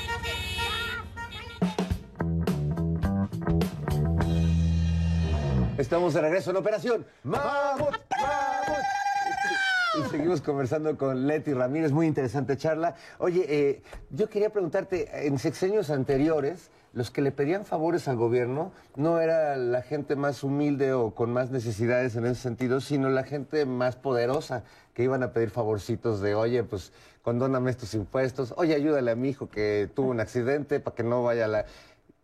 Estamos 5.76 6.14
de 6.14 6.20
regreso 6.20 6.50
en 6.50 6.56
Operación 6.56 7.06
Mamut, 7.22 7.96
Mamut. 8.20 8.84
Y 9.98 10.10
seguimos 10.10 10.40
conversando 10.42 10.96
con 10.96 11.26
Leti 11.26 11.52
Ramírez, 11.52 11.92
muy 11.92 12.06
interesante 12.06 12.56
charla. 12.56 12.94
Oye, 13.18 13.46
eh, 13.48 13.82
yo 14.10 14.28
quería 14.28 14.50
preguntarte, 14.50 15.26
en 15.26 15.38
sexenios 15.38 15.90
anteriores, 15.90 16.70
los 16.92 17.10
que 17.10 17.20
le 17.20 17.32
pedían 17.32 17.64
favores 17.64 18.08
al 18.08 18.16
gobierno 18.16 18.72
no 18.96 19.20
era 19.20 19.56
la 19.56 19.82
gente 19.82 20.16
más 20.16 20.42
humilde 20.42 20.92
o 20.92 21.14
con 21.14 21.32
más 21.32 21.50
necesidades 21.50 22.16
en 22.16 22.26
ese 22.26 22.42
sentido, 22.42 22.80
sino 22.80 23.08
la 23.08 23.24
gente 23.24 23.66
más 23.66 23.96
poderosa 23.96 24.64
que 24.94 25.04
iban 25.04 25.22
a 25.22 25.32
pedir 25.32 25.50
favorcitos 25.50 26.20
de, 26.20 26.34
oye, 26.34 26.64
pues 26.64 26.92
condóname 27.22 27.70
estos 27.70 27.94
impuestos, 27.94 28.54
oye, 28.56 28.74
ayúdale 28.74 29.10
a 29.10 29.14
mi 29.14 29.30
hijo 29.30 29.48
que 29.48 29.90
tuvo 29.94 30.10
un 30.10 30.20
accidente 30.20 30.80
para 30.80 30.96
que 30.96 31.02
no 31.02 31.22
vaya 31.22 31.44
a 31.44 31.48
la... 31.48 31.64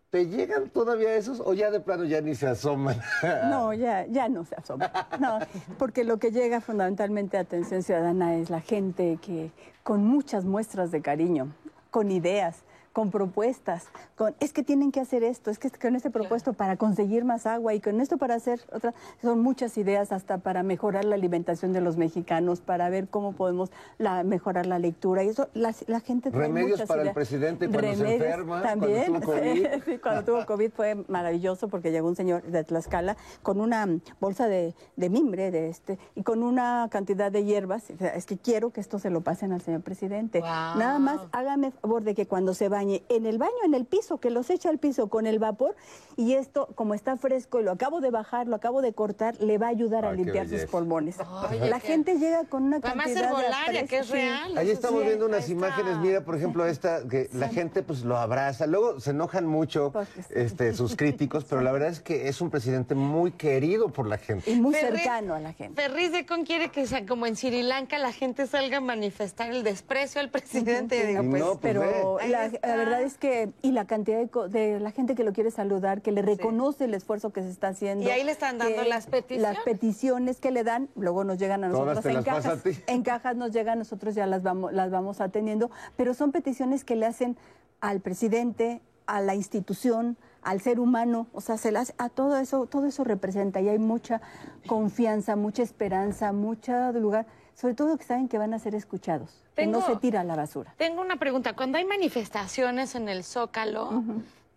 ¿Te 0.09 0.27
llegan 0.27 0.69
todavía 0.69 1.15
esos 1.15 1.41
o 1.43 1.53
ya 1.53 1.71
de 1.71 1.81
plano 1.81 2.05
ya 2.05 2.21
ni 2.21 2.35
se 2.35 2.47
asoman? 2.47 3.01
No, 3.49 3.73
ya, 3.73 4.05
ya 4.07 4.29
no 4.29 4.45
se 4.45 4.55
asoma. 4.55 4.91
No, 5.19 5.39
porque 5.77 6.03
lo 6.03 6.17
que 6.17 6.31
llega 6.31 6.61
fundamentalmente 6.61 7.37
a 7.37 7.41
atención 7.41 7.83
ciudadana 7.83 8.35
es 8.35 8.49
la 8.49 8.61
gente 8.61 9.19
que 9.21 9.51
con 9.83 10.05
muchas 10.05 10.45
muestras 10.45 10.91
de 10.91 11.01
cariño, 11.01 11.49
con 11.91 12.11
ideas, 12.11 12.63
con 12.95 13.11
propuestas, 13.11 13.89
con 14.15 14.35
es 14.39 14.53
que 14.53 14.63
tienen 14.63 14.93
que 14.93 15.01
hacer 15.01 15.21
esto, 15.21 15.51
es 15.51 15.59
que 15.59 15.69
con 15.69 15.97
este 15.97 16.09
propuesto 16.09 16.53
para 16.53 16.77
conseguir 16.77 17.25
más 17.25 17.45
agua 17.45 17.73
y 17.73 17.81
con 17.81 17.99
esto 17.99 18.17
para 18.17 18.35
hacer 18.35 18.61
otra, 18.71 18.93
son 19.21 19.41
muchas 19.41 19.77
ideas 19.77 20.13
hasta 20.13 20.37
para 20.37 20.63
mejorar 20.63 21.03
la 21.03 21.15
alimentación 21.15 21.73
de 21.73 21.81
los 21.81 21.97
mexicanos, 21.97 22.61
para 22.61 22.89
ver 22.89 23.09
cómo 23.09 23.33
podemos 23.33 23.69
la, 23.97 24.23
mejorar 24.23 24.65
la 24.65 24.79
lectura 24.79 25.25
y 25.25 25.27
eso 25.27 25.49
la, 25.53 25.75
la 25.87 25.99
gente 25.99 26.31
trae 26.31 26.43
Remedios 26.43 26.71
muchas 26.71 26.87
para 26.87 27.01
el 27.01 27.11
presidente 27.11 27.67
cuando 27.67 27.95
se 27.95 28.03
Remedios 28.17 28.47
cuando 28.47 28.65
también, 28.65 29.05
tuvo 29.07 29.19
COVID. 29.25 29.67
sí, 29.83 29.97
cuando 29.97 30.23
tuvo 30.23 30.45
COVID 30.45 30.71
fue 30.71 30.95
maravilloso 31.09 31.67
porque 31.67 31.91
llegó 31.91 32.07
un 32.07 32.15
señor 32.15 32.43
de 32.43 32.63
Tlaxcala 32.63 33.17
con 33.43 33.59
una 33.59 33.85
bolsa 34.21 34.47
de, 34.47 34.73
de 34.95 35.09
mimbre 35.09 35.51
de 35.51 35.67
este 35.67 35.99
y 36.15 36.23
con 36.23 36.43
una 36.43 36.87
cantidad 36.89 37.29
de 37.29 37.43
hierbas. 37.43 37.89
Es 37.89 38.25
que 38.25 38.37
quiero 38.37 38.69
que 38.69 38.79
esto 38.79 38.99
se 38.99 39.09
lo 39.09 39.19
pasen 39.19 39.51
al 39.51 39.59
señor 39.59 39.81
presidente. 39.81 40.39
Nada 40.39 40.97
más 40.97 41.19
hágame 41.33 41.71
favor 41.71 42.01
de 42.05 42.15
que 42.15 42.25
cuando 42.25 42.53
se 42.53 42.69
bañe 42.69 42.84
bañe 42.85 43.03
en 43.09 43.25
el 43.25 43.37
baño, 43.37 43.51
en 43.65 43.73
el 43.73 43.85
piso, 43.85 44.19
que 44.19 44.29
los 44.29 44.49
echa 44.49 44.69
al 44.69 44.77
piso 44.77 45.07
con 45.07 45.25
el 45.25 45.39
vapor 45.39 45.75
y 46.15 46.33
esto, 46.33 46.67
como 46.75 46.93
está 46.93 47.17
fresco 47.17 47.59
y 47.59 47.63
lo 47.63 47.71
acabo 47.71 47.99
de 48.01 48.11
bajar, 48.11 48.47
lo 48.47 48.55
acabo 48.55 48.81
de 48.81 48.93
cortar, 48.93 49.35
le 49.41 49.57
va 49.57 49.67
a 49.67 49.69
ayudar 49.69 50.05
a 50.05 50.11
Ay, 50.11 50.17
limpiar 50.17 50.47
sus 50.47 50.65
pulmones. 50.65 51.17
Oye, 51.49 51.69
la 51.69 51.79
qué- 51.79 51.87
gente 51.87 52.17
llega 52.19 52.45
con 52.45 52.63
una 52.63 52.77
Además, 52.77 53.05
cantidad 53.07 53.29
herbolaria, 53.29 53.81
de 53.81 53.87
que 53.87 53.97
es 53.99 54.09
real. 54.09 54.57
Ahí 54.57 54.69
estamos 54.69 55.01
sí, 55.01 55.07
viendo 55.07 55.25
unas 55.25 55.41
está. 55.41 55.51
imágenes, 55.51 55.97
mira, 55.97 56.21
por 56.21 56.35
ejemplo, 56.35 56.65
esta, 56.65 57.07
que 57.07 57.29
la 57.33 57.49
gente 57.49 57.81
pues 57.83 58.03
lo 58.03 58.17
abraza, 58.17 58.67
luego 58.67 58.99
se 58.99 59.11
enojan 59.11 59.45
mucho 59.45 59.91
sí. 60.15 60.21
este, 60.35 60.73
sus 60.73 60.95
críticos, 60.95 61.45
pero 61.45 61.61
la 61.61 61.71
verdad 61.71 61.89
es 61.89 61.99
que 61.99 62.27
es 62.27 62.39
un 62.41 62.49
presidente 62.49 62.95
muy 62.95 63.31
querido 63.31 63.89
por 63.89 64.07
la 64.07 64.17
gente. 64.17 64.49
Y 64.51 64.59
muy 64.59 64.73
Ferri- 64.73 64.97
cercano 64.97 65.33
a 65.33 65.39
la 65.39 65.53
gente. 65.53 65.81
Ferriz 65.81 66.11
de 66.11 66.25
Con 66.25 66.45
quiere 66.45 66.69
que 66.69 66.85
sea 66.87 67.05
como 67.05 67.25
en 67.25 67.35
Sri 67.35 67.61
Lanka 67.63 67.97
la 67.99 68.11
gente 68.11 68.47
salga 68.47 68.77
a 68.77 68.81
manifestar 68.81 69.51
el 69.51 69.63
desprecio 69.63 70.21
al 70.21 70.29
presidente. 70.29 70.97
Y 71.03 71.07
digo, 71.07 71.23
Y 71.23 71.27
pues, 71.29 71.41
no, 71.43 71.47
pues, 71.59 71.59
Pero 71.61 72.17
la. 72.27 72.45
La 72.77 72.83
verdad 72.83 73.01
es 73.01 73.17
que, 73.17 73.51
y 73.61 73.71
la 73.71 73.85
cantidad 73.85 74.17
de, 74.17 74.27
co- 74.29 74.47
de 74.49 74.79
la 74.79 74.91
gente 74.91 75.15
que 75.15 75.23
lo 75.23 75.33
quiere 75.33 75.51
saludar, 75.51 76.01
que 76.01 76.11
le 76.11 76.21
reconoce 76.21 76.85
el 76.85 76.93
esfuerzo 76.93 77.31
que 77.31 77.41
se 77.41 77.49
está 77.49 77.69
haciendo. 77.69 78.03
Y 78.05 78.09
ahí 78.09 78.23
le 78.23 78.31
están 78.31 78.57
dando 78.57 78.81
que 78.83 78.87
las 78.89 79.07
peticiones. 79.07 79.41
Las 79.55 79.63
peticiones 79.63 80.39
que 80.39 80.51
le 80.51 80.63
dan, 80.63 80.89
luego 80.95 81.23
nos 81.23 81.37
llegan 81.37 81.63
a 81.63 81.71
Todas 81.71 81.95
nosotros 81.97 82.13
te 82.13 82.17
en 82.19 82.23
cajas. 82.23 82.59
a 82.59 82.61
ti. 82.63 82.69
En 82.87 83.03
cajas 83.03 83.35
nos 83.35 83.51
llegan, 83.51 83.79
nosotros 83.79 84.15
ya 84.15 84.25
las 84.27 84.43
vamos, 84.43 84.73
las 84.73 84.91
vamos 84.91 85.21
atendiendo, 85.21 85.71
pero 85.95 86.13
son 86.13 86.31
peticiones 86.31 86.83
que 86.83 86.95
le 86.95 87.05
hacen 87.05 87.37
al 87.81 87.99
presidente, 88.01 88.81
a 89.05 89.21
la 89.21 89.35
institución, 89.35 90.17
al 90.45 90.61
ser 90.61 90.79
humano, 90.79 91.25
o 91.33 91.41
sea, 91.41 91.57
se 91.57 91.71
las, 91.71 91.93
a 91.97 92.07
todo 92.09 92.37
eso, 92.37 92.67
todo 92.67 92.85
eso 92.85 93.03
representa 93.03 93.59
y 93.61 93.67
hay 93.67 93.79
mucha 93.79 94.21
confianza, 94.67 95.35
mucha 95.35 95.63
esperanza, 95.63 96.31
mucho 96.31 96.91
lugar, 96.93 97.25
sobre 97.55 97.73
todo 97.73 97.97
que 97.97 98.03
saben 98.03 98.27
que 98.27 98.37
van 98.37 98.53
a 98.53 98.59
ser 98.59 98.75
escuchados, 98.75 99.43
que 99.55 99.65
no 99.65 99.79
Tengo- 99.79 99.93
se 99.93 99.99
tira 99.99 100.21
a 100.21 100.23
la 100.23 100.35
basura. 100.35 100.73
Tengo 100.77 101.01
una 101.01 101.17
pregunta. 101.17 101.53
Cuando 101.55 101.77
hay 101.79 101.85
manifestaciones 101.85 102.93
en 102.93 103.09
el 103.09 103.23
Zócalo, 103.23 104.03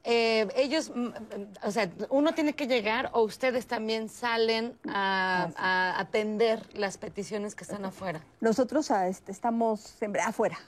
eh, 0.05 0.47
ellos, 0.57 0.93
mm, 0.95 1.01
mm, 1.07 1.15
o 1.65 1.71
sea, 1.71 1.91
uno 2.11 2.33
tiene 2.35 2.53
que 2.55 2.67
llegar 2.67 3.11
o 3.15 3.23
ustedes 3.23 3.67
también 3.67 4.09
salen 4.11 4.77
a, 4.89 5.49
a 5.57 6.01
atender 6.01 6.63
las 6.75 6.99
peticiones 6.99 7.55
que 7.55 7.65
están 7.65 7.85
afuera. 7.87 8.21
Nosotros 8.41 8.91
ah, 8.91 9.09
este, 9.09 9.33
estamos 9.33 9.81
siempre 9.81 10.21
afuera. 10.21 10.59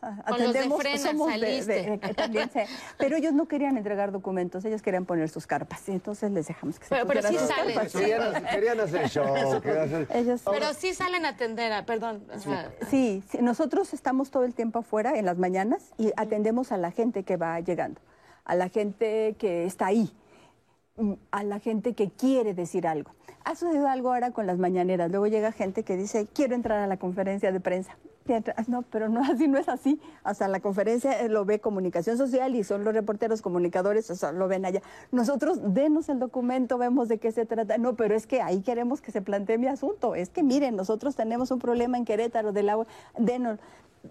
Con 0.00 0.42
los 0.42 0.52
de 0.52 0.70
Frena 0.70 0.98
somos 0.98 1.32
de- 1.32 1.64
de- 1.64 1.98
de- 1.98 2.14
también, 2.14 2.48
sí. 2.52 2.60
pero 2.98 3.16
ellos 3.16 3.32
no 3.32 3.46
querían 3.48 3.76
entregar 3.76 4.12
documentos, 4.12 4.64
ellos 4.64 4.80
querían 4.80 5.04
poner 5.06 5.28
sus 5.28 5.46
carpas 5.46 5.88
y 5.88 5.92
entonces 5.92 6.30
les 6.30 6.46
dejamos 6.46 6.78
que 6.78 6.86
se 6.86 6.94
Pero- 6.94 7.06
pero 7.06 7.22
sí 7.22 7.36
sus 7.36 7.48
salen. 7.48 7.74
carpas. 7.74 7.92
Querían, 7.92 8.44
querían 8.44 8.80
hacer 8.80 9.08
show, 9.08 9.60
querían 9.60 9.82
hacer- 9.84 10.06
Ellos- 10.14 10.42
Pero 10.48 10.72
sí 10.74 10.94
salen 10.94 11.24
a 11.24 11.30
atender, 11.30 11.72
a- 11.72 11.84
perdón. 11.84 12.22
o 12.32 12.38
sea, 12.38 12.70
Sí, 12.88 13.22
sí, 13.30 13.38
nosotros 13.40 13.92
estamos 13.92 14.30
todo 14.30 14.44
el 14.44 14.54
tiempo 14.54 14.78
afuera 14.78 15.18
en 15.18 15.24
las 15.26 15.36
mañanas 15.38 15.92
y 15.98 16.12
atendemos 16.16 16.70
a 16.70 16.76
la 16.76 16.90
gente 16.92 17.24
que 17.24 17.36
va 17.36 17.58
llegando, 17.60 18.00
a 18.44 18.54
la 18.54 18.68
gente 18.68 19.34
que 19.38 19.64
está 19.64 19.86
ahí, 19.86 20.12
mm, 20.96 21.14
a 21.32 21.42
la 21.42 21.58
gente 21.58 21.94
que 21.94 22.08
quiere 22.10 22.54
decir 22.54 22.86
algo. 22.86 23.10
Ha 23.44 23.54
sucedido 23.56 23.88
algo 23.88 24.12
ahora 24.12 24.30
con 24.30 24.46
las 24.46 24.58
mañaneras. 24.58 25.10
Luego 25.10 25.26
llega 25.26 25.50
gente 25.52 25.82
que 25.82 25.96
dice, 25.96 26.26
quiero 26.32 26.54
entrar 26.54 26.78
a 26.80 26.86
la 26.86 26.98
conferencia 26.98 27.50
de 27.50 27.60
prensa. 27.60 27.96
No, 28.66 28.82
pero 28.82 29.08
no, 29.08 29.20
así 29.32 29.48
no 29.48 29.58
es 29.58 29.68
así. 29.68 30.00
Hasta 30.24 30.48
la 30.48 30.60
conferencia 30.60 31.20
eh, 31.20 31.28
lo 31.28 31.44
ve 31.44 31.60
comunicación 31.60 32.18
social 32.18 32.54
y 32.54 32.64
son 32.64 32.84
los 32.84 32.94
reporteros 32.94 33.42
comunicadores, 33.42 34.10
o 34.10 34.14
sea, 34.14 34.32
lo 34.32 34.48
ven 34.48 34.64
allá. 34.64 34.82
Nosotros, 35.12 35.58
denos 35.74 36.08
el 36.08 36.18
documento, 36.18 36.78
vemos 36.78 37.08
de 37.08 37.18
qué 37.18 37.32
se 37.32 37.46
trata. 37.46 37.78
No, 37.78 37.96
pero 37.96 38.14
es 38.14 38.26
que 38.26 38.42
ahí 38.42 38.60
queremos 38.62 39.00
que 39.00 39.12
se 39.12 39.22
plantee 39.22 39.58
mi 39.58 39.66
asunto. 39.66 40.14
Es 40.14 40.30
que 40.30 40.42
miren, 40.42 40.76
nosotros 40.76 41.16
tenemos 41.16 41.50
un 41.50 41.58
problema 41.58 41.96
en 41.96 42.04
Querétaro 42.04 42.52
del 42.52 42.68
agua. 42.68 42.86
Denos. 43.16 43.58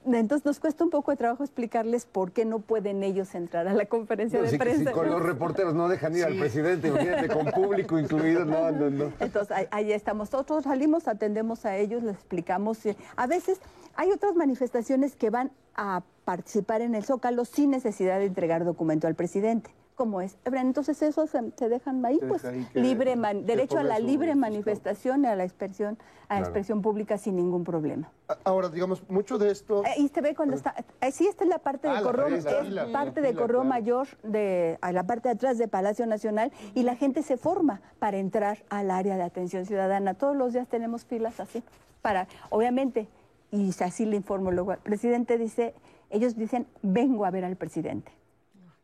Entonces 0.06 0.46
nos 0.46 0.60
cuesta 0.60 0.84
un 0.84 0.90
poco 0.90 1.12
de 1.12 1.18
trabajo 1.18 1.44
explicarles 1.44 2.06
por 2.06 2.32
qué 2.32 2.46
no 2.46 2.60
pueden 2.60 3.04
ellos 3.04 3.34
entrar 3.36 3.68
a 3.68 3.74
la 3.74 3.86
conferencia 3.86 4.40
No, 4.40 4.46
de 4.46 4.52
si 4.52 4.58
prensa. 4.58 4.92
con 4.92 5.10
los 5.10 5.22
reporteros 5.22 5.74
no 5.74 5.88
dejan 5.88 6.16
ir 6.16 6.26
al 6.26 6.38
presidente, 6.38 6.88
imagínate, 6.90 7.28
con 7.30 7.46
público 7.48 7.98
incluido, 8.00 8.46
no, 8.46 8.72
no, 8.72 8.90
no. 8.90 9.12
Entonces, 9.20 9.56
ahí, 9.56 9.66
ahí 9.72 9.92
estamos. 9.94 10.32
Nosotros 10.32 10.64
salimos, 10.66 11.08
atendemos 11.08 11.66
a 11.66 11.78
ellos, 11.78 12.04
les 12.04 12.16
explicamos. 12.16 12.86
eh, 12.86 12.96
A 13.16 13.28
veces 13.28 13.60
hay 13.96 14.12
otras 14.12 14.36
manifestaciones 14.36 15.16
que 15.16 15.30
van 15.30 15.52
a 15.78 16.04
participar 16.26 16.82
en 16.82 16.96
el 16.96 17.06
Zócalo 17.06 17.46
sin 17.46 17.70
necesidad 17.72 18.20
de 18.20 18.26
entregar 18.26 18.66
documento 18.66 19.08
al 19.08 19.16
presidente. 19.16 19.70
¿Cómo 19.96 20.22
es? 20.22 20.38
Entonces, 20.46 21.02
esos 21.02 21.32
se, 21.32 21.40
se 21.56 21.70
dejan 21.70 22.06
ahí, 22.06 22.20
pues, 22.28 22.44
deja 22.44 22.54
ahí 22.54 22.68
que- 22.72 22.80
libre 22.80 23.16
man- 23.16 23.48
derecho 23.48 23.80
a 23.80 23.84
la 23.84 23.98
libre 23.98 24.36
manifestación 24.36 25.24
y 25.24 25.28
a 25.28 25.36
la 25.36 25.44
expresión, 25.44 25.98
a 26.30 26.36
la 26.36 26.42
expresión 26.42 26.84
pública 26.84 27.18
sin 27.18 27.36
ningún 27.36 27.64
problema. 27.64 28.12
Ahora, 28.44 28.70
digamos, 28.70 29.02
mucho 29.10 29.40
de 29.40 29.50
esto... 29.50 29.84
Eh, 29.86 29.94
Y 29.98 30.10
se 30.10 30.22
ve 30.22 30.36
cuando 30.36 30.56
está. 30.56 30.76
eh, 31.02 31.12
sí, 31.12 31.26
esta 31.28 31.46
es 31.46 31.50
la 31.50 31.58
parte 31.58 31.88
Ah, 31.88 31.96
de 31.96 32.04
correo, 32.04 32.28
es 32.28 32.44
la 32.70 32.92
parte 32.92 33.22
la 33.22 33.28
de 33.28 33.34
correo 33.34 33.62
claro. 33.62 33.70
mayor 33.70 34.08
de 34.22 34.78
a 34.82 34.92
la 34.92 35.08
parte 35.08 35.30
de 35.30 35.34
atrás 35.34 35.58
de 35.58 35.68
Palacio 35.68 36.06
Nacional 36.06 36.52
y 36.76 36.84
la 36.84 36.96
gente 36.96 37.24
se 37.24 37.38
forma 37.38 37.82
para 37.98 38.18
entrar 38.18 38.60
al 38.70 38.92
área 38.92 39.16
de 39.16 39.24
atención 39.24 39.66
ciudadana. 39.66 40.14
Todos 40.14 40.36
los 40.36 40.54
días 40.54 40.68
tenemos 40.68 41.06
filas 41.06 41.40
así 41.40 41.64
para, 42.04 42.28
obviamente, 42.52 43.08
y 43.52 43.72
así 43.82 44.06
le 44.06 44.16
informo 44.16 44.52
luego 44.52 44.72
al 44.72 44.80
presidente 44.80 45.38
dice, 45.38 45.74
ellos 46.10 46.36
dicen 46.36 46.68
vengo 46.82 47.26
a 47.26 47.32
ver 47.32 47.46
al 47.46 47.56
presidente. 47.56 48.12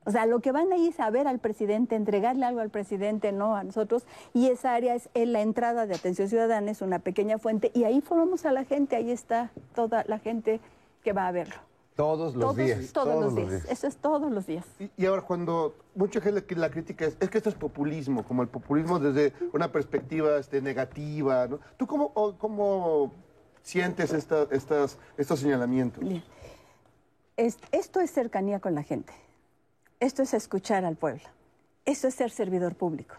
O 0.05 0.11
sea, 0.11 0.25
lo 0.25 0.41
que 0.41 0.51
van 0.51 0.71
ahí 0.73 0.87
es 0.87 0.99
a 0.99 1.09
ver 1.09 1.27
al 1.27 1.39
presidente, 1.39 1.95
entregarle 1.95 2.45
algo 2.45 2.59
al 2.59 2.69
presidente, 2.69 3.31
no 3.31 3.55
a 3.55 3.63
nosotros. 3.63 4.05
Y 4.33 4.47
esa 4.47 4.73
área 4.73 4.95
es 4.95 5.09
en 5.13 5.31
la 5.31 5.41
entrada 5.41 5.87
de 5.87 5.95
atención 5.95 6.27
ciudadana, 6.27 6.71
es 6.71 6.81
una 6.81 6.99
pequeña 6.99 7.37
fuente. 7.37 7.71
Y 7.73 7.85
ahí 7.85 8.01
formamos 8.01 8.45
a 8.45 8.51
la 8.51 8.65
gente, 8.65 8.97
ahí 8.97 9.11
está 9.11 9.51
toda 9.73 10.03
la 10.07 10.19
gente 10.19 10.59
que 11.03 11.13
va 11.13 11.27
a 11.27 11.31
verlo. 11.31 11.55
Todos 11.95 12.35
los 12.35 12.41
todos, 12.41 12.57
días. 12.57 12.91
Todos, 12.91 13.23
los 13.23 13.35
días. 13.35 13.65
Eso 13.69 13.87
es 13.87 13.97
todos 13.97 14.31
los 14.31 14.47
días. 14.47 14.65
Y, 14.79 14.89
y 14.97 15.05
ahora, 15.05 15.21
cuando 15.21 15.75
mucha 15.95 16.19
gente 16.19 16.55
la 16.55 16.71
crítica 16.71 17.05
es, 17.05 17.15
es 17.19 17.29
que 17.29 17.37
esto 17.37 17.49
es 17.49 17.55
populismo, 17.55 18.23
como 18.23 18.41
el 18.41 18.47
populismo 18.49 18.99
desde 18.99 19.31
una 19.53 19.71
perspectiva 19.71 20.37
este, 20.37 20.61
negativa, 20.61 21.47
¿no? 21.47 21.59
¿Tú 21.77 21.85
cómo, 21.85 22.11
cómo 22.39 23.13
sientes 23.63 24.13
esta- 24.13 24.47
estas, 24.51 24.97
estos 25.17 25.39
señalamientos? 25.39 26.03
Bien. 26.03 26.23
Es- 27.37 27.57
esto 27.71 27.99
es 27.99 28.11
cercanía 28.11 28.59
con 28.59 28.75
la 28.75 28.83
gente. 28.83 29.11
Esto 29.99 30.21
es 30.21 30.33
escuchar 30.35 30.85
al 30.85 30.95
pueblo. 30.97 31.23
Esto 31.85 32.07
es 32.07 32.13
ser 32.13 32.29
servidor 32.29 32.75
público. 32.75 33.15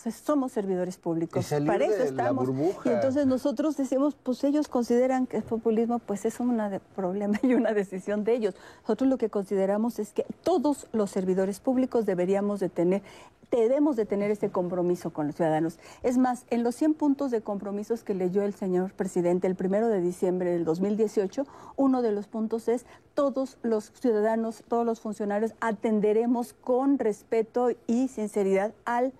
Sea, 0.00 0.12
somos 0.12 0.52
servidores 0.52 0.96
públicos. 0.96 1.52
Para 1.66 1.84
eso 1.84 2.02
estamos. 2.02 2.48
Y 2.86 2.88
entonces 2.88 3.26
nosotros 3.26 3.76
decimos, 3.76 4.14
pues 4.14 4.42
ellos 4.44 4.66
consideran 4.66 5.26
que 5.26 5.36
es 5.36 5.44
populismo, 5.44 5.98
pues 5.98 6.24
es 6.24 6.40
un 6.40 6.58
problema 6.96 7.38
y 7.42 7.52
una 7.52 7.74
decisión 7.74 8.24
de 8.24 8.32
ellos. 8.32 8.54
Nosotros 8.80 9.10
lo 9.10 9.18
que 9.18 9.28
consideramos 9.28 9.98
es 9.98 10.14
que 10.14 10.24
todos 10.42 10.86
los 10.92 11.10
servidores 11.10 11.60
públicos 11.60 12.06
deberíamos 12.06 12.60
de 12.60 12.70
tener, 12.70 13.02
debemos 13.50 13.94
de 13.96 14.06
tener 14.06 14.30
ese 14.30 14.48
compromiso 14.48 15.12
con 15.12 15.26
los 15.26 15.36
ciudadanos. 15.36 15.78
Es 16.02 16.16
más, 16.16 16.46
en 16.48 16.62
los 16.62 16.76
100 16.76 16.94
puntos 16.94 17.30
de 17.30 17.42
compromisos 17.42 18.02
que 18.02 18.14
leyó 18.14 18.42
el 18.42 18.54
señor 18.54 18.94
presidente 18.94 19.48
el 19.48 19.54
primero 19.54 19.88
de 19.88 20.00
diciembre 20.00 20.50
del 20.52 20.64
2018, 20.64 21.44
uno 21.76 22.00
de 22.00 22.12
los 22.12 22.26
puntos 22.26 22.68
es 22.68 22.86
todos 23.12 23.58
los 23.62 23.92
ciudadanos, 24.00 24.64
todos 24.66 24.86
los 24.86 25.00
funcionarios 25.00 25.52
atenderemos 25.60 26.54
con 26.54 26.98
respeto 26.98 27.68
y 27.86 28.08
sinceridad 28.08 28.72
a 28.86 29.10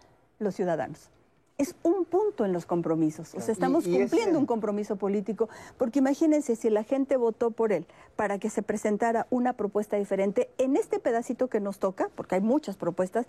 los 0.41 0.55
ciudadanos. 0.55 1.11
Es 1.59 1.75
un 1.83 2.07
punto 2.07 2.47
en 2.47 2.55
los 2.55 2.65
compromisos. 2.65 3.35
O 3.35 3.41
sea, 3.41 3.53
estamos 3.53 3.87
Y- 3.87 3.95
y 3.95 3.99
cumpliendo 3.99 4.31
ese- 4.31 4.39
un 4.39 4.47
compromiso 4.47 4.97
político, 4.97 5.51
porque 5.77 5.99
imagínense 5.99 6.57
si 6.57 6.71
la 6.71 6.85
gente 6.85 7.19
votó 7.19 7.51
por 7.51 7.71
él 7.73 7.87
para 8.17 8.39
que 8.39 8.49
se 8.49 8.63
presentara 8.63 9.27
una 9.29 9.53
propuesta 9.53 9.99
diferente 9.99 10.49
en 10.57 10.77
este 10.77 10.99
pedacito 10.99 11.49
que 11.49 11.61
nos 11.61 11.79
toca, 11.79 12.09
porque 12.15 12.37
hay 12.37 12.41
muchas 12.41 12.77
propuestas, 12.79 13.27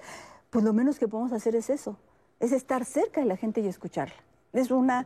pues 0.49 0.63
lo 0.63 0.71
menos 0.71 0.97
que 0.97 1.09
podemos 1.09 1.33
hacer 1.33 1.57
es 1.57 1.69
eso, 1.69 1.97
es 2.39 2.53
estar 2.53 2.85
cerca 2.85 3.19
de 3.19 3.27
la 3.27 3.35
gente 3.35 3.59
y 3.59 3.67
escucharla. 3.67 4.15
Es 4.53 4.71
una 4.71 5.05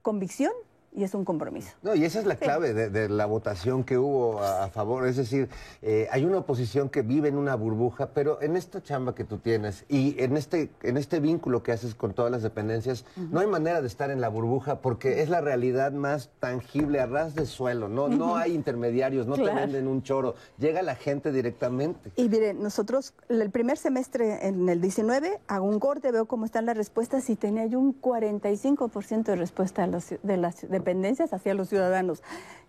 convicción 0.00 0.52
y 0.92 1.04
es 1.04 1.14
un 1.14 1.24
compromiso. 1.24 1.70
No, 1.82 1.94
y 1.94 2.04
esa 2.04 2.18
es 2.18 2.26
la 2.26 2.36
clave 2.36 2.74
de, 2.74 2.90
de 2.90 3.08
la 3.08 3.26
votación 3.26 3.84
que 3.84 3.96
hubo 3.96 4.40
a, 4.40 4.64
a 4.64 4.68
favor. 4.70 5.06
Es 5.06 5.16
decir, 5.16 5.48
eh, 5.82 6.08
hay 6.10 6.24
una 6.24 6.38
oposición 6.38 6.88
que 6.88 7.02
vive 7.02 7.28
en 7.28 7.36
una 7.36 7.54
burbuja, 7.54 8.10
pero 8.12 8.42
en 8.42 8.56
esta 8.56 8.82
chamba 8.82 9.14
que 9.14 9.24
tú 9.24 9.38
tienes 9.38 9.84
y 9.88 10.20
en 10.22 10.36
este, 10.36 10.70
en 10.82 10.96
este 10.96 11.20
vínculo 11.20 11.62
que 11.62 11.72
haces 11.72 11.94
con 11.94 12.12
todas 12.12 12.32
las 12.32 12.42
dependencias, 12.42 13.04
no 13.16 13.40
hay 13.40 13.46
manera 13.46 13.80
de 13.80 13.86
estar 13.86 14.10
en 14.10 14.20
la 14.20 14.28
burbuja 14.28 14.80
porque 14.80 15.22
es 15.22 15.28
la 15.28 15.40
realidad 15.40 15.92
más 15.92 16.30
tangible 16.40 17.00
a 17.00 17.06
ras 17.06 17.34
de 17.34 17.46
suelo. 17.46 17.88
No, 17.88 18.08
no 18.08 18.36
hay 18.36 18.54
intermediarios, 18.54 19.26
no 19.26 19.36
te 19.36 19.42
venden 19.54 19.86
un 19.86 20.02
choro. 20.02 20.34
Llega 20.58 20.82
la 20.82 20.96
gente 20.96 21.32
directamente. 21.32 22.10
Y 22.16 22.28
miren, 22.28 22.62
nosotros 22.62 23.14
el 23.28 23.50
primer 23.50 23.78
semestre 23.78 24.46
en 24.46 24.68
el 24.68 24.80
19 24.80 25.40
hago 25.46 25.66
un 25.66 25.78
corte, 25.78 26.10
veo 26.10 26.26
cómo 26.26 26.44
están 26.44 26.66
las 26.66 26.76
respuestas 26.76 27.30
y 27.30 27.36
tenía 27.36 27.66
yo 27.66 27.78
un 27.78 28.00
45% 28.00 29.24
de 29.24 29.36
respuesta 29.36 29.84
a 29.84 29.86
los 29.86 30.14
de 30.22 30.36
las 30.36 30.68
dependencias 30.80 31.32
hacia 31.32 31.54
los 31.54 31.68
ciudadanos. 31.68 32.22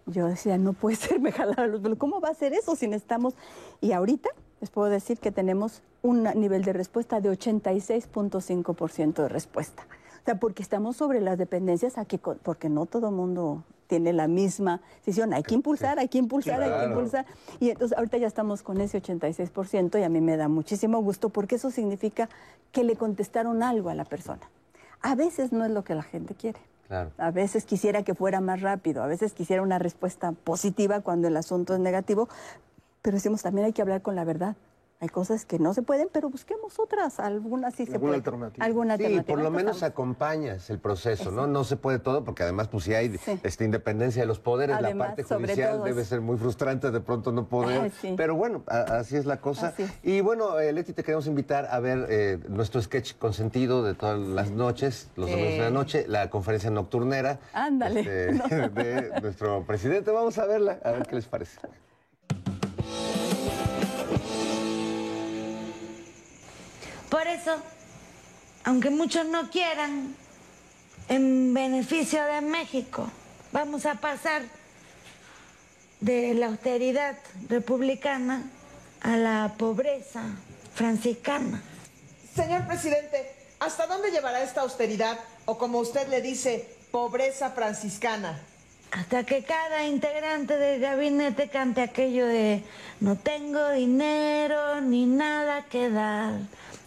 Yo 0.05 0.27
decía, 0.27 0.57
no 0.57 0.73
puede 0.73 0.95
ser, 0.95 1.19
me 1.19 1.31
jalaron 1.31 1.71
los 1.71 1.81
pelos. 1.81 1.97
¿Cómo 1.97 2.21
va 2.21 2.29
a 2.29 2.33
ser 2.33 2.53
eso 2.53 2.75
si 2.75 2.87
no 2.87 2.95
estamos? 2.95 3.35
Y 3.79 3.91
ahorita 3.91 4.29
les 4.59 4.69
puedo 4.69 4.89
decir 4.89 5.19
que 5.19 5.31
tenemos 5.31 5.81
un 6.01 6.23
nivel 6.35 6.63
de 6.63 6.73
respuesta 6.73 7.19
de 7.19 7.29
86.5% 7.31 9.13
de 9.13 9.29
respuesta. 9.29 9.87
O 10.21 10.25
sea, 10.25 10.39
porque 10.39 10.61
estamos 10.61 10.97
sobre 10.97 11.19
las 11.19 11.37
dependencias 11.37 11.97
aquí, 11.97 12.17
porque 12.17 12.69
no 12.69 12.85
todo 12.85 13.09
mundo 13.11 13.63
tiene 13.87 14.13
la 14.13 14.27
misma 14.27 14.81
decisión. 14.99 15.33
Hay 15.33 15.43
que 15.43 15.55
impulsar, 15.55 15.99
hay 15.99 16.07
que 16.07 16.17
impulsar, 16.17 16.61
hay 16.61 16.71
que 16.79 16.85
impulsar. 16.85 17.25
Y 17.59 17.71
entonces 17.71 17.97
ahorita 17.97 18.17
ya 18.17 18.27
estamos 18.27 18.61
con 18.61 18.79
ese 18.79 19.01
86% 19.01 19.99
y 19.99 20.03
a 20.03 20.09
mí 20.09 20.21
me 20.21 20.37
da 20.37 20.47
muchísimo 20.47 21.01
gusto 21.01 21.29
porque 21.29 21.55
eso 21.55 21.71
significa 21.71 22.29
que 22.71 22.83
le 22.83 22.95
contestaron 22.95 23.63
algo 23.63 23.89
a 23.89 23.95
la 23.95 24.05
persona. 24.05 24.49
A 25.01 25.15
veces 25.15 25.51
no 25.51 25.65
es 25.65 25.71
lo 25.71 25.83
que 25.83 25.95
la 25.95 26.03
gente 26.03 26.35
quiere. 26.35 26.59
A 27.17 27.31
veces 27.31 27.65
quisiera 27.65 28.03
que 28.03 28.15
fuera 28.15 28.41
más 28.41 28.61
rápido, 28.61 29.01
a 29.03 29.07
veces 29.07 29.33
quisiera 29.33 29.61
una 29.61 29.79
respuesta 29.79 30.33
positiva 30.33 31.01
cuando 31.01 31.27
el 31.27 31.37
asunto 31.37 31.73
es 31.73 31.79
negativo, 31.79 32.27
pero 33.01 33.15
decimos 33.15 33.41
también 33.41 33.65
hay 33.65 33.73
que 33.73 33.81
hablar 33.81 34.01
con 34.01 34.15
la 34.15 34.25
verdad. 34.25 34.55
Hay 35.01 35.09
cosas 35.09 35.45
que 35.45 35.57
no 35.57 35.73
se 35.73 35.81
pueden, 35.81 36.09
pero 36.13 36.29
busquemos 36.29 36.77
otras, 36.77 37.19
algunas 37.19 37.73
sí 37.73 37.87
se 37.87 37.93
Alguna 37.93 37.99
pueden. 38.11 38.15
alternativa. 38.19 38.63
Alguna 38.67 38.97
Sí, 38.97 39.03
alternativa. 39.05 39.35
por 39.35 39.43
lo 39.43 39.49
menos 39.49 39.77
estamos. 39.77 39.91
acompañas 39.93 40.69
el 40.69 40.77
proceso, 40.77 41.31
¿no? 41.31 41.47
No 41.47 41.63
se 41.63 41.75
puede 41.75 41.97
todo, 41.97 42.23
porque 42.23 42.43
además, 42.43 42.67
pues 42.67 42.83
si 42.83 42.93
hay 42.93 43.17
Sí. 43.17 43.39
esta 43.41 43.63
independencia 43.63 44.21
de 44.21 44.27
los 44.27 44.39
poderes, 44.39 44.75
Además, 44.75 44.95
la 44.95 45.15
parte 45.15 45.23
judicial 45.23 45.71
todo 45.77 45.83
debe 45.85 46.05
ser 46.05 46.21
muy 46.21 46.37
frustrante 46.37 46.91
de 46.91 46.99
pronto 46.99 47.31
no 47.31 47.47
poder. 47.47 47.81
Ah, 47.81 47.89
sí. 47.99 48.13
Pero 48.15 48.35
bueno, 48.35 48.63
a- 48.67 48.99
así 48.99 49.17
es 49.17 49.25
la 49.25 49.41
cosa. 49.41 49.73
Es. 49.75 49.89
Y 50.03 50.21
bueno, 50.21 50.59
eh, 50.59 50.71
Leti, 50.71 50.93
te 50.93 51.03
queremos 51.03 51.25
invitar 51.25 51.67
a 51.71 51.79
ver 51.79 52.05
eh, 52.07 52.37
nuestro 52.47 52.79
sketch 52.79 53.15
consentido 53.17 53.81
de 53.83 53.95
todas 53.95 54.19
las 54.19 54.51
noches, 54.51 55.09
los 55.15 55.31
domingos 55.31 55.53
de 55.53 55.59
la 55.61 55.69
noche, 55.71 56.05
la 56.07 56.29
conferencia 56.29 56.69
nocturnera. 56.69 57.39
Ándale. 57.53 58.01
este, 58.01 58.09
de 58.69 59.19
nuestro 59.19 59.63
presidente. 59.65 60.11
Vamos 60.11 60.37
a 60.37 60.45
verla, 60.45 60.77
a 60.83 60.91
ver 60.91 61.07
qué 61.07 61.15
les 61.15 61.25
parece. 61.25 61.57
Por 67.11 67.27
eso, 67.27 67.57
aunque 68.63 68.89
muchos 68.89 69.25
no 69.25 69.49
quieran, 69.49 70.15
en 71.09 71.53
beneficio 71.53 72.23
de 72.23 72.39
México, 72.39 73.11
vamos 73.51 73.85
a 73.85 73.95
pasar 73.95 74.43
de 75.99 76.33
la 76.35 76.45
austeridad 76.45 77.17
republicana 77.49 78.49
a 79.01 79.17
la 79.17 79.55
pobreza 79.57 80.23
franciscana. 80.73 81.61
Señor 82.33 82.65
presidente, 82.65 83.35
¿hasta 83.59 83.87
dónde 83.87 84.09
llevará 84.11 84.41
esta 84.41 84.61
austeridad 84.61 85.19
o 85.43 85.57
como 85.57 85.79
usted 85.79 86.07
le 86.07 86.21
dice, 86.21 86.65
pobreza 86.91 87.51
franciscana? 87.51 88.39
Hasta 88.91 89.25
que 89.25 89.43
cada 89.43 89.85
integrante 89.85 90.55
del 90.55 90.79
gabinete 90.79 91.49
cante 91.49 91.81
aquello 91.81 92.25
de 92.25 92.63
no 93.01 93.17
tengo 93.17 93.69
dinero 93.71 94.79
ni 94.79 95.05
nada 95.05 95.65
que 95.65 95.89
dar. 95.89 96.39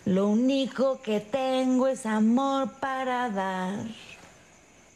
Lo 0.06 0.28
único 0.28 1.00
que 1.00 1.20
tengo 1.20 1.86
es 1.88 2.04
amor 2.04 2.72
para 2.78 3.30
dar. 3.30 3.78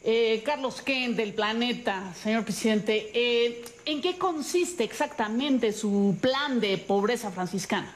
Eh, 0.03 0.43
Carlos 0.45 0.83
Ken 0.83 1.15
del 1.15 1.33
Planeta, 1.33 2.13
señor 2.13 2.43
presidente, 2.43 3.09
eh, 3.13 3.65
¿en 3.85 4.01
qué 4.01 4.19
consiste 4.19 4.83
exactamente 4.83 5.73
su 5.73 6.15
plan 6.21 6.59
de 6.59 6.77
pobreza 6.77 7.31
franciscana? 7.31 7.91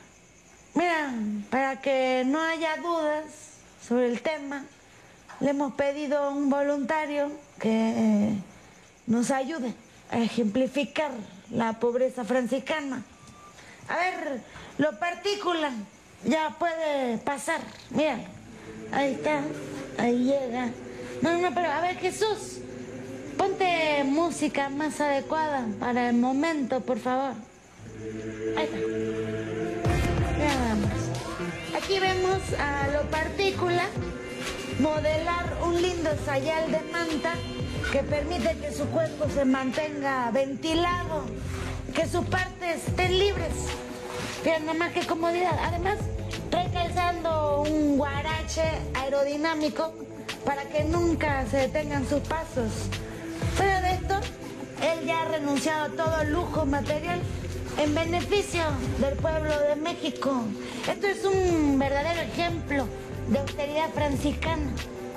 Mira, 0.74 1.14
para 1.52 1.80
que 1.80 2.24
no 2.26 2.42
haya 2.42 2.78
dudas 2.78 3.26
sobre 3.88 4.08
el 4.08 4.22
tema, 4.22 4.66
le 5.40 5.52
hemos 5.52 5.74
pedido 5.76 6.18
a 6.18 6.30
un 6.30 6.50
voluntario 6.50 7.32
que 7.60 7.70
eh, 7.70 8.34
nos 9.06 9.30
ayude 9.30 9.76
a 10.10 10.20
ejemplificar 10.20 11.12
la 11.52 11.74
pobreza 11.80 12.26
franciscana. 12.26 13.04
A 13.88 13.98
ver, 13.98 14.42
lo 14.80 14.98
partícula 14.98 15.72
ya 16.26 16.56
puede 16.58 17.18
pasar. 17.20 17.62
Mira, 17.90 18.20
ahí 18.92 19.14
está, 19.14 19.42
ahí 19.98 20.24
llega. 20.24 20.70
No, 21.22 21.38
no, 21.38 21.54
pero 21.54 21.72
a 21.72 21.82
ver, 21.82 21.98
Jesús, 21.98 22.60
ponte 23.38 24.04
música 24.04 24.70
más 24.70 25.00
adecuada 25.00 25.66
para 25.80 26.10
el 26.10 26.16
momento, 26.16 26.82
por 26.82 27.00
favor. 27.00 27.34
Ahí 28.58 28.66
está. 28.66 28.78
Nada 30.38 30.76
más. 30.76 31.82
Aquí 31.84 32.00
vemos 32.00 32.42
a 32.60 32.88
lo 32.90 33.10
partícula 33.10 33.86
modelar 34.80 35.58
un 35.64 35.82
lindo 35.82 36.10
sayal 36.26 36.72
de 36.72 36.80
manta 36.92 37.34
que 37.92 38.00
permite 38.00 38.58
que 38.58 38.72
su 38.72 38.86
cuerpo 38.88 39.26
se 39.34 39.46
mantenga 39.46 40.32
ventilado, 40.32 41.26
que 41.94 42.08
sus 42.08 42.26
partes 42.26 42.88
estén 42.88 43.20
libres. 43.20 43.54
Vean 44.44 44.66
nomás 44.66 44.92
qué 44.92 45.06
comodidad. 45.06 45.58
Además, 45.64 46.00
trae 46.50 46.70
calzando 46.72 47.62
un 47.62 47.98
guarache 47.98 48.64
aerodinámico 48.94 49.94
para 50.46 50.64
que 50.66 50.84
nunca 50.84 51.46
se 51.50 51.58
detengan 51.58 52.08
sus 52.08 52.20
pasos. 52.22 52.72
Fuera 53.56 53.80
de 53.82 53.92
esto, 53.92 54.16
él 54.82 55.06
ya 55.06 55.22
ha 55.22 55.26
renunciado 55.26 55.86
a 55.86 55.90
todo 55.90 56.24
lujo 56.26 56.66
material 56.66 57.22
en 57.78 57.96
beneficio 57.96 58.64
del 59.00 59.16
pueblo 59.16 59.58
de 59.62 59.78
México. 59.78 60.42
Esto 60.92 61.08
es 61.08 61.24
un 61.24 61.80
verdadero 61.80 62.22
ejemplo 62.22 62.86
de 63.30 63.40
austeridad 63.40 63.90
franciscana. 63.94 64.72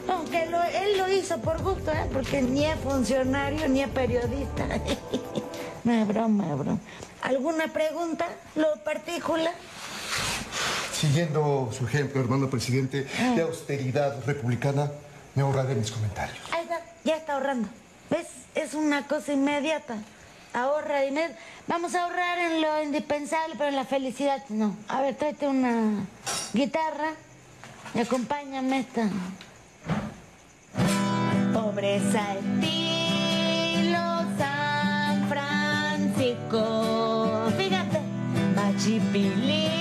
Aunque 0.08 0.44
él 0.44 0.98
lo 0.98 1.12
hizo 1.12 1.38
por 1.38 1.60
gusto, 1.62 1.90
¿eh? 1.90 2.06
porque 2.12 2.42
ni 2.42 2.64
es 2.64 2.78
funcionario 2.78 3.68
ni 3.68 3.82
es 3.82 3.88
periodista. 3.88 4.66
no 5.86 5.92
es 5.92 6.08
broma, 6.08 6.44
es 6.50 6.58
broma. 6.58 6.78
¿Alguna 7.22 7.68
pregunta? 7.68 8.26
¿Lo 8.56 8.74
particular? 8.82 9.54
Siguiendo 10.92 11.70
su 11.76 11.86
ejemplo, 11.86 12.20
hermano 12.20 12.50
presidente, 12.50 13.06
de 13.36 13.42
austeridad 13.42 14.24
republicana, 14.24 14.90
me 15.34 15.42
ahorraré 15.42 15.76
mis 15.76 15.92
comentarios. 15.92 16.38
Ahí 16.52 16.64
está, 16.64 16.80
ya 17.04 17.16
está 17.16 17.34
ahorrando. 17.34 17.68
¿Ves? 18.10 18.26
Es 18.54 18.74
una 18.74 19.06
cosa 19.06 19.32
inmediata. 19.32 19.96
Ahorra 20.52 21.02
dinero. 21.02 21.34
Vamos 21.68 21.94
a 21.94 22.04
ahorrar 22.04 22.38
en 22.38 22.62
lo 22.62 22.82
indispensable, 22.82 23.54
pero 23.56 23.68
en 23.68 23.76
la 23.76 23.84
felicidad 23.84 24.42
no. 24.48 24.76
A 24.88 25.02
ver, 25.02 25.14
tráete 25.14 25.46
una 25.46 26.04
guitarra 26.52 27.12
y 27.94 28.00
acompáñame 28.00 28.80
esta. 28.80 29.08
Pobreza 31.52 32.34
estilo 32.34 32.85
ficou. 36.16 37.50
Fica 37.56 37.80
até, 37.80 38.02
bate 38.54 39.00
pili. 39.12 39.75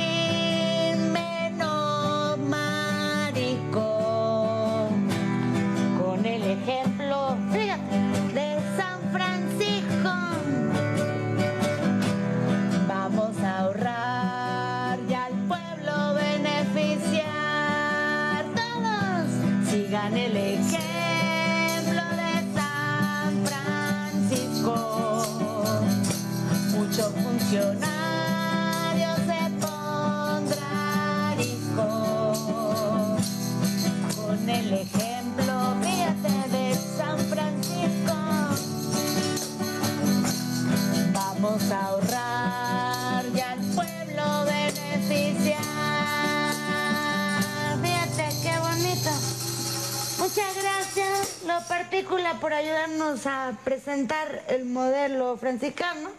Partícula, 51.96 52.34
por 52.42 52.52
ayudarnos 52.54 53.26
a 53.26 53.54
presentar 53.64 54.44
el 54.50 54.66
modelo 54.66 55.38
franciscano. 55.38 56.10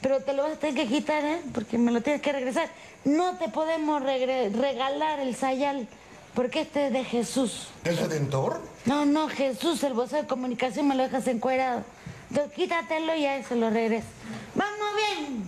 Pero 0.00 0.20
te 0.20 0.32
lo 0.32 0.44
vas 0.44 0.52
a 0.52 0.56
tener 0.56 0.74
que 0.76 0.86
quitar, 0.86 1.22
¿eh? 1.22 1.42
Porque 1.52 1.76
me 1.76 1.92
lo 1.92 2.00
tienes 2.00 2.22
que 2.22 2.32
regresar. 2.32 2.70
No 3.04 3.36
te 3.36 3.50
podemos 3.50 4.02
regre- 4.02 4.50
regalar 4.50 5.20
el 5.20 5.36
sayal, 5.36 5.86
porque 6.34 6.62
este 6.62 6.86
es 6.86 6.92
de 6.94 7.04
Jesús. 7.04 7.68
¿El 7.84 7.98
Redentor? 7.98 8.62
No, 8.86 9.04
no, 9.04 9.28
Jesús, 9.28 9.82
el 9.84 9.92
vocero 9.92 10.22
de 10.22 10.26
comunicación 10.28 10.88
me 10.88 10.94
lo 10.94 11.02
dejas 11.02 11.26
encuerado. 11.26 11.84
Entonces 12.30 12.54
quítatelo 12.54 13.14
y 13.14 13.26
a 13.26 13.36
eso 13.36 13.54
lo 13.56 13.68
regreso. 13.68 14.06
Vamos 14.54 14.88
bien, 14.96 15.44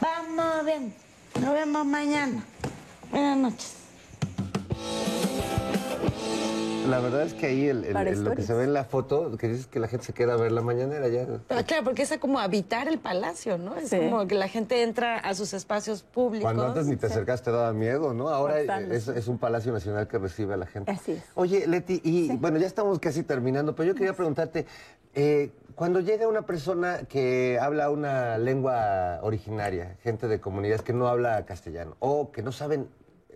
vamos 0.00 0.64
bien. 0.64 0.94
Nos 1.40 1.54
vemos 1.54 1.86
mañana. 1.86 2.42
Buenas 3.12 3.36
noches. 3.36 3.72
La 6.90 6.98
verdad 7.00 7.22
es 7.22 7.34
que 7.34 7.46
ahí 7.46 7.68
el- 7.68 7.84
el- 7.84 7.92
Para 7.92 8.10
el- 8.10 8.24
lo 8.24 8.34
que 8.34 8.42
se 8.42 8.52
ve 8.52 8.64
en 8.64 8.72
la 8.72 8.84
foto, 8.84 9.36
que 9.38 9.48
dices 9.48 9.66
que 9.66 9.78
la 9.80 9.88
gente 9.88 10.04
se 10.06 10.12
queda 10.12 10.34
a 10.34 10.36
ver 10.36 10.52
la 10.52 10.60
mañanera 10.60 11.08
ya. 11.08 11.26
Ah, 11.48 11.62
claro, 11.62 11.84
porque 11.84 12.02
es 12.02 12.18
como 12.18 12.40
habitar 12.40 12.88
el 12.88 12.98
palacio, 12.98 13.56
¿no? 13.58 13.76
Es 13.76 13.90
Sí. 13.90 13.96
como 13.98 14.26
que 14.26 14.34
la 14.34 14.48
gente 14.48 14.82
entra 14.82 15.18
a 15.18 15.34
sus 15.34 15.52
espacios 15.54 16.02
públicos. 16.02 16.42
Cuando 16.44 16.66
antes 16.66 16.86
ni 16.86 16.96
te 16.96 17.06
acercas 17.06 17.42
te 17.42 17.50
daba 17.50 17.72
miedo, 17.72 18.12
¿no? 18.12 18.28
Ahora 18.28 18.60
es, 18.60 19.08
es 19.08 19.28
un 19.28 19.38
palacio 19.38 19.72
nacional 19.72 20.08
que 20.08 20.18
recibe 20.18 20.54
a 20.54 20.56
la 20.56 20.66
gente. 20.66 20.90
Así 20.90 21.12
es. 21.12 21.22
Oye, 21.34 21.66
Leti, 21.66 22.00
y 22.04 22.36
bueno, 22.36 22.58
ya 22.58 22.66
estamos 22.66 22.98
casi 22.98 23.22
terminando, 23.22 23.74
pero 23.74 23.88
yo 23.88 23.94
quería 23.94 24.12
preguntarte, 24.14 24.66
Eh, 25.12 25.50
cuando 25.74 25.98
llega 25.98 26.28
una 26.28 26.42
persona 26.42 26.98
que 27.08 27.58
habla 27.60 27.90
una 27.90 28.38
lengua 28.38 29.18
originaria, 29.22 29.96
gente 30.04 30.28
de 30.28 30.38
comunidades 30.40 30.82
que 30.82 30.92
no 30.92 31.08
habla 31.08 31.44
castellano 31.46 31.96
o 31.98 32.30
que 32.30 32.42
no 32.44 32.52
saben 32.52 32.86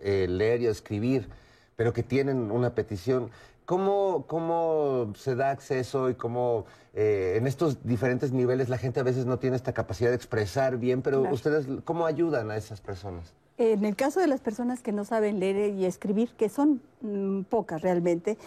eh, 0.01 0.25
leer 0.29 0.61
y 0.61 0.67
escribir, 0.67 1.27
pero 1.75 1.93
que 1.93 2.03
tienen 2.03 2.51
una 2.51 2.73
petición, 2.75 3.29
¿cómo, 3.65 4.25
cómo 4.27 5.13
se 5.15 5.35
da 5.35 5.51
acceso 5.51 6.09
y 6.09 6.15
cómo 6.15 6.65
eh, 6.93 7.35
en 7.37 7.47
estos 7.47 7.85
diferentes 7.85 8.31
niveles 8.31 8.69
la 8.69 8.77
gente 8.77 8.99
a 8.99 9.03
veces 9.03 9.25
no 9.25 9.39
tiene 9.39 9.55
esta 9.55 9.73
capacidad 9.73 10.09
de 10.09 10.15
expresar 10.15 10.77
bien, 10.77 11.01
pero 11.01 11.21
Claro. 11.21 11.35
ustedes, 11.35 11.67
¿cómo 11.83 12.05
ayudan 12.05 12.51
a 12.51 12.57
esas 12.57 12.81
personas? 12.81 13.33
En 13.57 13.85
el 13.85 13.95
caso 13.95 14.19
de 14.19 14.27
las 14.27 14.41
personas 14.41 14.81
que 14.81 14.91
no 14.91 15.05
saben 15.05 15.39
leer 15.39 15.73
y 15.73 15.85
escribir, 15.85 16.29
que 16.37 16.49
son 16.49 16.81
mm, 17.01 17.43
pocas 17.43 17.81
realmente, 17.81 18.37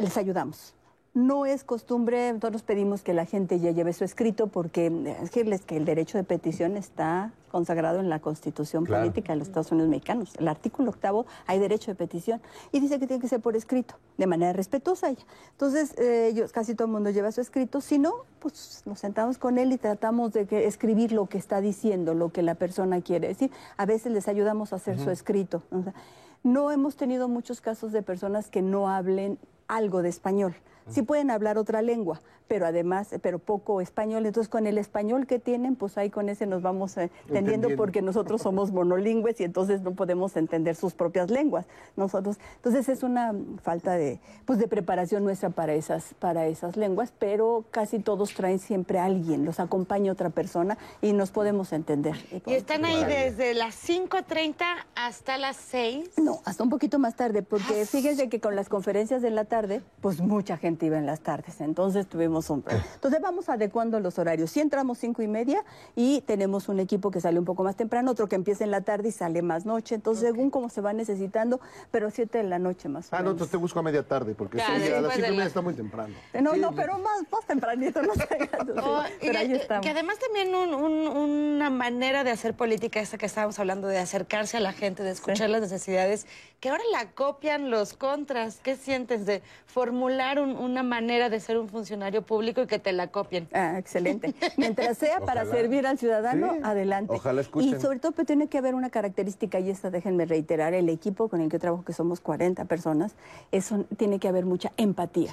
les 0.00 0.16
ayudamos. 0.16 0.74
No 1.16 1.46
es 1.46 1.64
costumbre, 1.64 2.30
nosotros 2.34 2.62
pedimos 2.62 3.00
que 3.00 3.14
la 3.14 3.24
gente 3.24 3.58
ya 3.58 3.70
lleve 3.70 3.94
su 3.94 4.04
escrito 4.04 4.48
porque 4.48 4.88
eh, 4.88 4.90
decirles 5.22 5.62
que 5.62 5.78
el 5.78 5.86
derecho 5.86 6.18
de 6.18 6.24
petición 6.24 6.76
está 6.76 7.32
consagrado 7.50 8.00
en 8.00 8.10
la 8.10 8.18
Constitución 8.20 8.84
Claro. 8.84 9.04
Política 9.04 9.32
de 9.32 9.38
los 9.38 9.48
Estados 9.48 9.72
Unidos 9.72 9.88
Mexicanos. 9.88 10.34
El 10.38 10.46
artículo 10.46 10.90
octavo 10.90 11.24
hay 11.46 11.58
derecho 11.58 11.90
de 11.90 11.94
petición 11.94 12.42
y 12.70 12.80
dice 12.80 12.98
que 12.98 13.06
tiene 13.06 13.22
que 13.22 13.28
ser 13.28 13.40
por 13.40 13.56
escrito, 13.56 13.94
de 14.18 14.26
manera 14.26 14.52
respetuosa. 14.52 15.08
ella. 15.08 15.24
Entonces, 15.52 15.94
eh, 15.96 16.28
ellos, 16.32 16.52
casi 16.52 16.74
todo 16.74 16.84
el 16.84 16.92
mundo 16.92 17.08
lleva 17.08 17.32
su 17.32 17.40
escrito. 17.40 17.80
Si 17.80 17.98
no, 17.98 18.12
pues 18.38 18.82
nos 18.84 18.98
sentamos 18.98 19.38
con 19.38 19.56
él 19.56 19.72
y 19.72 19.78
tratamos 19.78 20.34
de 20.34 20.44
que- 20.44 20.66
escribir 20.66 21.12
lo 21.12 21.24
que 21.30 21.38
está 21.38 21.62
diciendo, 21.62 22.12
lo 22.12 22.28
que 22.30 22.42
la 22.42 22.56
persona 22.56 23.00
quiere 23.00 23.28
decir. 23.28 23.50
A 23.78 23.86
veces 23.86 24.12
les 24.12 24.28
ayudamos 24.28 24.74
a 24.74 24.76
hacer 24.76 24.98
su 24.98 25.10
escrito. 25.10 25.62
O 25.70 25.82
sea, 25.82 25.94
no 26.42 26.70
hemos 26.72 26.96
tenido 26.96 27.26
muchos 27.26 27.62
casos 27.62 27.90
de 27.92 28.02
personas 28.02 28.50
que 28.50 28.60
no 28.60 28.90
hablen 28.90 29.38
algo 29.66 30.02
de 30.02 30.10
español. 30.10 30.54
Sí 30.88 31.02
pueden 31.02 31.30
hablar 31.30 31.58
otra 31.58 31.82
lengua, 31.82 32.20
pero 32.48 32.66
además, 32.66 33.08
pero 33.22 33.38
poco 33.38 33.80
español. 33.80 34.24
Entonces, 34.26 34.48
con 34.48 34.66
el 34.66 34.78
español 34.78 35.26
que 35.26 35.38
tienen, 35.38 35.74
pues 35.74 35.98
ahí 35.98 36.10
con 36.10 36.28
ese 36.28 36.46
nos 36.46 36.62
vamos 36.62 36.96
eh, 36.96 37.02
entendiendo 37.02 37.38
Entendiendo. 37.38 37.76
porque 37.76 38.02
nosotros 38.02 38.42
somos 38.42 38.70
monolingües 38.72 39.40
y 39.40 39.44
entonces 39.44 39.82
no 39.82 39.92
podemos 39.94 40.36
entender 40.36 40.76
sus 40.76 40.94
propias 40.94 41.30
lenguas. 41.30 41.66
Nosotros, 41.96 42.38
entonces 42.56 42.88
es 42.88 43.02
una 43.02 43.34
falta 43.62 43.94
de, 43.94 44.20
pues 44.44 44.58
de 44.58 44.68
preparación 44.68 45.24
nuestra 45.24 45.50
para 45.50 45.74
esas, 45.74 46.14
para 46.20 46.46
esas 46.46 46.76
lenguas, 46.76 47.12
pero 47.18 47.64
casi 47.70 47.98
todos 47.98 48.34
traen 48.34 48.58
siempre 48.58 48.98
a 48.98 49.04
alguien, 49.06 49.44
los 49.44 49.58
acompaña 49.58 50.12
otra 50.12 50.30
persona 50.30 50.78
y 51.02 51.12
nos 51.12 51.30
podemos 51.30 51.72
entender. 51.72 52.14
Y 52.46 52.52
están 52.52 52.84
ahí 52.84 53.04
desde 53.04 53.54
las 53.54 53.74
5.30 53.88 54.64
hasta 54.94 55.38
las 55.38 55.56
6. 55.56 56.10
No, 56.18 56.40
hasta 56.44 56.62
un 56.62 56.70
poquito 56.70 56.98
más 56.98 57.16
tarde, 57.16 57.42
porque 57.42 57.86
fíjense 57.86 58.28
que 58.28 58.40
con 58.40 58.54
las 58.54 58.68
conferencias 58.68 59.22
de 59.22 59.30
la 59.30 59.44
tarde, 59.44 59.82
pues 60.00 60.20
mucha 60.20 60.56
gente 60.56 60.75
iba 60.84 60.98
en 60.98 61.06
las 61.06 61.20
tardes, 61.20 61.62
entonces 61.62 62.06
tuvimos 62.06 62.50
un 62.50 62.60
problema. 62.60 62.84
Entonces 62.94 63.22
vamos 63.22 63.48
adecuando 63.48 63.98
los 64.00 64.18
horarios. 64.18 64.50
Si 64.50 64.60
entramos 64.60 64.98
cinco 64.98 65.22
y 65.22 65.28
media 65.28 65.64
y 65.94 66.20
tenemos 66.26 66.68
un 66.68 66.80
equipo 66.80 67.10
que 67.10 67.22
sale 67.22 67.38
un 67.38 67.46
poco 67.46 67.64
más 67.64 67.76
temprano, 67.76 68.10
otro 68.10 68.28
que 68.28 68.36
empieza 68.36 68.64
en 68.64 68.70
la 68.72 68.82
tarde 68.82 69.08
y 69.08 69.12
sale 69.12 69.40
más 69.40 69.64
noche, 69.64 69.94
entonces 69.94 70.24
según 70.26 70.50
cómo 70.50 70.68
se 70.68 70.82
va 70.82 70.92
necesitando, 70.92 71.60
pero 71.90 72.10
siete 72.10 72.38
de 72.38 72.44
la 72.44 72.58
noche 72.58 72.90
más 72.90 73.06
o 73.06 73.08
Ah, 73.12 73.18
no, 73.20 73.22
menos. 73.24 73.32
entonces 73.36 73.52
te 73.52 73.56
busco 73.56 73.78
a 73.78 73.82
media 73.82 74.02
tarde, 74.02 74.34
porque 74.34 74.58
sí, 74.58 74.64
a 74.64 75.00
las 75.00 75.14
cinco 75.14 75.18
y 75.18 75.20
media 75.30 75.38
la- 75.38 75.46
está 75.46 75.62
muy 75.62 75.72
temprano. 75.72 76.14
No, 76.42 76.54
no, 76.56 76.72
pero 76.74 76.98
más, 76.98 77.22
más 77.32 77.46
tempranito, 77.46 78.02
no 78.02 78.12
sé. 78.14 78.50
Oh, 78.82 79.02
y 79.22 79.26
pero 79.28 79.38
ahí 79.38 79.48
que- 79.48 79.56
estamos. 79.56 79.82
Que 79.82 79.90
además 79.90 80.18
también 80.18 80.54
un- 80.54 80.74
un- 80.74 81.08
una 81.56 81.70
manera 81.70 82.24
de 82.24 82.32
hacer 82.32 82.54
política, 82.54 83.00
esta 83.00 83.16
que 83.16 83.26
estábamos 83.26 83.58
hablando, 83.58 83.86
de 83.88 83.98
acercarse 83.98 84.56
a 84.56 84.60
la 84.60 84.72
gente, 84.72 85.02
de 85.04 85.10
escuchar 85.12 85.48
las 85.50 85.60
necesidades, 85.60 86.26
que 86.58 86.70
ahora 86.70 86.82
la 86.90 87.10
copian 87.12 87.70
los 87.70 87.92
contras. 87.94 88.58
¿Qué 88.62 88.76
sientes 88.76 89.26
de 89.26 89.42
formular 89.66 90.40
un- 90.40 90.56
una 90.66 90.82
manera 90.82 91.30
de 91.30 91.40
ser 91.40 91.56
un 91.58 91.68
funcionario 91.68 92.22
público 92.22 92.60
y 92.62 92.66
que 92.66 92.78
te 92.78 92.92
la 92.92 93.06
copien? 93.08 93.48
Ah, 93.54 93.78
excelente. 93.78 94.34
Mientras 94.56 94.98
sea 94.98 95.20
para 95.20 95.42
Ojalá. 95.44 95.56
servir 95.58 95.86
al 95.86 95.98
ciudadano, 95.98 96.52
Sí. 96.54 96.60
adelante. 96.62 97.14
Ojalá 97.14 97.40
escuchen. 97.40 97.76
Y 97.76 97.80
sobre 97.80 97.98
todo 97.98 98.12
pues, 98.12 98.26
tiene 98.26 98.48
que 98.48 98.58
haber 98.58 98.74
una 98.74 98.90
característica, 98.90 99.58
y 99.60 99.70
esta 99.70 99.90
déjenme 99.90 100.26
reiterar, 100.26 100.74
el 100.74 100.88
equipo 100.88 101.28
con 101.28 101.40
el 101.40 101.48
que 101.48 101.58
trabajo, 101.58 101.84
que 101.84 101.92
somos 101.92 102.20
40 102.20 102.64
personas, 102.66 103.14
eso 103.52 103.84
tiene 103.96 104.18
que 104.18 104.28
haber 104.28 104.44
mucha 104.44 104.72
empatía. 104.76 105.30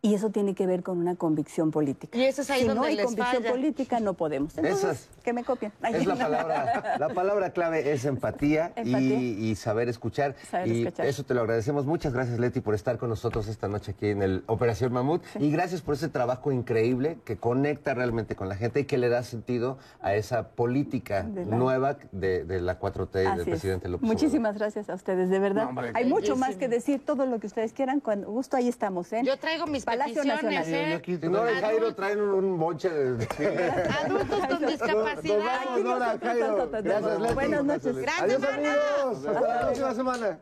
Y 0.00 0.14
eso 0.14 0.30
tiene 0.30 0.54
que 0.54 0.64
ver 0.66 0.84
con 0.84 0.98
una 0.98 1.16
convicción 1.16 1.72
política. 1.72 2.16
Y 2.16 2.22
eso 2.22 2.42
es 2.42 2.50
ahí 2.50 2.60
si 2.60 2.66
donde 2.68 2.80
no 2.82 2.86
hay 2.86 2.94
les 2.94 3.04
convicción 3.06 3.42
falla. 3.42 3.50
política, 3.50 3.98
no 3.98 4.14
podemos. 4.14 4.56
Entonces, 4.56 4.84
Esas- 4.84 5.08
que 5.24 5.32
me 5.32 5.42
copien. 5.42 5.72
Ay, 5.82 5.94
Es 5.96 6.06
la 6.06 6.14
palabra, 6.14 6.96
la 7.00 7.08
palabra 7.08 7.50
clave 7.50 7.92
es 7.92 8.04
empatía, 8.04 8.72
y- 8.76 8.80
Empatía. 8.80 9.18
Y, 9.18 9.54
saber 9.56 9.88
escuchar. 9.88 10.36
Saber 10.48 10.68
y 10.68 10.82
escuchar. 10.84 11.06
eso 11.06 11.24
te 11.24 11.34
lo 11.34 11.40
agradecemos. 11.40 11.84
Muchas 11.84 12.12
gracias, 12.12 12.38
Leti, 12.38 12.60
por 12.60 12.76
estar 12.76 12.96
con 12.96 13.08
nosotros 13.08 13.48
esta 13.48 13.66
noche 13.66 13.90
aquí 13.90 14.06
en 14.10 14.22
el 14.22 14.44
Operación 14.46 14.92
Mamut. 14.92 15.22
Y 15.40 15.50
gracias 15.50 15.82
por 15.82 15.94
ese 15.94 16.08
trabajo 16.08 16.52
increíble 16.52 17.18
que 17.24 17.36
conecta 17.36 17.92
realmente 17.92 18.36
con 18.36 18.48
la 18.48 18.54
gente 18.54 18.80
y 18.80 18.84
que 18.84 18.98
le 18.98 19.08
da 19.08 19.24
sentido 19.24 19.78
a 20.00 20.14
esa 20.14 20.50
política 20.50 21.24
De 21.24 21.44
la- 21.44 21.56
nueva 21.56 21.98
de, 22.12 22.44
de 22.44 22.60
la 22.60 22.78
4T 22.78 23.24
y 23.24 23.26
Así 23.26 23.38
del 23.38 23.40
es. 23.40 23.44
presidente 23.48 23.88
López 23.88 24.04
Obrador. 24.08 24.14
Muchísimas 24.22 24.56
gracias 24.58 24.88
a 24.90 24.94
ustedes, 24.94 25.28
de 25.28 25.40
verdad. 25.40 25.64
No, 25.64 25.68
hombre, 25.70 25.90
Hay 25.94 26.04
mucho 26.04 26.36
más 26.36 26.54
que 26.54 26.68
decir, 26.68 27.04
todo 27.04 27.26
lo 27.26 27.40
que 27.40 27.48
ustedes 27.48 27.72
quieran, 27.72 27.98
cuando 27.98 28.30
gusto 28.30 28.56
ahí 28.56 28.68
estamos, 28.68 29.12
¿eh? 29.12 29.22
Yo 29.24 29.36
traigo 29.38 29.66
mis 29.66 29.84
Palacio 29.88 30.24
Nacional. 30.24 30.64
¿eh? 30.66 31.02
Si 31.04 31.28
no, 31.28 31.46
el 31.46 31.60
Jairo 31.60 31.94
traen 31.94 32.20
un, 32.20 32.58
bonche 32.58 32.90
de... 32.90 33.26
Adultos 34.04 34.46
con 34.46 34.66
discapacidad. 34.66 35.36
Nos 35.36 35.44
vamos, 35.44 35.82
Nora, 35.82 36.18
Jairo. 36.22 36.70
Gracias, 36.70 37.20
Leti. 37.20 37.34
Buenas 37.34 37.64
noches. 37.64 37.96
Adiós, 38.20 38.42
amigos. 38.44 39.26
Hasta 39.26 39.40
la 39.40 39.60
próxima 39.60 39.94
semana. 39.94 40.38